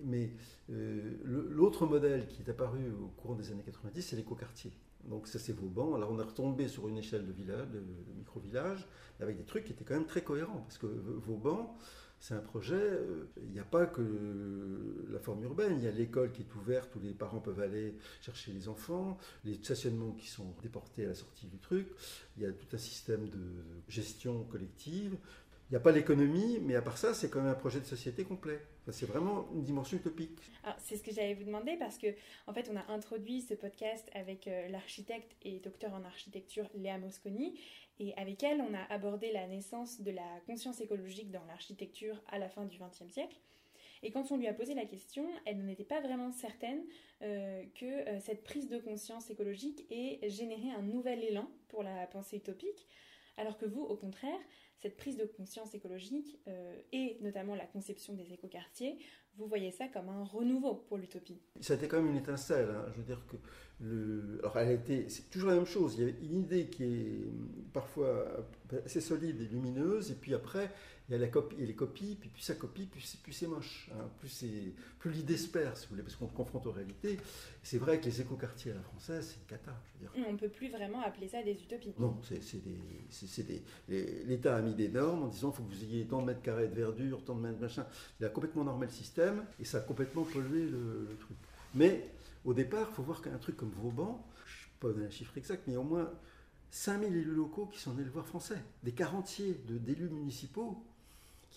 Mais 0.00 0.30
euh, 0.70 1.18
l'autre 1.22 1.84
modèle 1.84 2.26
qui 2.28 2.40
est 2.40 2.50
apparu 2.50 2.80
au 2.98 3.08
courant 3.08 3.34
des 3.34 3.52
années 3.52 3.62
90, 3.62 4.00
c'est 4.00 4.16
l'écoquartier. 4.16 4.72
Donc 5.08 5.28
ça 5.28 5.38
c'est 5.38 5.52
Vauban. 5.52 5.94
Alors 5.94 6.10
on 6.10 6.18
est 6.18 6.24
retombé 6.24 6.68
sur 6.68 6.88
une 6.88 6.98
échelle 6.98 7.26
de 7.26 7.32
village, 7.32 7.68
de, 7.70 7.82
micro-village, 8.16 8.86
avec 9.20 9.36
des 9.36 9.44
trucs 9.44 9.64
qui 9.64 9.72
étaient 9.72 9.84
quand 9.84 9.94
même 9.94 10.06
très 10.06 10.22
cohérents. 10.22 10.62
Parce 10.62 10.78
que 10.78 10.86
Vauban, 10.86 11.76
c'est 12.18 12.34
un 12.34 12.40
projet, 12.40 12.74
euh, 12.74 13.28
il 13.42 13.50
n'y 13.50 13.60
a 13.60 13.64
pas 13.64 13.86
que 13.86 14.02
la 15.10 15.18
forme 15.20 15.44
urbaine, 15.44 15.76
il 15.78 15.84
y 15.84 15.88
a 15.88 15.90
l'école 15.90 16.32
qui 16.32 16.42
est 16.42 16.54
ouverte 16.54 16.94
où 16.96 17.00
les 17.00 17.12
parents 17.12 17.40
peuvent 17.40 17.60
aller 17.60 17.94
chercher 18.20 18.52
les 18.52 18.68
enfants, 18.68 19.18
les 19.44 19.54
stationnements 19.54 20.12
qui 20.12 20.26
sont 20.26 20.54
déportés 20.62 21.04
à 21.04 21.08
la 21.08 21.14
sortie 21.14 21.46
du 21.46 21.58
truc, 21.58 21.88
il 22.36 22.42
y 22.42 22.46
a 22.46 22.52
tout 22.52 22.74
un 22.74 22.78
système 22.78 23.28
de 23.28 23.40
gestion 23.88 24.44
collective. 24.44 25.16
Il 25.68 25.72
n'y 25.72 25.78
a 25.78 25.80
pas 25.80 25.90
l'économie, 25.90 26.60
mais 26.60 26.76
à 26.76 26.82
part 26.82 26.96
ça, 26.96 27.12
c'est 27.12 27.28
quand 27.28 27.40
même 27.40 27.50
un 27.50 27.54
projet 27.54 27.80
de 27.80 27.84
société 27.84 28.22
complet. 28.22 28.60
c'est 28.92 29.06
vraiment 29.06 29.48
une 29.52 29.64
dimension 29.64 29.96
utopique. 29.96 30.38
C'est 30.78 30.96
ce 30.96 31.02
que 31.02 31.10
j'allais 31.10 31.34
vous 31.34 31.42
demander 31.42 31.76
parce 31.76 31.98
que, 31.98 32.06
en 32.46 32.52
fait, 32.52 32.70
on 32.72 32.76
a 32.76 32.92
introduit 32.92 33.42
ce 33.42 33.54
podcast 33.54 34.08
avec 34.14 34.46
euh, 34.46 34.68
l'architecte 34.68 35.34
et 35.42 35.58
docteur 35.58 35.92
en 35.92 36.04
architecture 36.04 36.68
Léa 36.76 36.98
Mosconi. 36.98 37.58
Et 37.98 38.14
avec 38.16 38.44
elle, 38.44 38.60
on 38.60 38.74
a 38.74 38.94
abordé 38.94 39.32
la 39.32 39.48
naissance 39.48 40.00
de 40.02 40.12
la 40.12 40.40
conscience 40.46 40.80
écologique 40.80 41.32
dans 41.32 41.44
l'architecture 41.46 42.22
à 42.30 42.38
la 42.38 42.48
fin 42.48 42.64
du 42.64 42.78
XXe 42.78 43.12
siècle. 43.12 43.36
Et 44.04 44.12
quand 44.12 44.30
on 44.30 44.36
lui 44.36 44.46
a 44.46 44.54
posé 44.54 44.72
la 44.74 44.84
question, 44.84 45.26
elle 45.46 45.64
n'était 45.64 45.82
pas 45.82 46.00
vraiment 46.00 46.30
certaine 46.30 46.84
euh, 47.22 47.64
que 47.74 47.86
euh, 47.86 48.20
cette 48.20 48.44
prise 48.44 48.68
de 48.68 48.78
conscience 48.78 49.30
écologique 49.30 49.84
ait 49.90 50.20
généré 50.28 50.70
un 50.70 50.82
nouvel 50.82 51.24
élan 51.24 51.50
pour 51.68 51.82
la 51.82 52.06
pensée 52.06 52.36
utopique, 52.36 52.86
alors 53.36 53.58
que 53.58 53.66
vous, 53.66 53.82
au 53.82 53.96
contraire, 53.96 54.38
cette 54.78 54.96
prise 54.96 55.16
de 55.16 55.24
conscience 55.24 55.74
écologique 55.74 56.38
euh, 56.48 56.78
et 56.92 57.18
notamment 57.22 57.54
la 57.54 57.66
conception 57.66 58.14
des 58.14 58.32
écoquartiers, 58.32 58.98
vous 59.36 59.46
voyez 59.46 59.70
ça 59.70 59.88
comme 59.88 60.08
un 60.08 60.24
renouveau 60.24 60.74
pour 60.74 60.96
l'utopie. 60.96 61.40
Été 61.56 61.88
quand 61.88 61.98
même 61.98 62.10
une 62.10 62.16
étincelle. 62.16 62.68
Hein. 62.70 62.86
Je 62.92 62.98
veux 62.98 63.04
dire 63.04 63.22
que 63.26 63.36
le... 63.80 64.38
alors 64.40 64.58
elle 64.58 64.80
c'est 65.08 65.28
toujours 65.30 65.50
la 65.50 65.56
même 65.56 65.66
chose. 65.66 65.94
Il 65.94 66.00
y 66.00 66.02
avait 66.04 66.18
une 66.22 66.40
idée 66.40 66.68
qui 66.68 66.84
est 66.84 67.28
parfois 67.72 68.46
assez 68.84 69.00
solide 69.00 69.40
et 69.40 69.44
lumineuse, 69.44 70.10
et 70.10 70.14
puis 70.14 70.34
après 70.34 70.70
il 71.08 71.12
y 71.12 71.14
a, 71.14 71.18
la 71.18 71.28
copie, 71.28 71.56
les 71.56 71.74
copies, 71.74 72.16
puis 72.18 72.28
plus 72.28 72.42
ça 72.42 72.54
copie, 72.54 72.86
plus, 72.86 73.16
plus 73.22 73.32
c'est 73.32 73.46
moche, 73.46 73.90
hein. 73.94 74.08
plus, 74.18 74.42
l'idée 75.12 75.36
se 75.36 75.48
perd, 75.48 75.76
si 75.76 75.84
vous 75.84 75.90
voulez, 75.90 76.02
parce 76.02 76.16
qu'on 76.16 76.28
se 76.28 76.32
confronte 76.32 76.66
aux 76.66 76.72
réalités. 76.72 77.18
C'est 77.62 77.78
vrai 77.78 78.00
que 78.00 78.06
les 78.06 78.20
écoquartiers 78.20 78.72
à 78.72 78.74
la 78.74 78.82
française, 78.82 79.28
c'est 79.28 79.40
une 79.40 79.46
cata. 79.46 79.72
Je 79.86 79.92
veux 79.92 80.00
dire. 80.00 80.28
On 80.28 80.32
ne 80.32 80.38
peut 80.38 80.48
plus 80.48 80.68
vraiment 80.68 81.02
appeler 81.02 81.28
ça 81.28 81.42
des 81.44 81.52
utopies. 81.52 81.94
Non, 81.98 82.16
c'est, 82.22 82.40
des, 82.62 83.62
des, 83.88 84.24
l'État 84.24 84.56
a 84.56 84.62
mis 84.62 84.74
des 84.74 84.88
normes 84.88 85.22
en 85.22 85.28
disant 85.28 85.50
qu'il 85.50 85.58
faut 85.58 85.70
que 85.70 85.74
vous 85.74 85.84
ayez 85.84 86.06
tant 86.06 86.22
de 86.22 86.26
mètres 86.26 86.42
carrés 86.42 86.68
de 86.68 86.74
verdure, 86.74 87.24
tant 87.24 87.36
de 87.36 87.40
mètres 87.40 87.60
machin. 87.60 87.86
Il 88.18 88.26
a 88.26 88.28
complètement 88.28 88.64
normé 88.64 88.86
le 88.86 88.92
système, 88.92 89.44
et 89.60 89.64
ça 89.64 89.78
a 89.78 89.80
complètement 89.82 90.24
pollué 90.24 90.66
le, 90.66 91.16
truc. 91.20 91.36
Mais 91.74 92.10
au 92.44 92.52
départ, 92.52 92.88
il 92.90 92.94
faut 92.94 93.02
voir 93.04 93.22
qu'un 93.22 93.38
truc 93.38 93.56
comme 93.56 93.70
Vauban, 93.70 94.26
je 94.44 94.88
ne 94.88 94.92
sais 94.92 94.98
pas 94.98 95.06
un 95.06 95.10
chiffre 95.10 95.38
exact, 95.38 95.62
mais 95.68 95.76
au 95.76 95.84
moins 95.84 96.10
5000 96.70 97.14
élus 97.14 97.34
locaux 97.34 97.66
qui 97.66 97.78
sont 97.78 97.96
allés 97.96 98.04
voir 98.04 98.26
français, 98.26 98.62
des 98.82 98.92
quarantiers 98.92 99.54
d'élus 99.68 100.08
municipaux 100.08 100.84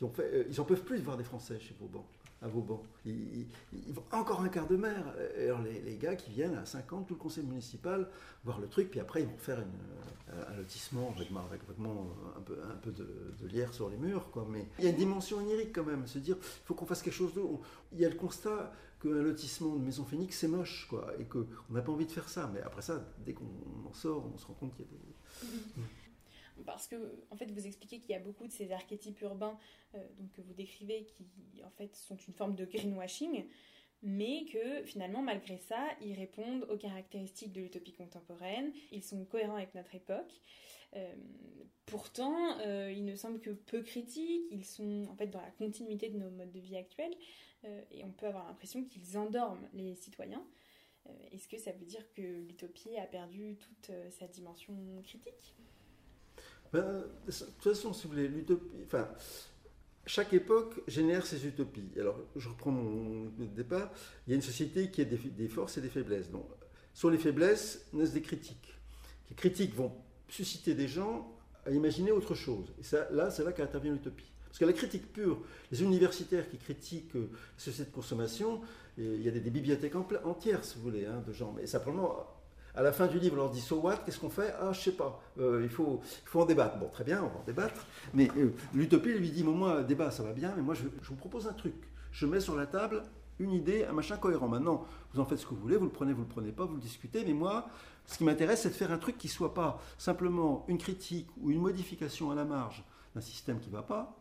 euh, 0.02 0.44
ils 0.50 0.62
en 0.62 0.64
peuvent 0.64 0.84
plus 0.84 1.00
de 1.00 1.04
voir 1.04 1.18
des 1.18 1.24
Français 1.24 1.60
chez 1.60 1.76
Vauban, 1.80 2.06
à 2.42 2.48
Vauban. 2.48 2.82
Ils, 3.06 3.46
vont 3.90 4.04
encore 4.12 4.42
un 4.42 4.50
quart 4.50 4.68
de 4.68 4.78
mer. 4.78 5.04
Alors 5.38 5.62
les, 5.62 5.98
gars 5.98 6.16
qui 6.16 6.32
viennent 6.32 6.56
à 6.56 6.66
50, 6.66 7.08
tout 7.08 7.16
le 7.16 7.20
conseil 7.20 7.44
municipal, 7.46 8.08
voir 8.44 8.60
le 8.60 8.68
truc, 8.68 8.90
puis 8.92 9.00
après 9.00 9.22
ils 9.22 9.28
vont 9.28 9.38
faire 9.38 9.60
euh, 9.60 10.44
un 10.50 10.56
lotissement 10.56 11.14
avec, 11.50 11.64
vraiment 11.66 12.08
un 12.38 12.42
peu, 12.82 12.92
de, 12.92 13.48
lierre 13.48 13.74
sur 13.74 13.90
les 13.90 13.98
murs. 13.98 14.30
Quoi. 14.32 14.48
Mais 14.50 14.66
il 14.80 14.86
y 14.86 14.88
a 14.88 14.92
une 14.92 14.98
dimension 14.98 15.38
onirique 15.38 15.74
quand 15.74 15.86
même, 15.86 16.08
se 16.08 16.20
dire 16.20 16.38
il 16.40 16.66
faut 16.66 16.74
qu'on 16.74 16.86
fasse 16.86 17.02
quelque 17.02 17.14
chose 17.14 17.34
d'autre. 17.34 17.60
Il 17.92 18.00
y 18.00 18.06
a 18.06 18.10
le 18.10 18.16
constat 18.16 18.72
qu'un 19.02 19.10
lotissement 19.10 19.76
de 19.76 19.84
Maison 19.84 20.04
Phoenix, 20.04 20.38
c'est 20.38 20.48
moche, 20.48 20.88
quoi, 20.90 21.14
et 21.20 21.24
qu'on 21.24 21.46
n'a 21.70 21.82
pas 21.82 21.92
envie 21.92 22.06
de 22.06 22.12
faire 22.12 22.28
ça. 22.28 22.50
Mais 22.54 22.62
après 22.62 22.82
ça, 22.82 23.06
dès 23.26 23.34
qu'on 23.34 23.46
en 23.90 23.94
sort, 23.94 24.30
on 24.34 24.38
se 24.38 24.46
rend 24.46 24.54
compte 24.54 24.76
qu'il 24.76 24.86
y 24.86 24.88
a 24.88 24.92
des... 24.92 25.82
Mhm. 25.82 25.86
Parce 26.70 26.88
que, 26.88 27.26
en 27.32 27.36
fait, 27.36 27.50
vous 27.52 27.66
expliquez 27.66 28.00
qu'il 28.00 28.12
y 28.12 28.14
a 28.14 28.20
beaucoup 28.20 28.46
de 28.46 28.52
ces 28.52 28.72
archétypes 28.72 29.20
urbains 29.22 29.58
euh, 29.96 30.08
donc, 30.20 30.32
que 30.34 30.42
vous 30.42 30.54
décrivez 30.54 31.04
qui, 31.06 31.26
en 31.66 31.70
fait, 31.72 31.96
sont 31.96 32.16
une 32.16 32.34
forme 32.34 32.56
de 32.56 32.64
greenwashing, 32.66 33.46
mais 34.04 34.46
que 34.46 34.84
finalement, 34.84 35.22
malgré 35.22 35.58
ça, 35.58 35.84
ils 36.02 36.14
répondent 36.14 36.66
aux 36.70 36.78
caractéristiques 36.78 37.52
de 37.54 37.62
l'utopie 37.62 37.94
contemporaine, 37.94 38.72
ils 38.92 39.04
sont 39.04 39.26
cohérents 39.26 39.56
avec 39.56 39.74
notre 39.74 39.96
époque. 39.96 40.32
Euh, 40.96 41.16
pourtant, 41.88 42.60
euh, 42.60 42.92
il 42.92 43.04
ne 43.04 43.16
semble 43.16 43.40
que 43.40 43.50
peu 43.50 43.82
critiques, 43.82 44.46
ils 44.52 44.66
sont 44.66 45.08
en 45.10 45.16
fait 45.16 45.28
dans 45.28 45.42
la 45.42 45.52
continuité 45.52 46.10
de 46.10 46.20
nos 46.20 46.30
modes 46.30 46.52
de 46.52 46.60
vie 46.60 46.78
actuels, 46.78 47.16
et 47.92 48.06
on 48.06 48.12
peut 48.12 48.28
avoir 48.28 48.48
l'impression 48.48 48.86
qu'ils 48.86 49.18
endorment 49.18 49.68
les 49.74 49.94
citoyens. 49.96 50.46
Est-ce 51.34 51.50
que 51.50 51.58
ça 51.58 51.74
veut 51.74 51.86
dire 51.86 52.10
que 52.14 52.22
l'utopie 52.22 52.96
a 52.96 53.06
perdu 53.06 53.58
toute 53.58 53.92
sa 54.12 54.28
dimension 54.28 54.74
critique? 55.04 55.58
Ben, 56.74 57.04
De 57.26 57.32
toute 57.32 57.64
façon, 57.64 57.94
si 57.94 58.04
vous 58.04 58.14
voulez, 58.14 58.28
l'utopie. 58.28 58.66
Enfin, 58.86 59.08
chaque 60.06 60.34
époque 60.34 60.82
génère 60.88 61.26
ses 61.26 61.46
utopies. 61.46 61.92
Alors, 62.00 62.20
je 62.36 62.50
reprends 62.50 62.72
mon 62.72 63.30
départ. 63.56 63.92
Il 64.26 64.32
y 64.32 64.34
a 64.34 64.36
une 64.36 64.42
société 64.42 64.90
qui 64.90 65.02
a 65.02 65.06
des, 65.06 65.48
forces 65.48 65.78
et 65.78 65.82
des 65.82 65.90
faiblesses. 65.90 66.32
Donc, 66.32 66.48
sur 66.94 67.10
les 67.10 67.18
faiblesses 67.18 67.86
naissent 67.94 68.14
des 68.14 68.22
critiques. 68.22 68.74
Les 69.30 69.36
critiques 69.36 69.76
vont 69.76 69.92
susciter 70.28 70.74
des 70.74 70.88
gens 70.88 71.32
à 71.66 71.72
imaginer 71.72 72.12
autre 72.12 72.34
chose. 72.34 72.74
Et 72.80 73.14
là, 73.14 73.30
c'est 73.30 73.44
là 73.44 73.52
qu'intervient 73.52 73.94
l'utopie. 73.94 74.32
Parce 74.48 74.58
que 74.58 74.66
la 74.66 74.74
critique 74.74 75.14
pure, 75.14 75.44
les 75.72 75.84
universitaires 75.84 76.50
qui 76.50 76.58
critiquent 76.58 77.16
euh, 77.16 77.30
la 77.32 77.64
société 77.64 77.92
de 77.92 77.96
consommation, 77.96 78.62
il 78.98 79.22
y 79.22 79.28
a 79.28 79.32
des, 79.32 79.50
bibliothèques 79.52 79.96
entières, 79.96 80.66
si 80.66 80.78
vous 80.78 80.82
voulez, 80.82 81.06
hein, 81.06 81.24
de 81.26 81.32
gens. 81.32 81.54
Mais 81.56 81.68
simplement, 81.68 82.26
à 82.80 82.82
la 82.82 82.94
fin 82.94 83.08
du 83.08 83.20
livre, 83.20 83.34
on 83.34 83.42
leur 83.42 83.50
dit 83.50 83.60
So 83.60 83.76
what 83.76 83.98
Qu'est-ce 84.06 84.20
qu'on 84.20 84.30
fait? 84.30 84.56
Ah, 84.58 84.72
je 84.72 84.80
sais 84.80 84.94
pas. 84.94 85.22
Euh, 85.38 85.60
il, 85.64 85.70
faut, 85.70 86.00
il 86.24 86.30
faut 86.30 86.40
en 86.40 86.46
débattre. 86.46 86.78
Bon, 86.78 86.88
très 86.88 87.04
bien, 87.04 87.22
on 87.22 87.28
va 87.28 87.40
en 87.40 87.44
débattre. 87.46 87.86
Mais 88.14 88.30
euh, 88.38 88.54
l'utopie 88.74 89.10
lui 89.10 89.32
dit 89.32 89.44
Moi, 89.44 89.84
débat, 89.84 90.12
ça 90.12 90.24
va 90.24 90.32
bien, 90.32 90.54
mais 90.56 90.62
moi, 90.62 90.76
je, 90.76 90.84
vous 91.04 91.16
propose 91.16 91.46
un 91.48 91.54
truc. 91.54 91.74
Je 92.14 92.26
mets 92.26 92.40
sur 92.40 92.56
la 92.56 92.66
table 92.66 93.04
une 93.38 93.52
idée, 93.52 93.84
un 93.84 93.92
machin 93.92 94.16
cohérent. 94.16 94.48
Maintenant, 94.48 94.86
vous 95.14 95.20
en 95.20 95.26
faites 95.26 95.40
ce 95.40 95.46
que 95.46 95.54
vous 95.54 95.60
voulez, 95.60 95.76
vous 95.76 95.86
le 95.86 95.92
prenez, 95.92 96.14
vous 96.14 96.22
le 96.22 96.28
prenez 96.30 96.54
pas, 96.54 96.64
vous 96.64 96.76
le 96.76 96.80
discutez, 96.80 97.26
mais 97.26 97.34
moi, 97.34 97.68
ce 98.06 98.18
qui 98.18 98.24
m'intéresse, 98.24 98.62
c'est 98.62 98.70
de 98.70 98.74
faire 98.74 98.94
un 98.94 98.98
truc 98.98 99.18
qui 99.18 99.28
soit 99.28 99.54
pas 99.54 99.82
simplement 99.98 100.64
une 100.70 100.78
critique 100.78 101.28
ou 101.42 101.52
une 101.52 101.60
modification 101.60 102.32
à 102.32 102.36
la 102.36 102.46
marge 102.46 102.86
d'un 103.14 103.22
système 103.22 103.60
qui 103.60 103.70
va 103.70 103.82
pas, 103.82 104.16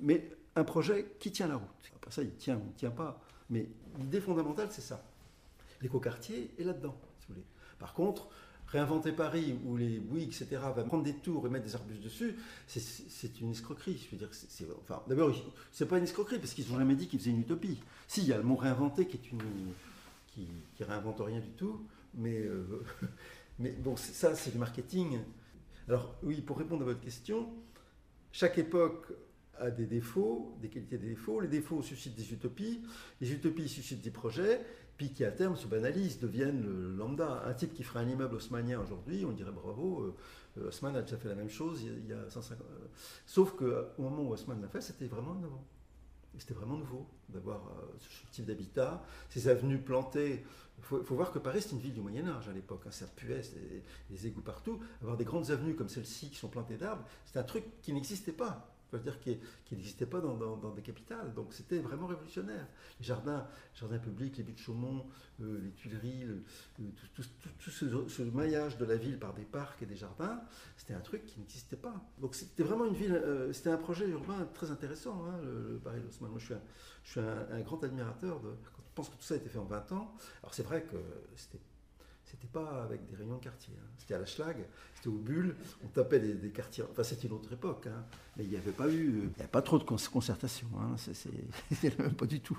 mais 0.00 0.28
un 0.56 0.64
projet 0.64 1.14
qui 1.20 1.30
tient 1.30 1.46
la 1.46 1.54
route. 1.54 1.92
Après 1.94 2.10
ça, 2.10 2.22
il 2.22 2.34
tient 2.34 2.56
ou 2.56 2.62
il 2.66 2.74
tient 2.74 2.90
pas. 2.90 3.20
Mais 3.48 3.68
l'idée 3.96 4.20
fondamentale, 4.20 4.68
c'est 4.72 4.82
ça. 4.82 5.04
L'écoquartier 5.82 6.50
est 6.58 6.64
là-dedans, 6.64 6.96
si 7.20 7.26
vous 7.28 7.34
voulez. 7.34 7.46
Par 7.78 7.92
contre, 7.92 8.28
réinventer 8.68 9.12
Paris 9.12 9.58
où 9.64 9.76
les 9.76 9.98
Bouygues, 9.98 10.28
etc., 10.28 10.46
va 10.74 10.84
prendre 10.84 11.04
des 11.04 11.14
tours 11.14 11.46
et 11.46 11.50
mettre 11.50 11.64
des 11.64 11.74
arbustes 11.74 12.02
dessus, 12.02 12.36
c'est 12.66 13.40
une 13.40 13.50
escroquerie. 13.50 13.98
Je 14.04 14.16
veux 14.16 14.18
dire, 14.18 14.30
enfin, 14.80 15.02
d'abord, 15.08 15.32
c'est 15.72 15.86
pas 15.86 15.98
une 15.98 16.04
escroquerie 16.04 16.38
parce 16.38 16.54
qu'ils 16.54 16.68
n'ont 16.70 16.78
jamais 16.78 16.94
dit 16.94 17.06
qu'ils 17.06 17.20
faisaient 17.20 17.30
une 17.30 17.40
utopie. 17.40 17.78
Si, 18.08 18.22
il 18.22 18.28
y 18.28 18.32
a 18.32 18.38
le 18.38 18.42
mot 18.42 18.56
réinventer 18.56 19.06
qui 19.06 19.16
est 19.16 19.32
une 19.32 19.40
qui, 20.28 20.48
qui 20.74 20.84
réinvente 20.84 21.20
rien 21.20 21.40
du 21.40 21.50
tout. 21.50 21.86
Mais, 22.14 22.38
euh, 22.38 22.84
bon, 23.78 23.96
ça, 23.96 24.34
c'est 24.34 24.50
du 24.50 24.58
marketing. 24.58 25.18
Alors, 25.88 26.14
oui, 26.22 26.40
pour 26.40 26.58
répondre 26.58 26.82
à 26.82 26.86
votre 26.86 27.00
question, 27.00 27.48
chaque 28.32 28.58
époque 28.58 29.12
a 29.58 29.70
des 29.70 29.86
défauts, 29.86 30.56
des 30.60 30.68
qualités 30.68 30.98
des 30.98 31.08
défauts. 31.08 31.40
Les 31.40 31.48
défauts 31.48 31.82
suscitent 31.82 32.16
des 32.16 32.32
utopies, 32.32 32.82
les 33.20 33.32
utopies 33.32 33.68
suscitent 33.68 34.02
des 34.02 34.10
projets, 34.10 34.60
puis 34.96 35.12
qui 35.12 35.24
à 35.24 35.30
terme 35.30 35.56
se 35.56 35.66
banalisent, 35.66 36.20
deviennent 36.20 36.96
lambda. 36.96 37.42
Un 37.46 37.54
type 37.54 37.74
qui 37.74 37.82
ferait 37.82 38.00
un 38.00 38.08
immeuble 38.08 38.36
haussmanien 38.36 38.80
aujourd'hui, 38.80 39.24
on 39.24 39.32
dirait 39.32 39.52
bravo, 39.52 40.14
euh, 40.58 40.68
Haussmann 40.68 40.96
a 40.96 41.02
déjà 41.02 41.16
fait 41.16 41.28
la 41.28 41.34
même 41.34 41.50
chose 41.50 41.82
il 41.82 42.06
y 42.06 42.12
a 42.12 42.30
150 42.30 42.66
euh, 42.66 42.86
Sauf 43.26 43.52
qu'au 43.52 44.02
moment 44.02 44.22
où 44.22 44.32
Haussmann 44.32 44.60
l'a 44.60 44.68
fait, 44.68 44.80
c'était 44.80 45.06
vraiment 45.06 45.34
nouveau. 45.34 45.60
C'était 46.38 46.54
vraiment 46.54 46.76
nouveau 46.76 47.06
d'avoir 47.30 47.62
ce 47.98 48.30
type 48.30 48.44
d'habitat, 48.44 49.02
ces 49.30 49.48
avenues 49.48 49.80
plantées 49.80 50.44
il 50.78 50.84
faut, 50.84 51.14
voir 51.14 51.32
que 51.32 51.38
Paris, 51.38 51.62
c'est 51.62 51.72
une 51.72 51.80
ville 51.80 51.94
du 51.94 52.00
Moyen-Âge 52.00 52.48
à 52.48 52.52
l'époque. 52.52 52.82
Hein, 52.86 52.90
ça 52.90 53.06
puait, 53.06 53.40
des 54.10 54.26
égouts 54.26 54.42
partout. 54.42 54.78
Avoir 55.00 55.16
des 55.16 55.24
grandes 55.24 55.50
avenues 55.50 55.74
comme 55.74 55.88
celle-ci 55.88 56.30
qui 56.30 56.36
sont 56.36 56.48
plantées 56.48 56.76
d'arbres, 56.76 57.04
c'est 57.24 57.38
un 57.38 57.42
truc 57.42 57.64
qui 57.82 57.92
n'existait 57.92 58.32
pas. 58.32 58.75
Je 58.92 58.98
dire 58.98 59.18
qui, 59.20 59.38
n'existait 59.72 60.06
pas 60.06 60.20
dans, 60.20 60.70
des 60.74 60.82
capitales. 60.82 61.34
Donc 61.34 61.52
c'était 61.52 61.78
vraiment 61.78 62.06
révolutionnaire. 62.06 62.66
Les 63.00 63.06
jardins, 63.06 63.46
jardins 63.74 63.98
publics, 63.98 64.36
les 64.36 64.44
buts 64.44 64.52
de 64.52 64.58
Chaumont, 64.58 65.06
euh, 65.40 65.60
les 65.62 65.72
Tuileries, 65.72 66.24
tout, 67.14 67.70
ce, 67.70 68.22
maillage 68.22 68.78
de 68.78 68.84
la 68.84 68.96
ville 68.96 69.18
par 69.18 69.34
des 69.34 69.44
parcs 69.44 69.82
et 69.82 69.86
des 69.86 69.96
jardins, 69.96 70.40
c'était 70.76 70.94
un 70.94 71.00
truc 71.00 71.26
qui 71.26 71.40
n'existait 71.40 71.76
pas. 71.76 71.94
Donc 72.18 72.34
c'était 72.34 72.62
vraiment 72.62 72.86
une 72.86 72.94
ville, 72.94 73.12
euh, 73.12 73.52
c'était 73.52 73.70
un 73.70 73.76
projet 73.76 74.08
urbain 74.08 74.48
très 74.54 74.70
intéressant, 74.70 75.24
hein, 75.26 75.40
le, 75.42 75.80
Paris 75.82 76.00
Moi 76.20 76.30
je 76.38 76.44
suis 76.44 76.54
je 77.04 77.10
suis 77.10 77.20
un 77.20 77.60
grand 77.60 77.82
admirateur 77.84 78.40
de, 78.40 78.50
pense 78.96 79.10
que 79.10 79.14
tout 79.14 79.22
ça 79.22 79.34
a 79.34 79.36
été 79.36 79.48
fait 79.48 79.58
en 79.58 79.64
20 79.64 79.92
ans. 79.92 80.12
Alors 80.42 80.54
c'est 80.54 80.64
vrai 80.64 80.82
que 80.82 80.96
c'était 81.36 81.60
c'était 82.26 82.48
pas 82.48 82.82
avec 82.82 83.06
des 83.06 83.16
réunions 83.16 83.36
de 83.36 83.44
quartier. 83.44 83.72
Hein. 83.78 83.88
C'était 83.98 84.14
à 84.14 84.18
la 84.18 84.26
Schlag, 84.26 84.56
c'était 84.94 85.08
au 85.08 85.18
Bulle, 85.18 85.56
on 85.84 85.88
tapait 85.88 86.18
des, 86.18 86.50
quartiers. 86.50 86.84
Enfin, 86.90 87.04
c'était 87.04 87.28
une 87.28 87.34
autre 87.34 87.52
époque, 87.52 87.86
hein. 87.86 88.04
mais 88.36 88.44
il 88.44 88.50
n'y 88.50 88.56
avait 88.56 88.72
pas 88.72 88.90
eu, 88.90 89.30
il 89.38 89.46
pas 89.46 89.62
trop 89.62 89.78
de 89.78 89.84
concertation. 89.84 90.66
Hein. 90.78 90.96
C'est 90.98 91.98
même 91.98 92.14
pas 92.16 92.26
du 92.26 92.40
tout. 92.40 92.58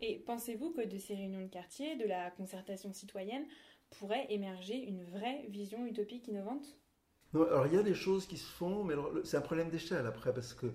Et 0.00 0.18
pensez-vous 0.26 0.70
que 0.70 0.86
de 0.86 0.98
ces 0.98 1.14
réunions 1.14 1.42
de 1.42 1.48
quartier, 1.48 1.96
de 1.96 2.06
la 2.06 2.30
concertation 2.30 2.92
citoyenne, 2.92 3.44
pourrait 3.98 4.26
émerger 4.30 4.76
une 4.76 5.04
vraie 5.04 5.46
vision 5.48 5.84
utopique 5.84 6.28
innovante? 6.28 6.76
Non, 7.34 7.42
alors 7.46 7.66
il 7.66 7.74
y 7.74 7.78
a 7.78 7.82
des 7.82 7.94
choses 7.94 8.26
qui 8.26 8.36
se 8.36 8.50
font, 8.50 8.84
mais 8.84 8.94
c'est 9.24 9.36
un 9.36 9.42
problème 9.42 9.70
d'échelle 9.70 10.06
après, 10.06 10.32
parce 10.32 10.54
que 10.54 10.66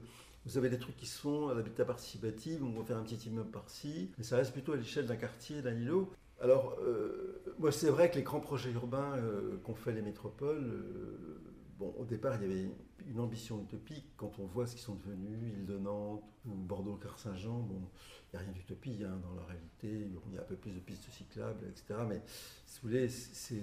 vous 0.45 0.57
avez 0.57 0.69
des 0.69 0.79
trucs 0.79 0.95
qui 0.97 1.05
se 1.05 1.19
font 1.19 1.49
à 1.49 1.53
l'habitat 1.53 1.85
participatif, 1.85 2.61
on 2.61 2.79
va 2.79 2.85
faire 2.85 2.97
un 2.97 3.03
petit 3.03 3.27
immeuble 3.27 3.51
par-ci, 3.51 4.11
mais 4.17 4.23
ça 4.23 4.37
reste 4.37 4.53
plutôt 4.53 4.73
à 4.73 4.77
l'échelle 4.77 5.05
d'un 5.05 5.15
quartier, 5.15 5.61
d'un 5.61 5.75
îlot. 5.75 6.11
Alors, 6.39 6.77
euh, 6.81 7.41
moi, 7.57 7.71
c'est 7.71 7.89
vrai 7.89 8.11
que 8.11 8.15
les 8.15 8.23
grands 8.23 8.39
projets 8.39 8.71
urbains 8.71 9.17
euh, 9.17 9.57
qu'ont 9.63 9.73
fait 9.73 9.91
les 9.91 10.03
métropoles, 10.03 10.63
euh, 10.63 11.41
bon, 11.79 11.93
au 11.97 12.05
départ, 12.05 12.35
il 12.35 12.41
y 12.41 12.45
avait 12.45 12.71
une 13.07 13.19
ambition 13.19 13.59
utopique. 13.61 14.05
Quand 14.17 14.37
on 14.39 14.45
voit 14.45 14.67
ce 14.67 14.73
qu'ils 14.73 14.83
sont 14.83 14.95
devenus, 14.95 15.53
Île 15.53 15.65
de 15.65 15.77
Nantes 15.77 16.23
ou 16.45 16.51
Bordeaux-Car-Saint-Jean, 16.51 17.59
bon, 17.59 17.81
il 17.81 18.37
n'y 18.37 18.43
a 18.43 18.45
rien 18.45 18.51
d'utopie 18.51 19.03
hein, 19.03 19.19
dans 19.23 19.33
la 19.33 19.45
réalité. 19.45 20.11
Il 20.27 20.35
y 20.35 20.37
a 20.37 20.41
un 20.41 20.45
peu 20.45 20.55
plus 20.55 20.71
de 20.71 20.79
pistes 20.79 21.09
cyclables, 21.11 21.65
etc. 21.67 22.01
Mais 22.07 22.21
si 22.65 22.79
vous 22.81 22.89
voulez, 22.89 23.09
c'est 23.09 23.55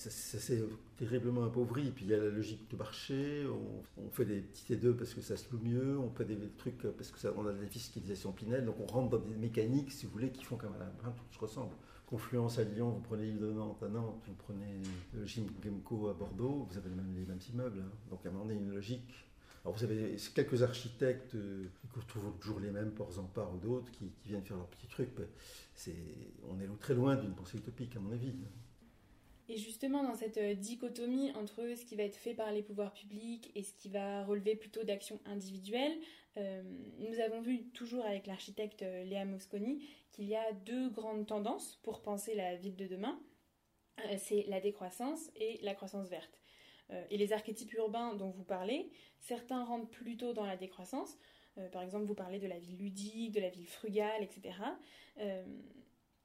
ça, 0.00 0.38
s'est 0.38 0.64
terriblement 0.96 1.44
appauvri. 1.44 1.90
Puis 1.90 2.06
il 2.06 2.10
y 2.10 2.14
a 2.14 2.18
la 2.18 2.30
logique 2.30 2.70
de 2.70 2.76
marché, 2.76 3.46
on, 3.98 4.10
fait 4.10 4.24
des 4.24 4.40
petits 4.40 4.72
T2 4.72 4.94
parce 4.94 5.14
que 5.14 5.20
ça 5.20 5.36
se 5.36 5.50
loue 5.52 5.60
mieux, 5.62 5.98
on 5.98 6.10
fait 6.10 6.24
des 6.24 6.38
trucs 6.56 6.82
parce 6.96 7.10
qu'on 7.10 7.46
a 7.46 7.52
des 7.52 7.66
fiscalisations 7.66 8.32
Pinel, 8.32 8.64
donc 8.64 8.76
on 8.80 8.86
rentre 8.86 9.10
dans 9.10 9.24
des 9.24 9.36
mécaniques, 9.36 9.92
si 9.92 10.06
vous 10.06 10.12
voulez, 10.12 10.30
qui 10.30 10.44
font 10.44 10.56
comme 10.56 10.72
un 10.74 11.10
tout 11.10 11.34
se 11.34 11.38
ressemble. 11.38 11.74
Confluence 12.06 12.58
à 12.58 12.64
Lyon, 12.64 12.90
vous 12.90 13.00
prenez 13.00 13.26
l'île 13.26 13.38
de 13.38 13.52
Nantes 13.52 13.82
à 13.82 13.88
Nantes, 13.88 14.22
vous 14.26 14.34
prenez 14.34 14.80
le 15.14 15.24
Gym 15.26 15.46
Gemco 15.62 16.08
à 16.08 16.14
Bordeaux, 16.14 16.66
vous 16.68 16.76
avez 16.76 16.88
les 16.88 16.96
mêmes, 16.96 17.14
les 17.14 17.26
mêmes 17.26 17.38
immeubles. 17.52 17.80
Hein. 17.80 17.92
Donc 18.10 18.24
à 18.24 18.30
un 18.30 18.32
moment 18.32 18.46
donné, 18.46 18.58
une 18.58 18.72
logique. 18.72 19.26
Alors 19.64 19.76
vous 19.76 19.84
avez 19.84 20.16
quelques 20.34 20.62
architectes, 20.62 21.34
euh, 21.34 21.66
qui 21.80 22.00
retrouvent 22.00 22.32
toujours 22.40 22.58
les 22.58 22.70
mêmes, 22.70 22.90
Ports 22.90 23.12
Zampar 23.12 23.54
ou 23.54 23.58
d'autres, 23.58 23.92
qui, 23.92 24.06
qui, 24.22 24.28
viennent 24.30 24.42
faire 24.42 24.56
leurs 24.56 24.66
petits 24.68 24.88
trucs. 24.88 25.10
on 26.48 26.58
est 26.58 26.80
très 26.80 26.94
loin 26.94 27.14
d'une 27.14 27.34
pensée 27.34 27.58
utopique, 27.58 27.94
à 27.94 28.00
mon 28.00 28.10
avis. 28.10 28.32
Et 29.50 29.56
justement, 29.56 30.04
dans 30.04 30.14
cette 30.14 30.38
euh, 30.38 30.54
dichotomie 30.54 31.32
entre 31.32 31.74
ce 31.74 31.84
qui 31.84 31.96
va 31.96 32.04
être 32.04 32.14
fait 32.14 32.34
par 32.34 32.52
les 32.52 32.62
pouvoirs 32.62 32.92
publics 32.92 33.50
et 33.56 33.64
ce 33.64 33.74
qui 33.74 33.88
va 33.88 34.24
relever 34.24 34.54
plutôt 34.54 34.84
d'actions 34.84 35.18
individuelles, 35.24 35.98
euh, 36.36 36.62
nous 37.00 37.18
avons 37.18 37.40
vu 37.40 37.64
toujours 37.70 38.04
avec 38.04 38.28
l'architecte 38.28 38.82
euh, 38.82 39.02
Léa 39.02 39.24
Mosconi 39.24 39.84
qu'il 40.12 40.26
y 40.26 40.36
a 40.36 40.52
deux 40.52 40.88
grandes 40.90 41.26
tendances 41.26 41.80
pour 41.82 42.00
penser 42.00 42.36
la 42.36 42.54
ville 42.54 42.76
de 42.76 42.86
demain. 42.86 43.20
c'est 44.18 44.44
la 44.46 44.60
décroissance 44.60 45.32
et 45.34 45.58
la 45.62 45.74
croissance 45.74 46.08
verte. 46.08 46.40
et 47.10 47.18
les 47.18 47.32
archétypes 47.32 47.72
urbains 47.74 48.14
dont 48.14 48.30
vous 48.30 48.44
parlez, 48.44 48.90
certains 49.18 49.64
rentrent 49.64 49.90
plutôt 49.90 50.32
dans 50.32 50.46
la 50.46 50.56
décroissance. 50.56 51.18
par 51.72 51.82
exemple, 51.82 52.06
vous 52.06 52.14
parlez 52.14 52.38
de 52.38 52.46
la 52.46 52.58
ville 52.58 52.78
ludique, 52.78 53.32
de 53.32 53.40
la 53.40 53.50
ville 53.50 53.66
frugale, 53.66 54.22
etc 54.22 54.52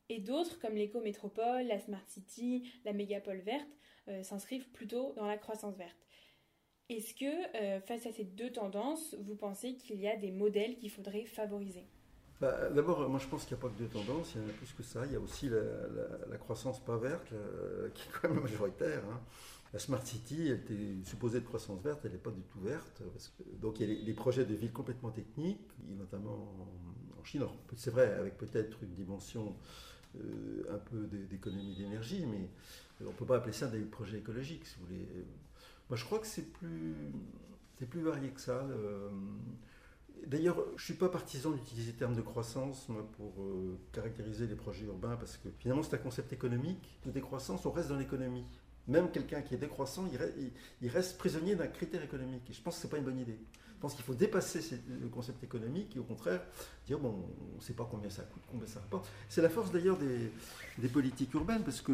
et 0.09 0.19
d'autres, 0.19 0.59
comme 0.59 0.75
l'éco-métropole, 0.75 1.65
la 1.67 1.79
Smart 1.79 2.03
City, 2.07 2.71
la 2.85 2.93
mégapole 2.93 3.39
verte, 3.39 3.67
euh, 4.07 4.21
s'inscrivent 4.23 4.69
plutôt 4.69 5.13
dans 5.15 5.25
la 5.25 5.37
croissance 5.37 5.75
verte. 5.77 5.97
Est-ce 6.89 7.15
que, 7.15 7.57
euh, 7.57 7.81
face 7.81 8.05
à 8.05 8.11
ces 8.11 8.23
deux 8.23 8.51
tendances, 8.51 9.15
vous 9.19 9.35
pensez 9.35 9.75
qu'il 9.75 9.99
y 9.99 10.07
a 10.07 10.15
des 10.15 10.31
modèles 10.31 10.75
qu'il 10.75 10.91
faudrait 10.91 11.25
favoriser? 11.25 11.87
Bah, 12.39 12.69
D'abord, 12.69 13.09
moi 13.09 13.17
je 13.17 13.27
pense 13.27 13.45
qu'il 13.45 13.55
n'y 13.55 13.61
a 13.61 13.67
pas 13.67 13.73
que 13.73 13.79
deux 13.79 13.87
tendances, 13.87 14.33
il 14.35 14.41
y 14.41 14.45
en 14.45 14.49
a 14.49 14.51
plus 14.51 14.71
que 14.73 14.83
ça. 14.83 15.05
Il 15.05 15.13
y 15.13 15.15
a 15.15 15.19
aussi 15.19 15.49
la, 15.49 16.37
croissance 16.37 16.83
pas 16.83 16.97
verte, 16.97 17.29
qui 17.95 18.03
est 18.03 18.11
quand 18.21 18.29
même 18.29 18.41
majoritaire. 18.41 19.03
Hein. 19.05 19.21
La 19.73 19.79
Smart 19.79 20.05
City, 20.05 20.47
elle 20.47 20.59
était 20.59 21.03
supposée 21.03 21.39
de 21.39 21.45
croissance 21.45 21.81
verte, 21.81 22.01
elle 22.05 22.11
n'est 22.11 22.17
pas 22.17 22.31
du 22.31 22.43
tout 22.43 22.59
verte. 22.59 23.01
donc 23.59 23.79
il 23.79 23.89
y 23.89 23.91
a 23.91 24.05
les, 24.05 24.13
projets 24.13 24.45
de 24.45 24.53
villes 24.53 24.71
complètement 24.71 25.11
techniques, 25.11 25.67
notamment 25.97 26.55
en 27.19 27.23
Chine. 27.23 27.43
C'est 27.75 27.91
vrai, 27.91 28.13
avec 28.13 28.37
peut-être 28.37 28.83
une 28.83 28.93
dimension 28.93 29.55
un 30.69 30.77
peu 30.77 31.07
d'économie 31.29 31.75
d'énergie, 31.75 32.25
mais 32.25 32.49
on 33.01 33.09
ne 33.09 33.11
peut 33.11 33.25
pas 33.25 33.37
appeler 33.37 33.53
ça 33.53 33.67
des 33.67 33.81
projets 33.81 34.17
écologiques, 34.19 34.65
si 34.65 34.75
vous 34.79 34.85
voulez. 34.87 35.07
Moi, 35.89 35.97
je 35.97 36.05
crois 36.05 36.19
que 36.19 36.27
c'est 36.27 36.51
plus, 36.51 36.95
plus 37.89 38.01
varié 38.01 38.29
que 38.29 38.41
ça. 38.41 38.67
D'ailleurs, 40.27 40.57
je 40.75 40.81
ne 40.81 40.85
suis 40.85 40.93
pas 40.95 41.09
partisan 41.09 41.51
d'utiliser 41.51 41.91
le 41.91 41.97
terme 41.97 42.15
de 42.15 42.21
croissance 42.21 42.87
pour 43.17 43.33
euh, 43.39 43.77
caractériser 43.91 44.47
les 44.47 44.55
projets 44.55 44.85
urbains, 44.85 45.15
parce 45.17 45.37
que 45.37 45.49
finalement 45.59 45.83
c'est 45.83 45.95
un 45.95 45.99
concept 45.99 46.33
économique. 46.33 46.99
De 47.05 47.11
décroissance, 47.11 47.65
on 47.65 47.71
reste 47.71 47.89
dans 47.89 47.97
l'économie. 47.97 48.45
Même 48.87 49.11
quelqu'un 49.11 49.41
qui 49.41 49.53
est 49.53 49.57
décroissant, 49.57 50.07
il 50.81 50.89
reste, 50.89 51.17
prisonnier 51.17 51.55
d'un 51.55 51.67
critère 51.67 52.03
économique. 52.03 52.49
Et 52.49 52.53
je 52.53 52.61
pense 52.61 52.75
que 52.75 52.81
ce 52.81 52.87
n'est 52.87 52.91
pas 52.91 52.97
une 52.97 53.03
bonne 53.03 53.19
idée. 53.19 53.37
Je 53.75 53.81
pense 53.81 53.93
qu'il 53.93 54.05
faut 54.05 54.15
dépasser 54.15 54.81
le 54.87 55.07
concept 55.09 55.43
économique 55.43 55.95
et 55.95 55.99
au 55.99 56.03
contraire 56.03 56.41
dire, 56.87 56.97
bon, 56.97 57.25
on 57.53 57.57
ne 57.57 57.61
sait 57.61 57.73
pas 57.73 57.87
combien 57.89 58.09
ça 58.09 58.23
coûte, 58.23 58.43
combien 58.49 58.65
ça 58.65 58.79
rapporte. 58.79 59.07
C'est 59.29 59.41
la 59.41 59.49
force 59.49 59.71
d'ailleurs 59.71 59.97
des, 59.97 60.87
politiques 60.87 61.33
urbaines, 61.33 61.63
parce 61.63 61.81
que 61.81 61.91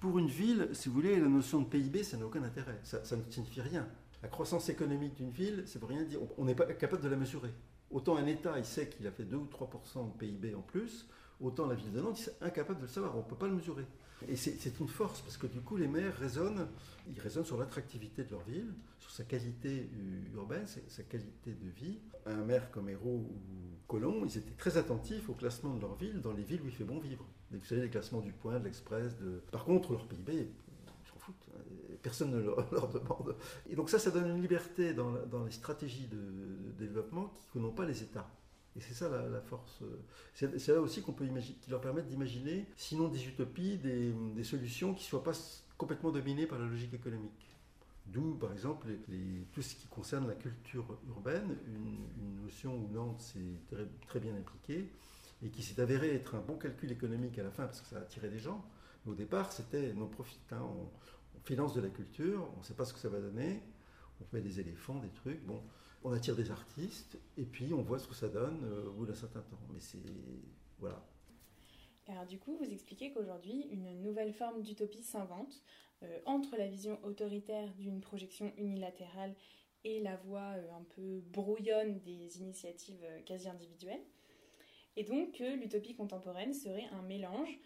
pour 0.00 0.18
une 0.18 0.28
ville, 0.28 0.68
si 0.72 0.88
vous 0.88 0.94
voulez, 0.94 1.18
la 1.18 1.28
notion 1.28 1.60
de 1.60 1.66
PIB, 1.66 2.04
ça 2.04 2.18
n'a 2.18 2.26
aucun 2.26 2.42
intérêt. 2.42 2.78
Ça, 2.82 3.04
ça 3.04 3.16
ne 3.16 3.22
signifie 3.30 3.62
rien. 3.62 3.88
La 4.22 4.28
croissance 4.28 4.68
économique 4.68 5.14
d'une 5.14 5.30
ville, 5.30 5.64
ça 5.66 5.78
ne 5.78 5.84
veut 5.84 5.92
rien 5.92 6.02
dire. 6.02 6.20
On 6.36 6.44
n'est 6.44 6.54
pas 6.54 6.66
capable 6.66 7.02
de 7.02 7.08
la 7.08 7.16
mesurer. 7.16 7.50
Autant 7.90 8.16
un 8.16 8.26
État, 8.26 8.58
il 8.58 8.64
sait 8.64 8.88
qu'il 8.88 9.06
a 9.06 9.10
fait 9.10 9.24
2 9.24 9.36
ou 9.36 9.46
3% 9.46 10.12
de 10.12 10.18
PIB 10.18 10.54
en 10.54 10.62
plus, 10.62 11.08
autant 11.40 11.66
la 11.66 11.74
ville 11.74 11.92
de 11.92 12.00
Nantes, 12.00 12.20
il 12.20 12.28
est 12.28 12.46
incapable 12.48 12.80
de 12.80 12.86
le 12.86 12.90
savoir, 12.90 13.14
on 13.16 13.18
ne 13.18 13.24
peut 13.24 13.36
pas 13.36 13.46
le 13.46 13.54
mesurer. 13.54 13.84
Et 14.28 14.36
c'est 14.36 14.80
une 14.80 14.88
force, 14.88 15.20
parce 15.20 15.36
que 15.36 15.46
du 15.46 15.60
coup, 15.60 15.76
les 15.76 15.88
maires 15.88 16.16
raisonnent, 16.16 16.66
ils 17.08 17.20
raisonnent 17.20 17.44
sur 17.44 17.58
l'attractivité 17.58 18.24
de 18.24 18.30
leur 18.30 18.42
ville, 18.42 18.72
sur 18.98 19.10
sa 19.10 19.24
qualité 19.24 19.90
urbaine, 20.34 20.66
sa 20.66 21.02
qualité 21.02 21.52
de 21.52 21.68
vie. 21.70 21.98
Un 22.26 22.44
maire 22.44 22.70
comme 22.70 22.88
Hérault 22.88 23.28
ou 23.28 23.36
Colomb, 23.86 24.24
ils 24.24 24.38
étaient 24.38 24.56
très 24.56 24.78
attentifs 24.78 25.28
au 25.28 25.34
classement 25.34 25.74
de 25.74 25.80
leur 25.80 25.94
ville 25.96 26.22
dans 26.22 26.32
les 26.32 26.42
villes 26.42 26.62
où 26.62 26.66
il 26.66 26.72
fait 26.72 26.84
bon 26.84 27.00
vivre. 27.00 27.26
Vous 27.50 27.64
savez, 27.64 27.82
les 27.82 27.90
classements 27.90 28.22
du 28.22 28.32
Point, 28.32 28.58
de 28.60 28.64
l'Express. 28.64 29.18
De... 29.18 29.42
Par 29.52 29.64
contre, 29.64 29.92
leur 29.92 30.06
PIB 30.06 30.48
personne 32.02 32.30
ne 32.30 32.40
leur, 32.42 32.88
demande. 32.88 33.34
Et 33.68 33.74
donc 33.74 33.90
ça, 33.90 33.98
ça 33.98 34.10
donne 34.10 34.28
une 34.28 34.40
liberté 34.40 34.94
dans, 34.94 35.12
les 35.44 35.50
stratégies 35.50 36.06
de, 36.06 36.72
développement 36.78 37.32
qui 37.52 37.58
n'ont 37.58 37.72
pas 37.72 37.86
les 37.86 38.02
États. 38.02 38.28
Et 38.76 38.80
c'est 38.80 38.94
ça 38.94 39.08
la, 39.08 39.40
force. 39.40 39.82
C'est 40.34 40.68
là 40.68 40.80
aussi 40.80 41.00
qu'on 41.00 41.12
peut 41.12 41.26
imaginer, 41.26 41.56
qui 41.60 41.70
leur 41.70 41.80
permettent 41.80 42.08
d'imaginer, 42.08 42.66
sinon 42.76 43.08
des 43.08 43.26
utopies, 43.26 43.78
des, 43.78 44.44
solutions 44.44 44.94
qui 44.94 45.04
ne 45.04 45.08
soient 45.08 45.22
pas 45.22 45.32
complètement 45.78 46.10
dominées 46.10 46.46
par 46.46 46.58
la 46.58 46.66
logique 46.66 46.92
économique. 46.92 47.48
D'où, 48.06 48.34
par 48.34 48.52
exemple, 48.52 48.88
tout 49.52 49.62
ce 49.62 49.76
qui 49.76 49.86
concerne 49.86 50.26
la 50.26 50.34
culture 50.34 50.98
urbaine, 51.08 51.56
une, 51.68 52.42
notion 52.42 52.76
où 52.76 52.88
Nantes 52.92 53.20
s'est 53.20 53.86
très, 54.06 54.20
bien 54.20 54.34
impliquée 54.34 54.90
et 55.42 55.48
qui 55.48 55.62
s'est 55.62 55.80
avérée 55.80 56.14
être 56.14 56.34
un 56.34 56.40
bon 56.40 56.56
calcul 56.56 56.90
économique 56.90 57.38
à 57.38 57.42
la 57.42 57.50
fin 57.50 57.64
parce 57.64 57.80
que 57.80 57.86
ça 57.86 57.96
a 57.96 58.00
attiré 58.00 58.28
des 58.28 58.38
gens. 58.38 58.64
Mais 59.04 59.12
au 59.12 59.14
départ, 59.14 59.52
c'était 59.52 59.92
non 59.94 60.08
profit. 60.08 60.38
Hein, 60.52 60.62
finance 61.44 61.74
de 61.74 61.80
la 61.80 61.88
culture, 61.88 62.48
on 62.56 62.60
ne 62.60 62.64
sait 62.64 62.74
pas 62.74 62.84
ce 62.84 62.92
que 62.92 62.98
ça 62.98 63.08
va 63.08 63.20
donner, 63.20 63.62
on 64.20 64.24
fait 64.24 64.40
des 64.40 64.60
éléphants, 64.60 64.98
des 64.98 65.10
trucs, 65.10 65.44
bon, 65.44 65.62
on 66.04 66.12
attire 66.12 66.36
des 66.36 66.50
artistes, 66.50 67.18
et 67.38 67.44
puis 67.44 67.72
on 67.72 67.82
voit 67.82 67.98
ce 67.98 68.06
que 68.06 68.14
ça 68.14 68.28
donne 68.28 68.62
euh, 68.64 68.88
au 68.88 68.92
bout 68.92 69.06
d'un 69.06 69.14
certain 69.14 69.40
temps. 69.40 69.58
Mais 69.72 69.80
c'est. 69.80 69.98
Voilà. 70.78 71.02
Alors 72.06 72.26
du 72.26 72.38
coup, 72.38 72.56
vous 72.58 72.70
expliquez 72.70 73.10
qu'aujourd'hui, 73.12 73.66
une 73.70 74.02
nouvelle 74.02 74.34
forme 74.34 74.62
d'utopie 74.62 75.02
s'invente 75.02 75.62
euh, 76.02 76.18
entre 76.26 76.56
la 76.58 76.68
vision 76.68 76.98
autoritaire 77.02 77.72
d'une 77.78 78.02
projection 78.02 78.52
unilatérale 78.58 79.34
et 79.84 80.00
la 80.00 80.16
voix 80.16 80.52
euh, 80.56 80.76
un 80.78 80.84
peu 80.94 81.22
brouillonne 81.32 82.00
des 82.00 82.38
initiatives 82.38 83.04
quasi 83.24 83.48
individuelles. 83.48 84.04
Et 84.96 85.04
donc 85.04 85.40
l'utopie 85.40 85.96
contemporaine 85.96 86.54
serait 86.54 86.86
un 86.92 87.02
mélange 87.02 87.58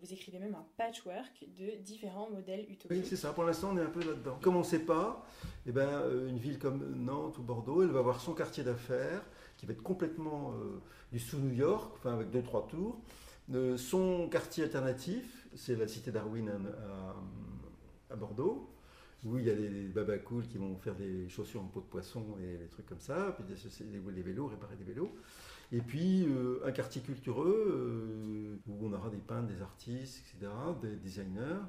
vous 0.00 0.12
écrivez 0.12 0.38
même 0.38 0.54
un 0.54 0.66
patchwork 0.76 1.46
de 1.58 1.82
différents 1.82 2.28
modèles 2.30 2.66
utopiques. 2.68 2.90
Oui, 2.90 3.02
c'est 3.04 3.16
ça. 3.16 3.32
Pour 3.32 3.44
l'instant, 3.44 3.70
on 3.72 3.78
est 3.78 3.82
un 3.82 3.90
peu 3.90 4.00
là-dedans. 4.00 4.38
Comme 4.42 4.56
on 4.56 4.60
ne 4.60 4.64
sait 4.64 4.84
pas, 4.84 5.24
eh 5.66 5.72
ben, 5.72 5.88
euh, 5.88 6.28
une 6.28 6.38
ville 6.38 6.58
comme 6.58 6.94
Nantes 6.94 7.38
ou 7.38 7.42
Bordeaux, 7.42 7.82
elle 7.82 7.90
va 7.90 8.00
avoir 8.00 8.20
son 8.20 8.34
quartier 8.34 8.64
d'affaires 8.64 9.22
qui 9.56 9.66
va 9.66 9.72
être 9.72 9.82
complètement 9.82 10.52
euh, 10.52 10.80
du 11.10 11.18
sous-New 11.18 11.54
York, 11.54 11.94
enfin 11.96 12.14
avec 12.14 12.30
deux, 12.30 12.42
trois 12.42 12.66
tours. 12.66 13.00
son 13.76 14.28
quartier 14.28 14.64
alternatif, 14.64 15.48
c'est 15.54 15.76
la 15.76 15.88
cité 15.88 16.10
Darwin 16.10 16.50
à, 18.10 18.16
Bordeaux, 18.16 18.68
où 19.24 19.38
il 19.38 19.44
y 19.44 19.50
a 19.50 19.54
des, 19.54 20.18
cool 20.22 20.46
qui 20.48 20.58
vont 20.58 20.76
faire 20.76 20.94
des 20.94 21.28
chaussures 21.28 21.62
en 21.62 21.66
peau 21.66 21.80
de 21.80 21.86
poisson 21.86 22.36
et 22.42 22.58
des 22.58 22.68
trucs 22.68 22.86
comme 22.86 23.00
ça, 23.00 23.34
puis 23.36 23.44
des 23.44 24.22
vélos, 24.22 24.48
réparer 24.48 24.76
des 24.76 24.84
vélos. 24.84 25.14
Et 25.72 25.80
puis 25.80 26.26
euh, 26.26 26.60
un 26.64 26.70
quartier 26.70 27.00
cultureux 27.00 27.66
euh, 27.68 28.56
où 28.68 28.86
on 28.86 28.92
aura 28.92 29.08
des 29.08 29.18
peintres, 29.18 29.48
des 29.48 29.62
artistes, 29.62 30.22
etc., 30.26 30.52
des 30.82 30.96
designers, 30.96 31.62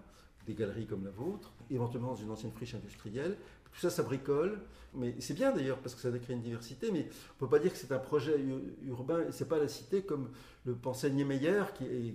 des 0.46 0.54
galeries 0.54 0.86
comme 0.86 1.06
la 1.06 1.12
vôtre, 1.12 1.54
éventuellement 1.72 2.10
dans 2.10 2.16
une 2.16 2.30
ancienne 2.30 2.52
friche 2.52 2.76
industrielle. 2.76 3.38
Tout 3.72 3.80
ça, 3.80 3.90
ça 3.90 4.04
bricole. 4.04 4.60
Mais 4.94 5.16
c'est 5.20 5.34
bien 5.34 5.52
d'ailleurs 5.52 5.80
parce 5.80 5.96
que 5.96 6.02
ça 6.02 6.12
décrit 6.12 6.34
une 6.34 6.42
diversité, 6.42 6.92
mais 6.92 7.00
on 7.00 7.04
ne 7.06 7.40
peut 7.40 7.50
pas 7.50 7.60
dire 7.60 7.72
que 7.72 7.78
c'est 7.78 7.92
un 7.92 8.00
projet 8.00 8.36
urbain, 8.86 9.26
c'est 9.32 9.48
pas 9.48 9.58
la 9.58 9.68
cité 9.68 10.04
comme 10.04 10.30
le 10.66 10.76
pensait 10.76 11.10
Niemeyer 11.10 11.64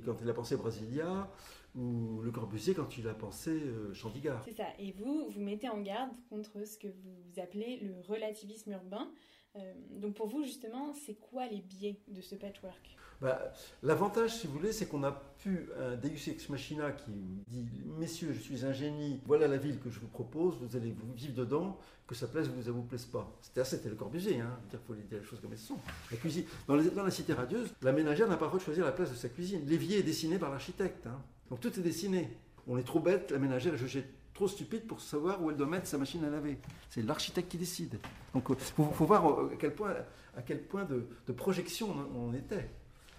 quand 0.04 0.16
il 0.22 0.30
a 0.30 0.34
pensé 0.34 0.56
Brasilia, 0.56 1.28
ou 1.74 2.20
Le 2.22 2.30
Corbusier 2.30 2.74
quand 2.74 2.96
il 2.98 3.06
a 3.08 3.14
pensé 3.14 3.50
euh, 3.50 3.92
Chandigarh. 3.94 4.42
C'est 4.44 4.56
ça. 4.56 4.66
Et 4.78 4.92
vous, 4.92 5.28
vous 5.30 5.40
mettez 5.40 5.68
en 5.68 5.80
garde 5.80 6.10
contre 6.28 6.66
ce 6.66 6.78
que 6.78 6.88
vous 6.88 7.40
appelez 7.40 7.78
le 7.80 8.00
relativisme 8.06 8.72
urbain. 8.72 9.10
Euh, 9.56 9.72
donc 9.90 10.14
pour 10.14 10.28
vous, 10.28 10.42
justement, 10.44 10.92
c'est 10.94 11.14
quoi 11.14 11.46
les 11.46 11.60
biais 11.60 12.00
de 12.08 12.20
ce 12.20 12.34
patchwork? 12.34 12.96
Bah, 13.20 13.52
L'avantage, 13.82 14.36
si 14.36 14.46
vous 14.46 14.52
voulez, 14.54 14.72
c'est 14.72 14.86
qu'on 14.86 15.02
a 15.02 15.12
pu 15.12 15.68
un 15.78 15.96
Deus 15.96 16.28
Ex 16.28 16.48
Machina 16.48 16.92
qui 16.92 17.10
dit 17.48 17.66
Messieurs, 17.98 18.32
je 18.32 18.38
suis 18.38 18.64
un 18.64 18.72
génie, 18.72 19.20
voilà 19.26 19.48
la 19.48 19.56
ville 19.56 19.80
que 19.80 19.90
je 19.90 19.98
vous 19.98 20.06
propose, 20.06 20.56
vous 20.60 20.76
allez 20.76 20.92
vous 20.92 21.12
vivre 21.14 21.34
dedans, 21.34 21.78
que 22.06 22.14
ça 22.14 22.28
plaise 22.28 22.48
ou 22.48 22.62
ça 22.62 22.70
vous 22.70 22.82
plaise 22.82 23.06
pas. 23.06 23.36
C'était 23.64 23.88
le 23.88 23.96
Corbusier, 23.96 24.40
hein, 24.40 24.58
il 24.72 24.78
faut 24.78 24.94
dire 24.94 25.04
les 25.10 25.24
choses 25.24 25.40
comme 25.40 25.52
elles 25.52 25.58
sont. 25.58 25.78
La 26.10 26.16
cuisine, 26.16 26.44
dans, 26.68 26.76
la 26.76 27.10
cité 27.10 27.32
radieuse, 27.32 27.74
la 27.82 27.92
ménagère 27.92 28.28
n'a 28.28 28.36
pas 28.36 28.44
le 28.44 28.50
droit 28.50 28.60
de 28.60 28.64
choisir 28.64 28.84
la 28.84 28.92
place 28.92 29.10
de 29.10 29.16
sa 29.16 29.28
cuisine. 29.28 29.62
L'évier 29.66 29.98
est 29.98 30.04
dessiné 30.04 30.38
par 30.38 30.50
l'architecte. 30.50 31.06
Hein. 31.06 31.20
Donc 31.50 31.60
tout 31.60 31.76
est 31.78 31.82
dessiné. 31.82 32.28
On 32.66 32.78
est 32.78 32.84
trop 32.84 33.00
bête, 33.00 33.30
la 33.30 33.38
ménagère 33.38 33.74
est 33.74 33.78
jugée 33.78 34.04
trop 34.38 34.46
stupide 34.46 34.86
pour 34.86 35.00
savoir 35.00 35.42
où 35.42 35.50
elle 35.50 35.56
doit 35.56 35.66
mettre 35.66 35.88
sa 35.88 35.98
machine 35.98 36.24
à 36.24 36.30
laver. 36.30 36.58
C'est 36.90 37.02
l'architecte 37.02 37.50
qui 37.50 37.56
décide. 37.56 37.98
Donc 38.32 38.44
il 38.48 38.52
euh, 38.52 38.84
faut, 38.92 39.04
voir 39.04 39.28
euh, 39.28 39.50
à 39.52 39.56
quel 39.56 39.74
point, 39.74 39.92
à 40.36 40.42
quel 40.42 40.62
point 40.62 40.84
de, 40.84 41.32
projection 41.32 41.92
on, 42.14 42.32
était. 42.32 42.70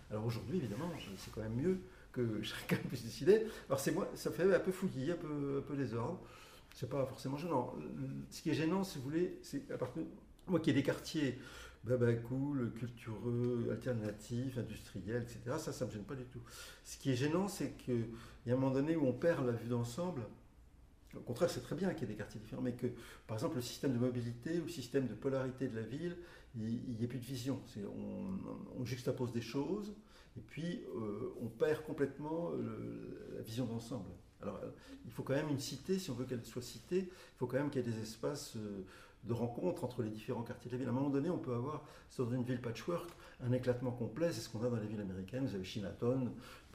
Alors 0.10 0.26
aujourd'hui, 0.26 0.60
évidemment, 0.60 0.90
c'est 1.18 1.30
quand 1.34 1.42
même 1.42 1.56
mieux 1.56 1.82
que 2.14 2.42
chacun 2.42 2.78
puisse 2.88 3.04
décider. 3.04 3.46
Alors 3.68 3.82
c'est 3.82 3.92
moi, 3.92 4.10
ça 4.16 4.32
fait 4.32 4.56
un 4.56 4.60
peu 4.60 4.72
fouillis, 4.72 5.12
un 5.12 5.18
peu, 5.18 5.58
un 5.58 5.62
peu 5.62 5.76
désordre. 5.76 6.22
C'est 6.74 6.90
pas 6.90 7.06
forcément 7.06 7.36
gênant. 7.36 7.76
Ce 8.30 8.42
qui 8.42 8.52
est 8.52 8.54
gênant, 8.54 8.86
si 8.86 8.98
vous 9.00 9.04
voulez, 9.04 9.40
c'est 9.42 9.70
à 9.72 9.78
partir 9.78 10.04
moi 10.48 10.62
qui 10.62 10.70
ai 10.70 10.74
des 10.74 10.84
quartiers 10.84 11.38
baba 11.84 12.14
cool, 12.14 12.72
cultureux, 12.78 13.68
alternatifs, 13.72 14.58
industriels, 14.58 15.24
etc. 15.24 15.58
Ça, 15.58 15.74
ça 15.74 15.86
me 15.86 15.92
gêne 15.92 16.04
pas 16.04 16.16
du 16.16 16.26
tout. 16.26 16.42
Ce 16.86 16.98
qui 16.98 17.12
est 17.12 17.16
gênant, 17.16 17.50
c'est 17.50 17.72
qu'il 17.78 18.08
y 18.46 18.52
a 18.52 18.54
un 18.54 18.58
moment 18.58 18.74
donné 18.74 18.96
où 18.96 19.06
on 19.06 19.14
perd 19.14 19.46
la 19.46 19.54
vue 19.54 19.68
d'ensemble 19.68 20.22
au 21.16 21.22
contraire, 21.22 21.50
c'est 21.50 21.62
très 21.62 21.76
bien 21.76 21.94
qu'il 21.94 22.02
y 22.02 22.12
ait 22.12 22.14
des 22.14 22.18
quartiers 22.18 22.40
différents, 22.40 22.62
mais 22.62 22.74
que, 22.74 22.88
par 23.28 23.38
exemple, 23.38 23.56
le 23.56 23.62
système 23.62 23.94
de 23.94 24.00
mobilité 24.00 24.60
ou 24.60 24.64
le 24.64 24.70
système 24.70 25.08
de 25.08 25.14
polarité 25.14 25.68
de 25.68 25.76
la 25.76 25.82
ville, 25.82 26.18
il 26.56 26.96
n'y 26.98 27.04
ait 27.04 27.08
plus 27.08 27.20
de 27.20 27.26
vision. 27.26 27.60
On, 28.78 28.86
juxtapose 28.86 29.32
des 29.32 29.42
choses, 29.42 29.94
et 30.38 30.42
puis 30.42 30.82
euh, 30.96 31.34
on 31.42 31.48
perd 31.48 31.84
complètement 31.84 32.52
la 33.36 33.42
vision 33.42 33.66
d'ensemble. 33.66 34.10
Alors, 34.42 34.60
il 35.06 35.12
faut 35.12 35.24
quand 35.24 35.34
même 35.34 35.50
une 35.50 35.60
cité, 35.60 36.00
si 36.00 36.10
on 36.10 36.14
veut 36.14 36.26
qu'elle 36.26 36.46
soit 36.46 36.62
citée, 36.62 37.10
il 37.10 37.38
faut 37.38 37.48
quand 37.48 37.58
même 37.58 37.70
qu'il 37.70 37.86
y 37.86 37.90
ait 37.90 37.92
des 37.92 38.02
espaces 38.02 38.56
euh, 38.56 38.86
de 39.26 39.34
rencontre 39.34 39.84
entre 39.84 40.02
les 40.02 40.10
différents 40.10 40.44
quartiers 40.44 40.70
de 40.70 40.76
la 40.76 40.80
ville. 40.80 40.88
À 40.88 40.92
un 40.92 40.94
moment 40.94 41.10
donné, 41.10 41.30
on 41.30 41.38
peut 41.38 41.54
avoir, 41.54 41.84
dans 42.18 42.32
une 42.32 42.44
ville 42.44 42.62
patchwork, 42.62 43.10
un 43.42 43.52
éclatement 43.52 43.92
complet. 43.92 44.32
C'est 44.32 44.42
ce 44.42 44.50
qu'on 44.50 44.64
a 44.64 44.70
dans 44.70 44.78
les 44.78 44.88
villes 44.88 45.02
américaines. 45.02 45.46
Vous 45.46 45.56
avez 45.56 45.66
Chinatown, 45.66 46.32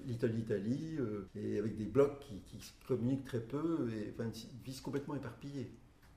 Little 0.06 0.38
Italy, 0.38 0.96
euh, 0.98 1.28
et 1.34 1.58
avec 1.58 1.76
des 1.76 1.86
blocs 1.86 2.20
qui, 2.46 2.58
communiquent 2.86 3.24
très 3.24 3.40
peu, 3.40 3.90
et 3.92 4.12
enfin, 4.12 4.24
une 4.24 4.62
vie 4.64 4.80
complètement 4.82 5.14
éparpillée. 5.14 5.70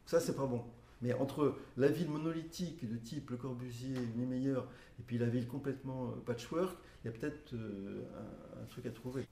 Ça, 0.06 0.20
c'est 0.20 0.36
pas 0.36 0.46
bon. 0.46 0.64
Mais 1.02 1.14
entre 1.14 1.58
la 1.78 1.90
ville 1.90 2.10
monolithique 2.10 2.90
de 2.90 2.98
type 2.98 3.30
Le 3.30 3.38
Corbusier, 3.38 3.96
Niemeyer, 4.16 4.60
et 5.00 5.04
puis 5.04 5.18
la 5.18 5.28
ville 5.28 5.48
complètement 5.48 6.10
euh, 6.10 6.16
patchwork, 6.26 6.78
il 7.04 7.08
y 7.08 7.10
a 7.10 7.18
peut-être 7.18 7.54
euh, 7.54 8.04
un, 8.62 8.66
truc 8.66 8.86
à 8.88 8.92
trouver. 8.92 9.26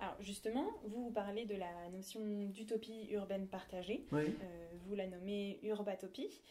Alors 0.00 0.16
justement, 0.20 0.66
vous 0.84 1.10
parlez 1.10 1.46
de 1.46 1.54
la 1.54 1.88
notion 1.90 2.20
d'utopie 2.48 3.08
urbaine 3.12 3.46
partagée. 3.46 4.06
vous 4.10 4.94
la 4.94 5.06
nommez 5.06 5.58
urbatopie. 5.62 6.42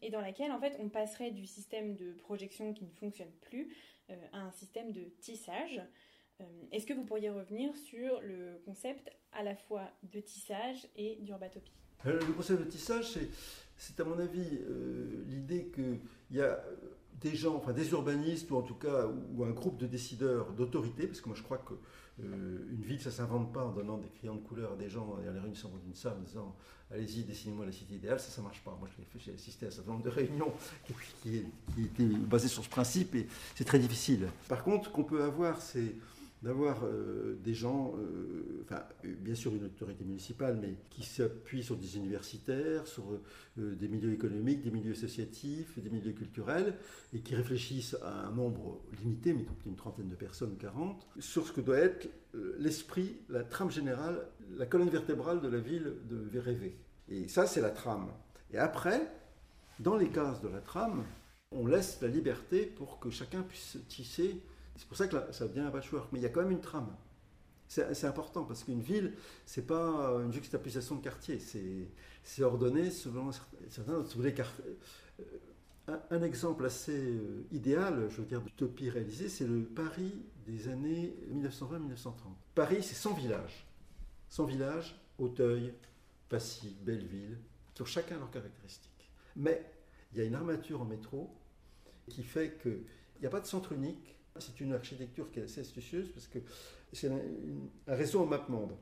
et 0.00 0.10
dans 0.10 0.22
laquelle 0.22 0.50
en 0.50 0.58
fait 0.58 0.78
on 0.80 0.88
passerait 0.88 1.30
du 1.30 1.46
système 1.46 1.94
de 1.94 2.12
projection 2.12 2.72
qui 2.72 2.84
ne 2.84 2.90
fonctionne 2.90 3.30
plus 3.42 3.76
à 4.32 4.40
un 4.40 4.50
système 4.52 4.92
de 4.92 5.02
tissage. 5.20 5.82
Euh, 6.40 6.44
est-ce 6.72 6.86
que 6.86 6.92
vous 6.92 7.04
pourriez 7.04 7.30
revenir 7.30 7.76
sur 7.76 8.20
le 8.22 8.60
concept 8.64 9.10
à 9.32 9.42
la 9.42 9.54
fois 9.54 9.82
de 10.12 10.20
tissage 10.20 10.88
et 10.96 11.16
d'urbatopie? 11.20 11.72
Euh, 12.06 12.18
Le 12.26 12.32
concept 12.32 12.60
de 12.60 12.68
tissage, 12.68 13.18
c'est 13.76 14.00
à 14.00 14.04
mon 14.04 14.18
avis 14.18 14.58
euh, 14.68 15.24
l'idée 15.28 15.70
qu'il 15.74 16.00
y 16.30 16.40
a 16.40 16.62
des 17.20 17.34
gens, 17.36 17.56
enfin 17.56 17.72
des 17.72 17.90
urbanistes 17.92 18.50
ou 18.50 18.56
en 18.56 18.62
tout 18.62 18.74
cas 18.74 19.06
ou 19.34 19.44
un 19.44 19.50
groupe 19.50 19.78
de 19.78 19.86
décideurs 19.86 20.52
d'autorité, 20.52 21.06
parce 21.06 21.20
que 21.20 21.28
moi 21.28 21.36
je 21.36 21.42
crois 21.42 21.58
que 21.58 21.74
une 22.18 22.82
ville 22.82 23.00
ça 23.00 23.10
s'invente 23.10 23.52
pas 23.52 23.64
en 23.64 23.72
donnant 23.72 23.96
des 23.96 24.08
crayons 24.08 24.34
de 24.34 24.40
couleur 24.42 24.72
à 24.72 24.76
des 24.76 24.88
gens 24.88 25.06
dans 25.06 25.16
les 25.16 25.28
réunions 25.28 25.52
d'une 25.82 25.94
salle 25.94 26.14
en 26.18 26.22
disant 26.22 26.54
allez-y 26.90 27.22
dessinez-moi 27.24 27.64
la 27.64 27.72
cité 27.72 27.94
idéale, 27.94 28.20
ça 28.20 28.30
ça 28.30 28.42
marche 28.42 28.62
pas. 28.62 28.76
Moi 28.78 28.88
j'ai 29.16 29.32
assisté 29.32 29.66
à 29.66 29.68
un 29.68 29.72
certain 29.72 29.92
nombre 29.92 30.04
de 30.04 30.10
réunions 30.10 30.52
qui, 30.86 30.94
qui, 31.22 31.44
qui 31.74 31.84
étaient 31.84 32.04
basées 32.04 32.48
sur 32.48 32.64
ce 32.64 32.68
principe 32.68 33.14
et 33.14 33.26
c'est 33.54 33.64
très 33.64 33.78
difficile. 33.78 34.28
Par 34.48 34.62
contre, 34.62 34.90
qu'on 34.92 35.04
peut 35.04 35.22
avoir 35.22 35.60
c'est 35.62 35.94
d'avoir 36.42 36.84
euh, 36.84 37.38
des 37.42 37.54
gens, 37.54 37.94
euh, 37.98 38.64
enfin, 38.64 38.82
bien 39.04 39.34
sûr 39.34 39.54
une 39.54 39.64
autorité 39.64 40.04
municipale, 40.04 40.58
mais 40.60 40.74
qui 40.90 41.04
s'appuient 41.04 41.62
sur 41.62 41.76
des 41.76 41.96
universitaires, 41.96 42.86
sur 42.86 43.04
euh, 43.58 43.74
des 43.76 43.86
milieux 43.86 44.12
économiques, 44.12 44.62
des 44.62 44.72
milieux 44.72 44.92
associatifs, 44.92 45.78
des 45.78 45.90
milieux 45.90 46.12
culturels, 46.12 46.74
et 47.12 47.20
qui 47.20 47.36
réfléchissent 47.36 47.96
à 48.02 48.26
un 48.26 48.32
nombre 48.32 48.80
limité, 49.00 49.32
mais 49.32 49.46
une 49.66 49.76
trentaine 49.76 50.08
de 50.08 50.16
personnes, 50.16 50.56
40, 50.58 51.06
sur 51.20 51.46
ce 51.46 51.52
que 51.52 51.60
doit 51.60 51.78
être 51.78 52.08
l'esprit, 52.58 53.18
la 53.28 53.44
trame 53.44 53.70
générale, 53.70 54.26
la 54.56 54.66
colonne 54.66 54.88
vertébrale 54.88 55.40
de 55.40 55.48
la 55.48 55.58
ville 55.58 55.92
de 56.08 56.16
Vérévé. 56.16 56.76
Et 57.08 57.28
ça, 57.28 57.46
c'est 57.46 57.60
la 57.60 57.70
trame. 57.70 58.08
Et 58.52 58.58
après, 58.58 59.06
dans 59.80 59.96
les 59.96 60.08
cases 60.08 60.40
de 60.40 60.48
la 60.48 60.60
trame, 60.60 61.04
on 61.50 61.66
laisse 61.66 62.00
la 62.00 62.08
liberté 62.08 62.64
pour 62.64 62.98
que 62.98 63.10
chacun 63.10 63.42
puisse 63.42 63.76
tisser 63.88 64.40
c'est 64.76 64.86
pour 64.86 64.96
ça 64.96 65.06
que 65.06 65.32
ça 65.32 65.46
devient 65.46 65.60
un 65.60 65.70
patchwork. 65.70 66.10
Mais 66.12 66.18
il 66.18 66.22
y 66.22 66.26
a 66.26 66.28
quand 66.28 66.42
même 66.42 66.52
une 66.52 66.60
trame. 66.60 66.94
C'est 67.68 68.04
important 68.04 68.44
parce 68.44 68.64
qu'une 68.64 68.82
ville, 68.82 69.14
c'est 69.46 69.66
pas 69.66 70.20
une 70.22 70.32
juxtaposition 70.32 70.96
de 70.96 71.00
quartier, 71.00 71.38
c'est 71.38 72.42
ordonné 72.42 72.90
selon 72.90 73.30
certains. 73.70 73.98
Voulez, 74.14 74.34
un, 75.88 76.00
un, 76.10 76.22
exemple 76.22 76.66
assez 76.66 76.92
euh, 76.92 77.46
idéal, 77.50 78.08
je 78.10 78.18
veux 78.18 78.26
dire, 78.26 78.40
d'utopie 78.42 78.90
réalisée, 78.90 79.28
c'est 79.28 79.46
le 79.46 79.64
Paris 79.64 80.22
des 80.46 80.68
années 80.68 81.16
1920-1930. 81.32 82.12
Paris, 82.54 82.82
c'est 82.82 82.94
100 82.94 83.14
villages. 83.14 83.66
100 84.28 84.44
villages, 84.44 85.00
Auteuil, 85.18 85.74
Passy, 86.28 86.76
Belleville, 86.82 87.38
qui 87.74 87.82
ont 87.82 87.86
chacun 87.86 88.18
leurs 88.18 88.30
caractéristiques. 88.30 89.10
Mais 89.36 89.64
il 90.12 90.18
y 90.18 90.20
a 90.20 90.24
une 90.24 90.34
armature 90.34 90.80
en 90.80 90.84
métro 90.84 91.34
qui 92.08 92.22
fait 92.22 92.58
qu'il 92.62 92.84
n'y 93.20 93.26
a 93.26 93.30
pas 93.30 93.40
de 93.40 93.46
centre 93.46 93.72
unique, 93.72 94.16
c'est 94.38 94.60
une 94.60 94.72
architecture 94.72 95.30
qui 95.30 95.40
est 95.40 95.44
assez 95.44 95.60
astucieuse 95.60 96.08
parce 96.10 96.26
que 96.26 96.38
c'est 96.92 97.08
un, 97.08 97.20
réseau 97.88 98.20
en 98.20 98.26
map 98.26 98.44
monde. 98.48 98.72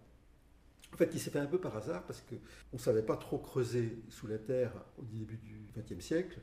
En 0.92 0.96
fait, 0.96 1.08
qui 1.08 1.20
s'est 1.20 1.30
fait 1.30 1.38
un 1.38 1.46
peu 1.46 1.60
par 1.60 1.76
hasard 1.76 2.04
parce 2.04 2.20
qu'on 2.20 2.36
ne 2.76 2.78
savait 2.78 3.02
pas 3.02 3.16
trop 3.16 3.38
creuser 3.38 4.02
sous 4.08 4.26
la 4.26 4.38
terre 4.38 4.72
au 4.98 5.04
début 5.04 5.36
du 5.36 5.68
XXe 5.76 6.04
siècle. 6.04 6.40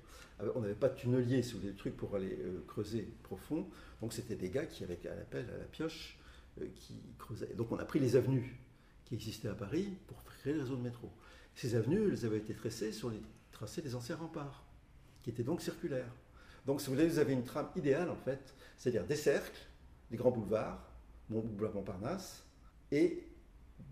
On 0.56 0.62
n'avait 0.62 0.76
pas 0.76 0.88
de 0.88 0.96
tunnelier 0.96 1.42
sous 1.42 1.60
les 1.60 1.74
trucs 1.74 1.98
pour 1.98 2.16
aller 2.16 2.38
euh, 2.42 2.64
creuser 2.66 3.14
profond. 3.24 3.68
Donc, 4.02 4.14
c'était 4.14 4.36
des 4.36 4.50
gars 4.50 4.66
qui, 4.66 4.84
avaient 4.84 5.00
à 5.08 5.16
l'appel, 5.16 5.50
à 5.54 5.58
la 5.58 5.66
pioche, 5.66 6.18
euh, 6.62 6.68
qui 6.76 7.02
creusaient. 7.18 7.54
Donc, 7.56 7.72
on 7.74 7.78
a 7.78 7.86
pris 7.86 8.00
les 8.00 8.16
avenues 8.16 8.58
qui 9.04 9.16
existaient 9.16 9.50
à 9.50 9.56
Paris 9.56 9.98
pour 10.08 10.24
créer 10.24 10.54
le 10.54 10.62
réseau 10.62 10.78
de 10.78 10.84
métro. 10.84 11.12
Ces 11.56 11.76
avenues, 11.76 12.10
elles 12.10 12.26
avaient 12.26 12.38
été 12.38 12.54
tracées 12.54 12.94
sur 12.94 13.10
les 13.10 13.22
tracés 13.52 13.82
des 13.82 13.96
anciens 13.96 14.16
remparts, 14.16 14.64
qui 15.22 15.30
étaient 15.30 15.44
donc 15.44 15.62
circulaires. 15.62 16.14
Donc, 16.68 16.82
si 16.82 16.88
vous 16.88 16.96
voulez, 16.96 17.08
vous 17.08 17.18
avez 17.18 17.32
une 17.32 17.46
trame 17.46 17.70
idéale, 17.78 18.10
en 18.10 18.16
fait, 18.18 18.54
c'est-à-dire 18.78 19.06
des 19.06 19.16
cercles, 19.16 19.58
des 20.12 20.18
grands 20.18 20.32
boulevards, 20.32 20.92
boulevard 21.30 21.74
Montparnasse, 21.74 22.44
et 22.92 23.26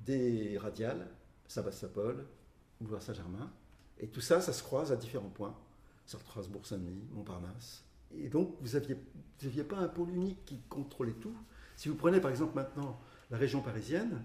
des 0.05 0.57
radiales, 0.57 1.07
Saint-Paul, 1.47 2.25
boulevard 2.81 3.01
Saint-Germain. 3.01 3.49
Et 3.97 4.09
tout 4.09 4.19
ça, 4.19 4.41
ça 4.41 4.51
se 4.51 4.61
croise 4.61 4.91
à 4.91 4.97
différents 4.97 5.29
points, 5.29 5.55
Strasbourg, 6.05 6.65
Saint-Denis, 6.65 7.07
Montparnasse. 7.13 7.85
Et 8.13 8.27
donc, 8.27 8.55
vous 8.59 8.77
n'aviez 8.77 9.63
pas 9.63 9.77
un 9.77 9.87
pôle 9.87 10.09
unique 10.09 10.43
qui 10.45 10.59
contrôlait 10.69 11.13
tout. 11.13 11.35
Si 11.77 11.87
vous 11.87 11.95
prenez 11.95 12.19
par 12.19 12.31
exemple 12.31 12.55
maintenant 12.55 12.99
la 13.31 13.37
région 13.37 13.61
parisienne, 13.61 14.21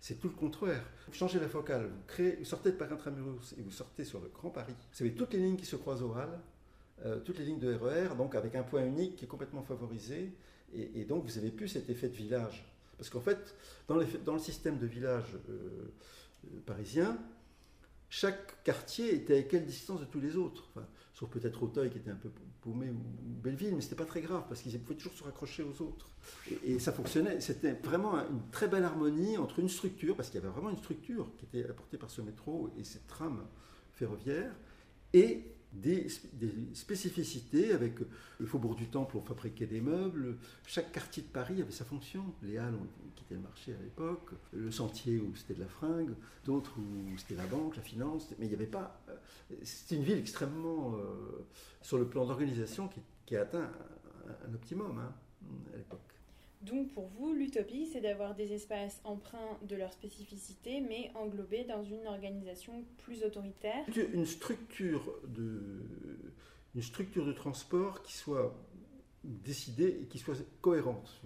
c'est 0.00 0.18
tout 0.18 0.28
le 0.28 0.34
contraire. 0.34 0.82
Vous 1.06 1.12
changez 1.12 1.38
la 1.38 1.48
focale, 1.48 1.90
vous, 2.18 2.44
sortez 2.44 2.72
de 2.72 2.76
Paris 2.76 2.94
Intramuros 2.94 3.54
et 3.58 3.62
vous 3.62 3.70
sortez 3.70 4.04
sur 4.04 4.20
le 4.20 4.28
Grand 4.28 4.50
Paris. 4.50 4.74
Vous 4.94 5.02
avez 5.02 5.14
toutes 5.14 5.34
les 5.34 5.38
lignes 5.38 5.56
qui 5.56 5.66
se 5.66 5.76
croisent 5.76 6.02
au 6.02 6.16
euh, 6.16 6.26
toutes 7.24 7.38
les 7.38 7.44
lignes 7.46 7.58
de 7.58 7.74
RER, 7.74 8.12
e 8.12 8.16
donc 8.16 8.34
avec 8.34 8.54
un 8.54 8.62
point 8.62 8.84
unique 8.84 9.16
qui 9.16 9.24
est 9.24 9.28
complètement 9.28 9.62
favorisé, 9.62 10.32
et, 10.72 11.04
donc 11.04 11.24
vous 11.24 11.34
n'avez 11.36 11.50
plus 11.50 11.68
cet 11.68 11.90
effet 11.90 12.08
de 12.08 12.14
village. 12.14 12.64
Parce 12.96 13.10
qu'en 13.10 13.20
fait, 13.20 13.56
dans, 13.88 13.98
dans, 14.24 14.34
le 14.34 14.38
système 14.38 14.78
de 14.78 14.86
village 14.86 15.36
euh, 15.48 15.90
euh, 16.44 16.60
parisien, 16.66 17.18
chaque 18.08 18.62
quartier 18.62 19.14
était 19.14 19.38
à 19.38 19.42
quelle 19.42 19.64
distance 19.64 20.00
de 20.00 20.04
tous 20.04 20.20
les 20.20 20.36
autres 20.36 20.68
Sauf 21.14 21.28
peut-être 21.30 21.62
Auteuil 21.62 21.90
qui 21.90 21.98
était 21.98 22.10
un 22.10 22.16
peu 22.16 22.30
paumé 22.62 22.88
ou 22.88 22.96
Belleville, 23.42 23.74
mais 23.74 23.80
ce 23.80 23.86
n'était 23.86 23.96
pas 23.96 24.06
très 24.06 24.20
grave 24.20 24.44
parce 24.48 24.62
qu'ils 24.62 24.78
pouvaient 24.80 24.96
toujours 24.96 25.12
se 25.12 25.22
raccrocher 25.22 25.62
aux 25.62 25.82
autres. 25.82 26.10
Et, 26.50 26.72
et 26.72 26.78
ça 26.78 26.92
fonctionnait, 26.92 27.40
c'était 27.40 27.72
vraiment 27.72 28.14
une 28.14 28.48
très 28.50 28.68
belle 28.68 28.84
harmonie 28.84 29.36
entre 29.36 29.58
une 29.58 29.68
structure, 29.68 30.16
parce 30.16 30.30
qu'il 30.30 30.40
y 30.40 30.42
avait 30.42 30.52
vraiment 30.52 30.70
une 30.70 30.78
structure 30.78 31.30
qui 31.36 31.44
était 31.44 31.68
apportée 31.68 31.98
par 31.98 32.10
ce 32.10 32.22
métro 32.22 32.70
et 32.78 32.84
cette 32.84 33.06
trame 33.06 33.44
ferroviaire, 33.92 34.54
et 35.12 35.44
des, 35.72 36.08
spécificités 36.74 37.72
avec 37.72 37.98
le 38.38 38.46
Faubourg 38.46 38.74
du 38.74 38.88
Temple, 38.88 39.16
on 39.16 39.22
fabriquait 39.22 39.66
des 39.66 39.80
meubles, 39.80 40.36
chaque 40.66 40.92
quartier 40.92 41.22
de 41.22 41.28
Paris 41.28 41.60
avait 41.62 41.70
sa 41.70 41.84
fonction. 41.84 42.24
Les 42.42 42.58
Halles, 42.58 42.78
qui 43.14 43.24
était 43.24 43.34
le 43.34 43.40
marché 43.40 43.74
à 43.74 43.82
l'époque, 43.82 44.30
le 44.52 44.70
Sentier 44.70 45.20
où 45.20 45.34
c'était 45.34 45.54
de 45.54 45.60
la 45.60 45.68
fringue, 45.68 46.14
d'autres 46.44 46.78
où 46.78 47.16
c'était 47.18 47.36
la 47.36 47.46
banque, 47.46 47.76
la 47.76 47.82
finance, 47.82 48.28
mais 48.38 48.46
il 48.46 48.48
n'y 48.48 48.54
avait 48.54 48.66
pas. 48.66 49.00
Euh, 49.08 49.14
c'était 49.62 49.96
une 49.96 50.04
ville 50.04 50.18
extrêmement, 50.18 50.94
euh, 50.94 51.46
sur 51.82 51.98
le 51.98 52.06
plan 52.06 52.26
d'organisation, 52.26 52.88
qui, 53.26 53.36
a 53.36 53.42
atteint 53.42 53.70
un, 54.48 54.54
optimum 54.54 54.98
hein, 54.98 55.12
à 55.72 55.76
l'époque. 55.76 56.00
Donc 56.60 56.92
pour 56.92 57.06
vous, 57.06 57.32
l'utopie, 57.32 57.86
c'est 57.86 58.00
d'avoir 58.00 58.34
des 58.34 58.52
espaces 58.52 59.00
empreints 59.04 59.58
de 59.62 59.76
leur 59.76 59.92
spécificité, 59.92 60.80
mais 60.80 61.10
englobés 61.14 61.64
dans 61.64 61.82
une 61.82 62.06
organisation 62.06 62.84
plus 62.98 63.24
autoritaire. 63.24 63.84
Une 64.12 64.26
structure 64.26 65.10
de, 65.26 65.62
une 66.74 66.82
structure 66.82 67.24
de 67.24 67.32
transport 67.32 68.02
qui 68.02 68.12
soit 68.12 68.54
décidée 69.24 70.00
et 70.02 70.06
qui 70.06 70.18
soit 70.18 70.34
cohérente. 70.60 71.20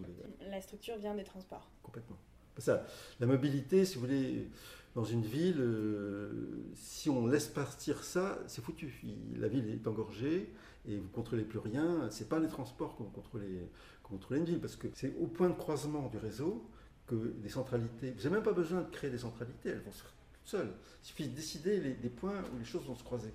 La 0.51 0.61
structure 0.61 0.97
vient 0.99 1.14
des 1.14 1.24
transports. 1.24 1.68
Complètement. 1.82 2.16
Ça, 2.59 2.87
la 3.18 3.26
mobilité, 3.26 3.85
si 3.85 3.97
vous 3.97 4.03
voulez, 4.03 4.49
dans 4.95 5.05
une 5.05 5.22
ville, 5.22 5.61
euh, 5.61 6.72
si 6.74 7.11
on 7.11 7.26
laisse 7.26 7.49
partir 7.49 8.05
ça, 8.05 8.39
c'est 8.47 8.62
foutu. 8.62 9.03
la 9.37 9.49
ville 9.49 9.68
est 9.68 9.87
engorgée 9.89 10.53
et 10.87 10.97
vous 10.99 11.09
contrôlez 11.09 11.43
plus 11.43 11.59
rien. 11.59 12.09
C'est 12.11 12.28
pas 12.28 12.39
les 12.39 12.49
transports 12.49 12.95
qu'on 12.95 13.05
contrôle 13.05 13.43
contrôler 14.09 14.41
une 14.41 14.47
ville, 14.47 14.61
parce 14.61 14.77
que 14.77 14.89
c'est 14.95 15.15
au 15.21 15.27
point 15.27 15.49
de 15.49 15.55
croisement 15.55 16.09
du 16.09 16.19
réseau 16.19 16.65
que 17.07 17.15
des 17.15 17.49
centralités, 17.49 18.13
vous 18.13 18.23
n'avez 18.23 18.31
même 18.31 18.43
pas 18.43 18.53
besoin 18.53 18.83
de 18.83 18.91
créer 18.91 19.11
des 19.11 19.19
centralités, 19.19 19.71
elles 19.71 19.83
vont 19.83 19.93
se 19.93 20.03
faire 20.03 20.13
toutes 20.33 20.49
seules. 20.49 20.73
Il 21.03 21.07
suffit 21.07 21.29
de 21.29 21.35
décider 21.35 21.81
les, 21.81 21.95
des 21.95 22.09
points 22.09 22.43
où 22.55 22.59
les 22.59 22.65
choses 22.65 22.85
vont 22.87 22.97
se 22.97 23.05
croiser. 23.05 23.33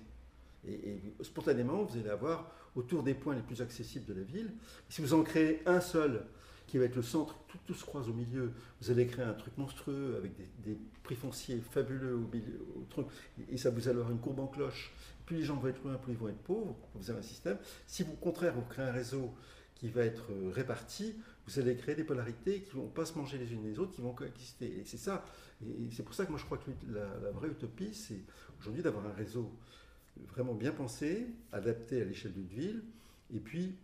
Et, 0.66 1.00
spontanément, 1.22 1.84
vous 1.84 1.98
allez 1.98 2.10
avoir 2.10 2.52
autour 2.76 3.02
des 3.02 3.14
points 3.14 3.34
les 3.34 3.42
plus 3.42 3.62
accessibles 3.62 4.06
de 4.06 4.14
la 4.14 4.22
ville. 4.22 4.50
si 4.88 5.00
vous 5.00 5.14
en 5.14 5.22
créez 5.22 5.62
un 5.66 5.80
seul, 5.80 6.24
qui 6.70 6.78
va 6.78 6.84
être 6.84 6.94
le 6.94 7.02
centre, 7.02 7.34
tout, 7.66 7.74
se 7.74 7.84
croise 7.84 8.08
au 8.08 8.12
milieu, 8.12 8.52
vous 8.80 8.92
allez 8.92 9.04
créer 9.08 9.24
un 9.24 9.32
truc 9.32 9.58
monstrueux 9.58 10.14
avec 10.16 10.32
des, 10.62 10.78
prix 11.02 11.16
fonciers 11.16 11.60
fabuleux 11.72 12.14
au 12.14 12.28
milieu, 12.32 12.64
truc, 12.88 13.06
et 13.50 13.56
ça 13.56 13.70
vous 13.70 13.88
allez 13.88 13.98
avoir 13.98 14.12
une 14.12 14.20
courbe 14.20 14.38
en 14.38 14.46
cloche. 14.46 14.92
Plus 15.26 15.38
les 15.38 15.42
gens 15.42 15.56
vont 15.56 15.66
être 15.66 15.82
loin, 15.82 15.94
plus 15.94 16.12
ils 16.12 16.18
vont 16.18 16.28
être 16.28 16.42
pauvres. 16.44 16.76
Vous 16.94 17.10
avez 17.10 17.18
un 17.18 17.22
système. 17.22 17.58
Si 17.88 18.04
au 18.04 18.16
contraire, 18.20 18.54
vous 18.54 18.62
créez 18.62 18.86
un 18.86 18.92
réseau 18.92 19.34
qui 19.80 19.88
va 19.88 20.04
être 20.04 20.30
euh, 20.30 20.50
réparti, 20.50 21.16
vous 21.46 21.58
allez 21.58 21.74
créer 21.74 21.94
des 21.94 22.04
polarités 22.04 22.60
qui 22.60 22.76
ne 22.76 22.82
vont 22.82 22.88
pas 22.88 23.06
se 23.06 23.16
manger 23.16 23.38
les 23.38 23.50
unes 23.54 23.64
les 23.64 23.78
autres, 23.78 23.92
qui 23.92 24.02
vont 24.02 24.12
coexister. 24.12 24.66
Et 24.66 24.84
c'est 24.84 24.98
ça. 24.98 25.24
Et 25.66 25.90
c'est 25.90 26.02
pour 26.02 26.12
ça 26.12 26.26
que 26.26 26.30
moi 26.30 26.38
je 26.38 26.44
crois 26.44 26.58
que 26.58 26.70
la, 26.92 27.30
vraie 27.30 27.48
utopie, 27.48 27.94
c'est 27.94 28.20
aujourd'hui 28.58 28.82
d'avoir 28.82 29.06
un 29.06 29.12
réseau 29.14 29.50
vraiment 30.28 30.52
bien 30.52 30.72
pensé, 30.72 31.28
adapté 31.50 32.02
à 32.02 32.04
l'échelle 32.04 32.34
d'une 32.34 32.46
ville, 32.46 32.84
et 33.34 33.40
puis 33.40 33.74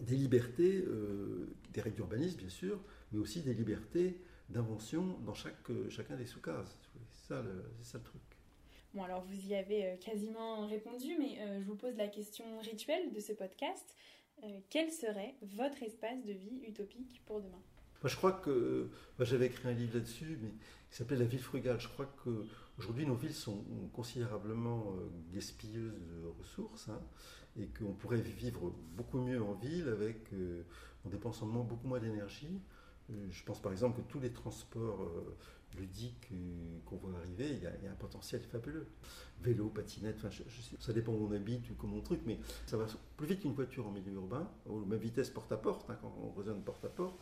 des 0.00 0.16
libertés, 0.16 0.82
euh, 0.86 1.54
des 1.74 1.82
règles 1.82 1.96
d'urbanisme 1.96 2.38
bien 2.38 2.48
sûr, 2.48 2.80
mais 3.12 3.18
aussi 3.18 3.42
des 3.42 3.52
libertés 3.52 4.18
d'invention 4.48 5.18
dans 5.26 5.34
chaque, 5.34 5.68
euh, 5.68 5.90
chacun 5.90 6.16
des 6.16 6.26
sous-cases. 6.26 6.78
C'est 7.12 7.28
ça, 7.28 7.44
ça, 7.82 7.98
le 7.98 8.04
truc. 8.04 8.22
Bon, 8.94 9.02
alors 9.02 9.22
vous 9.24 9.46
y 9.46 9.54
avez 9.54 9.98
quasiment 10.02 10.66
répondu, 10.66 11.16
mais 11.18 11.36
je 11.60 11.66
vous 11.66 11.74
pose 11.74 11.96
la 11.96 12.08
question 12.08 12.44
rituelle 12.60 13.12
de 13.12 13.20
ce 13.20 13.32
podcast. 13.32 13.94
Euh, 14.42 14.60
quel 14.70 14.90
serait 14.90 15.34
votre 15.42 15.82
espace 15.82 16.24
de 16.24 16.32
vie 16.32 16.62
utopique 16.66 17.22
pour 17.26 17.40
demain? 17.40 17.62
Moi, 18.02 18.10
je 18.10 18.16
crois 18.16 18.32
que 18.32 18.90
j'avais 19.20 19.46
écrit 19.46 19.68
un 19.68 19.72
livre 19.72 19.94
là-dessus, 19.94 20.38
mais 20.42 20.50
qui 20.90 20.96
s'appelait 20.96 21.16
La 21.16 21.24
ville 21.24 21.40
frugale. 21.40 21.80
Je 21.80 21.88
crois 21.88 22.06
qu'aujourd'hui, 22.22 23.06
nos 23.06 23.14
villes 23.14 23.34
sont 23.34 23.64
considérablement 23.92 24.92
euh, 24.92 25.08
gaspilleuses 25.32 25.94
de 25.94 26.26
ressources 26.38 26.88
hein, 26.88 27.00
et 27.58 27.66
qu'on 27.68 27.92
pourrait 27.92 28.20
vivre 28.20 28.74
beaucoup 28.96 29.18
mieux 29.18 29.42
en 29.42 29.54
ville 29.54 29.88
avec, 29.88 30.32
euh, 30.32 30.64
en 31.06 31.08
dépensant 31.08 31.46
beaucoup 31.46 31.86
moins 31.86 32.00
d'énergie. 32.00 32.60
Je 33.30 33.44
pense 33.44 33.60
par 33.60 33.70
exemple 33.70 34.00
que 34.00 34.08
tous 34.08 34.18
les 34.18 34.32
transports 34.32 35.06
ludiques 35.78 36.28
qu'on 36.86 36.96
voit 36.96 37.18
arriver, 37.18 37.50
il 37.50 37.62
y, 37.62 37.66
a, 37.66 37.90
un 37.90 37.94
potentiel 37.94 38.42
fabuleux. 38.42 38.86
Vélo, 39.42 39.68
patinette, 39.68 40.18
ça 40.78 40.92
dépend 40.92 41.12
où 41.12 41.28
on 41.28 41.32
habite 41.32 41.68
ou 41.70 41.74
comment 41.74 41.96
on 41.96 42.00
truc, 42.00 42.20
mais 42.24 42.38
ça 42.66 42.76
va 42.76 42.86
plus 43.16 43.26
vite 43.26 43.40
qu'une 43.40 43.52
voiture 43.52 43.86
en 43.86 43.90
milieu 43.90 44.12
urbain, 44.12 44.48
ou 44.66 44.84
même 44.84 44.98
vitesse 44.98 45.30
porte 45.30 45.52
à 45.52 45.56
porte, 45.56 45.86
quand 45.86 46.14
on 46.22 46.38
résonne 46.38 46.62
porte 46.62 46.84
à 46.84 46.88
porte. 46.88 47.18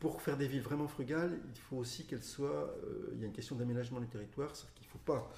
Pour 0.00 0.20
faire 0.20 0.36
des 0.36 0.48
villes 0.48 0.62
vraiment 0.62 0.88
frugales, 0.88 1.38
il 1.54 1.60
faut 1.60 1.76
aussi 1.76 2.04
qu'elles 2.04 2.22
soient. 2.22 2.74
Euh, 2.84 3.12
il 3.14 3.20
y 3.20 3.24
a 3.24 3.26
une 3.26 3.32
question 3.32 3.56
d'aménagement 3.56 4.00
du 4.00 4.08
territoire, 4.08 4.54
c'est 4.54 4.66
qu'il 4.74 4.86
ne 4.86 4.90
faut 4.90 4.98
pas. 4.98 5.30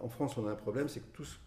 En 0.00 0.08
France, 0.08 0.36
on 0.36 0.46
a 0.46 0.52
un 0.52 0.56
problème, 0.56 0.88
c'est 0.88 1.00
que 1.00 1.12
tous 1.12 1.38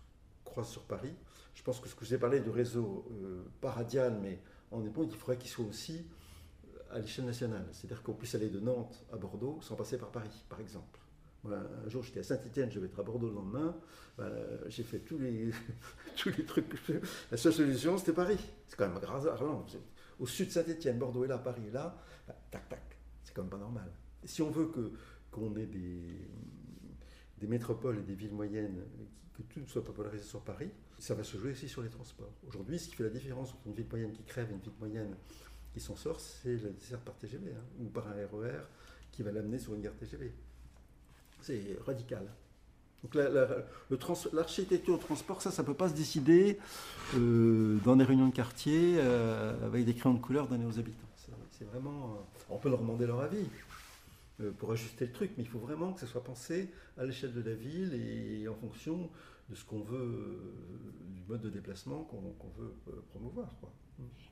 croisent 0.44 0.72
sur 0.72 0.84
Paris. 0.84 1.14
Je 1.54 1.64
pense 1.64 1.80
que 1.80 1.88
ce 1.88 1.96
que 1.96 2.06
j'ai 2.06 2.18
parlé 2.18 2.40
de 2.40 2.50
réseau 2.50 3.06
euh, 3.12 3.44
pas 3.62 3.72
radial, 3.72 4.18
mais 4.22 4.40
en 4.72 4.84
éponge, 4.84 5.08
il 5.12 5.18
faudrait 5.18 5.38
qu'il 5.38 5.50
soit 5.50 5.66
aussi 5.66 6.06
à 6.94 7.00
l'échelle 7.00 7.26
nationale. 7.26 7.66
C'est-à-dire 7.72 8.04
qu'on 8.04 8.14
puisse 8.14 8.36
aller 8.36 8.50
de 8.50 8.60
Nantes 8.60 9.04
à 9.12 9.18
Bordeaux 9.18 9.60
sans 9.62 9.76
passer 9.76 9.98
par 9.98 10.12
Paris, 10.12 10.46
par 10.50 10.60
exemple. 10.60 11.00
un 11.46 11.90
jour, 11.90 12.04
j'étais 12.04 12.20
à 12.20 12.24
Saint-Etienne, 12.24 12.72
je 12.72 12.80
vais 12.80 12.88
être 12.88 13.00
à 13.00 13.04
Bordeaux 13.04 13.28
le 13.28 13.36
lendemain. 13.36 13.76
Ben, 14.18 14.32
j'ai 14.68 14.84
fait 14.84 15.00
tous 15.00 15.18
les, 15.18 15.52
tous 16.18 16.30
les 16.38 16.46
trucs. 16.46 16.66
La 17.32 17.38
seule 17.38 17.54
solution, 17.54 17.98
c'était 17.98 18.14
Paris. 18.14 18.40
C'est 18.68 18.76
quand 18.76 18.88
même 18.88 18.98
un 18.98 19.16
hasard. 19.16 19.42
Au 20.20 20.28
sud 20.28 20.48
de 20.48 20.52
Saint-Etienne, 20.52 21.00
Bordeaux 21.00 21.24
est 21.24 21.28
là, 21.28 21.38
Paris 21.38 21.64
est 21.68 21.72
là. 21.72 21.98
Ben, 22.28 22.36
tac, 22.52 22.70
tac. 22.70 22.98
C'est 23.24 23.34
quand 23.34 23.42
même 23.42 23.52
pas 23.52 23.58
normal. 23.58 23.92
Si 24.24 24.42
on 24.42 24.52
veut 24.52 24.68
que, 24.68 24.92
qu'on 25.32 25.56
ait 25.56 25.66
des, 25.66 26.28
des 27.40 27.48
métropoles 27.48 28.00
et 28.00 28.04
des 28.04 28.14
villes 28.14 28.34
moyennes, 28.34 28.84
que 29.34 29.42
tout 29.44 29.68
soit 29.68 29.84
popularisé 29.84 30.24
sur 30.24 30.42
Paris, 30.42 30.70
ça 31.00 31.16
va 31.16 31.24
se 31.24 31.38
jouer 31.38 31.52
aussi 31.52 31.68
sur 31.68 31.82
les 31.82 31.90
transports. 31.90 32.34
Aujourd'hui, 32.48 32.78
ce 32.78 32.88
qui 32.88 32.96
fait 32.96 33.04
la 33.04 33.10
différence 33.10 33.54
entre 33.54 33.66
une 33.66 33.74
ville 33.74 33.88
moyenne 33.90 34.12
qui 34.12 34.24
crève 34.24 34.50
et 34.52 34.54
une 34.54 34.60
ville 34.60 34.74
moyenne 34.80 35.16
qui 35.74 35.80
s'en 35.80 35.96
sort, 35.96 36.20
c'est 36.20 36.58
la 36.58 36.70
desserte 36.70 37.02
par 37.02 37.16
TGV 37.16 37.52
hein, 37.52 37.64
ou 37.80 37.86
par 37.86 38.08
un 38.08 38.14
RER 38.14 38.50
e 38.50 38.62
qui 39.12 39.24
va 39.24 39.32
l'amener 39.32 39.60
sur 39.60 39.74
une 39.74 39.82
gare 39.82 39.96
TGV. 39.96 40.32
C'est 41.42 41.78
radical. 41.86 42.28
Donc 43.04 43.16
l'architecture 44.34 44.98
de 44.98 45.02
transport, 45.02 45.42
ça, 45.42 45.50
ça 45.50 45.64
ne 45.64 45.68
peut 45.68 45.74
pas 45.74 45.90
se 45.90 45.96
décider 45.96 46.60
euh, 47.16 47.78
dans 47.84 47.96
des 47.96 48.04
réunions 48.04 48.28
de 48.28 48.34
quartier 48.34 48.98
euh, 48.98 49.66
avec 49.66 49.86
des 49.86 49.96
crayons 49.96 50.16
de 50.16 50.22
couleur 50.22 50.48
donnés 50.48 50.66
aux 50.66 50.78
habitants. 50.78 51.08
C'est 51.52 51.66
vraiment. 51.66 52.16
Euh, 52.16 52.40
on 52.50 52.58
peut 52.58 52.70
leur 52.70 52.80
demander 52.80 53.08
leur 53.08 53.22
avis 53.22 53.46
pour 54.58 54.72
ajuster 54.72 55.06
le 55.06 55.12
truc, 55.12 55.32
mais 55.38 55.44
il 55.44 55.50
faut 55.50 55.60
vraiment 55.60 55.94
que 55.94 56.00
ça 56.00 56.08
soit 56.08 56.24
pensé 56.24 56.70
à 56.98 57.06
l'échelle 57.06 57.34
de 57.34 57.42
la 57.48 57.54
ville 57.54 57.94
et 57.94 58.48
en 58.48 58.56
fonction 58.56 59.10
de 59.52 59.56
ce 59.56 59.66
qu'on 59.66 59.82
veut, 59.82 60.40
du 61.14 61.22
mode 61.28 61.42
de 61.42 61.50
déplacement 61.50 62.04
qu'on 62.06 62.50
veut 62.58 62.74
promouvoir. 63.12 63.56
Quoi. 63.60 63.72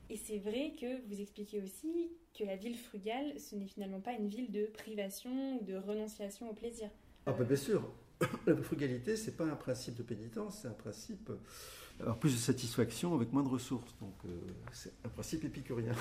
Et 0.10 0.18
c'est 0.18 0.40
vrai 0.40 0.74
que 0.80 1.06
vous 1.08 1.22
expliquez 1.22 1.62
aussi 1.62 2.10
que 2.38 2.44
la 2.44 2.56
ville 2.56 2.76
frugale, 2.76 3.40
ce 3.40 3.56
n'est 3.56 3.68
finalement 3.68 4.00
pas 4.00 4.14
une 4.14 4.28
ville 4.28 4.52
de 4.52 4.66
privation 4.66 5.60
ou 5.60 5.64
de 5.64 5.76
renonciation 5.76 6.50
au 6.50 6.54
plaisir. 6.54 6.90
Ah, 7.26 7.34
bah, 7.34 7.44
bien 7.44 7.56
sûr. 7.56 7.84
La 8.48 8.56
frugalité, 8.58 9.16
c'est 9.16 9.38
pas 9.38 9.46
un 9.46 9.56
principe 9.56 9.96
de 9.96 10.04
pénitence, 10.04 10.60
c'est 10.62 10.68
un 10.68 10.72
principe. 10.72 11.32
Alors, 12.00 12.18
plus 12.18 12.34
de 12.34 12.40
satisfaction 12.40 13.14
avec 13.14 13.32
moins 13.32 13.44
de 13.44 13.50
ressources. 13.50 13.96
Donc, 14.00 14.16
euh, 14.26 14.30
c'est 14.72 14.94
un 15.06 15.10
principe 15.10 15.44
épicurien. 15.46 15.94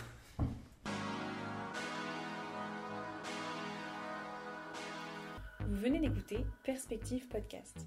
Venez 5.79 6.01
d'écouter 6.01 6.45
Perspective 6.64 7.29
Podcast. 7.29 7.87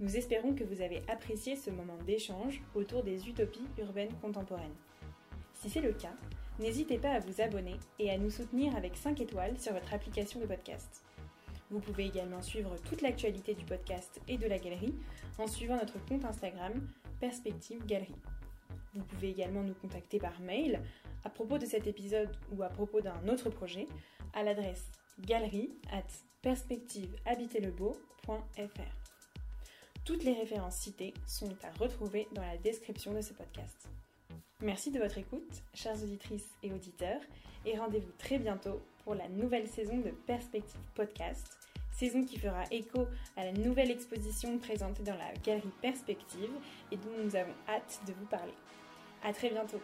Nous 0.00 0.16
espérons 0.16 0.54
que 0.54 0.64
vous 0.64 0.82
avez 0.82 1.02
apprécié 1.08 1.56
ce 1.56 1.70
moment 1.70 1.96
d'échange 2.06 2.60
autour 2.74 3.02
des 3.02 3.26
utopies 3.26 3.66
urbaines 3.78 4.14
contemporaines. 4.20 4.74
Si 5.54 5.70
c'est 5.70 5.80
le 5.80 5.94
cas, 5.94 6.14
n'hésitez 6.58 6.98
pas 6.98 7.12
à 7.12 7.20
vous 7.20 7.40
abonner 7.40 7.76
et 7.98 8.10
à 8.10 8.18
nous 8.18 8.28
soutenir 8.28 8.76
avec 8.76 8.96
5 8.96 9.18
étoiles 9.22 9.58
sur 9.58 9.72
votre 9.72 9.94
application 9.94 10.40
de 10.40 10.46
podcast. 10.46 11.02
Vous 11.70 11.80
pouvez 11.80 12.04
également 12.04 12.42
suivre 12.42 12.76
toute 12.84 13.00
l'actualité 13.00 13.54
du 13.54 13.64
podcast 13.64 14.20
et 14.28 14.36
de 14.36 14.46
la 14.46 14.58
galerie 14.58 14.94
en 15.38 15.46
suivant 15.46 15.76
notre 15.76 16.04
compte 16.04 16.26
Instagram 16.26 16.86
Perspective 17.18 17.86
Galerie. 17.86 18.20
Vous 18.92 19.04
pouvez 19.04 19.30
également 19.30 19.62
nous 19.62 19.74
contacter 19.74 20.18
par 20.18 20.38
mail 20.40 20.82
à 21.24 21.30
propos 21.30 21.56
de 21.56 21.64
cet 21.64 21.86
épisode 21.86 22.36
ou 22.54 22.62
à 22.62 22.68
propos 22.68 23.00
d'un 23.00 23.26
autre 23.28 23.48
projet 23.48 23.86
à 24.34 24.42
l'adresse 24.42 24.90
galerie 25.26 25.70
at 25.92 26.02
Toutes 30.04 30.24
les 30.24 30.32
références 30.32 30.76
citées 30.76 31.14
sont 31.26 31.54
à 31.62 31.70
retrouver 31.78 32.26
dans 32.32 32.42
la 32.42 32.56
description 32.58 33.14
de 33.14 33.20
ce 33.20 33.32
podcast. 33.32 33.88
Merci 34.60 34.90
de 34.90 34.98
votre 34.98 35.18
écoute, 35.18 35.62
chères 35.74 36.00
auditrices 36.02 36.48
et 36.62 36.72
auditeurs, 36.72 37.20
et 37.64 37.78
rendez-vous 37.78 38.12
très 38.18 38.38
bientôt 38.38 38.80
pour 39.04 39.14
la 39.14 39.28
nouvelle 39.28 39.68
saison 39.68 39.98
de 39.98 40.10
Perspective 40.10 40.80
Podcast, 40.94 41.56
saison 41.92 42.24
qui 42.24 42.38
fera 42.38 42.64
écho 42.70 43.06
à 43.36 43.44
la 43.44 43.52
nouvelle 43.52 43.90
exposition 43.90 44.58
présentée 44.58 45.02
dans 45.02 45.16
la 45.16 45.32
galerie 45.44 45.72
Perspective 45.80 46.50
et 46.90 46.96
dont 46.96 47.24
nous 47.24 47.36
avons 47.36 47.54
hâte 47.68 48.00
de 48.06 48.12
vous 48.12 48.26
parler. 48.26 48.54
À 49.22 49.32
très 49.32 49.50
bientôt! 49.50 49.80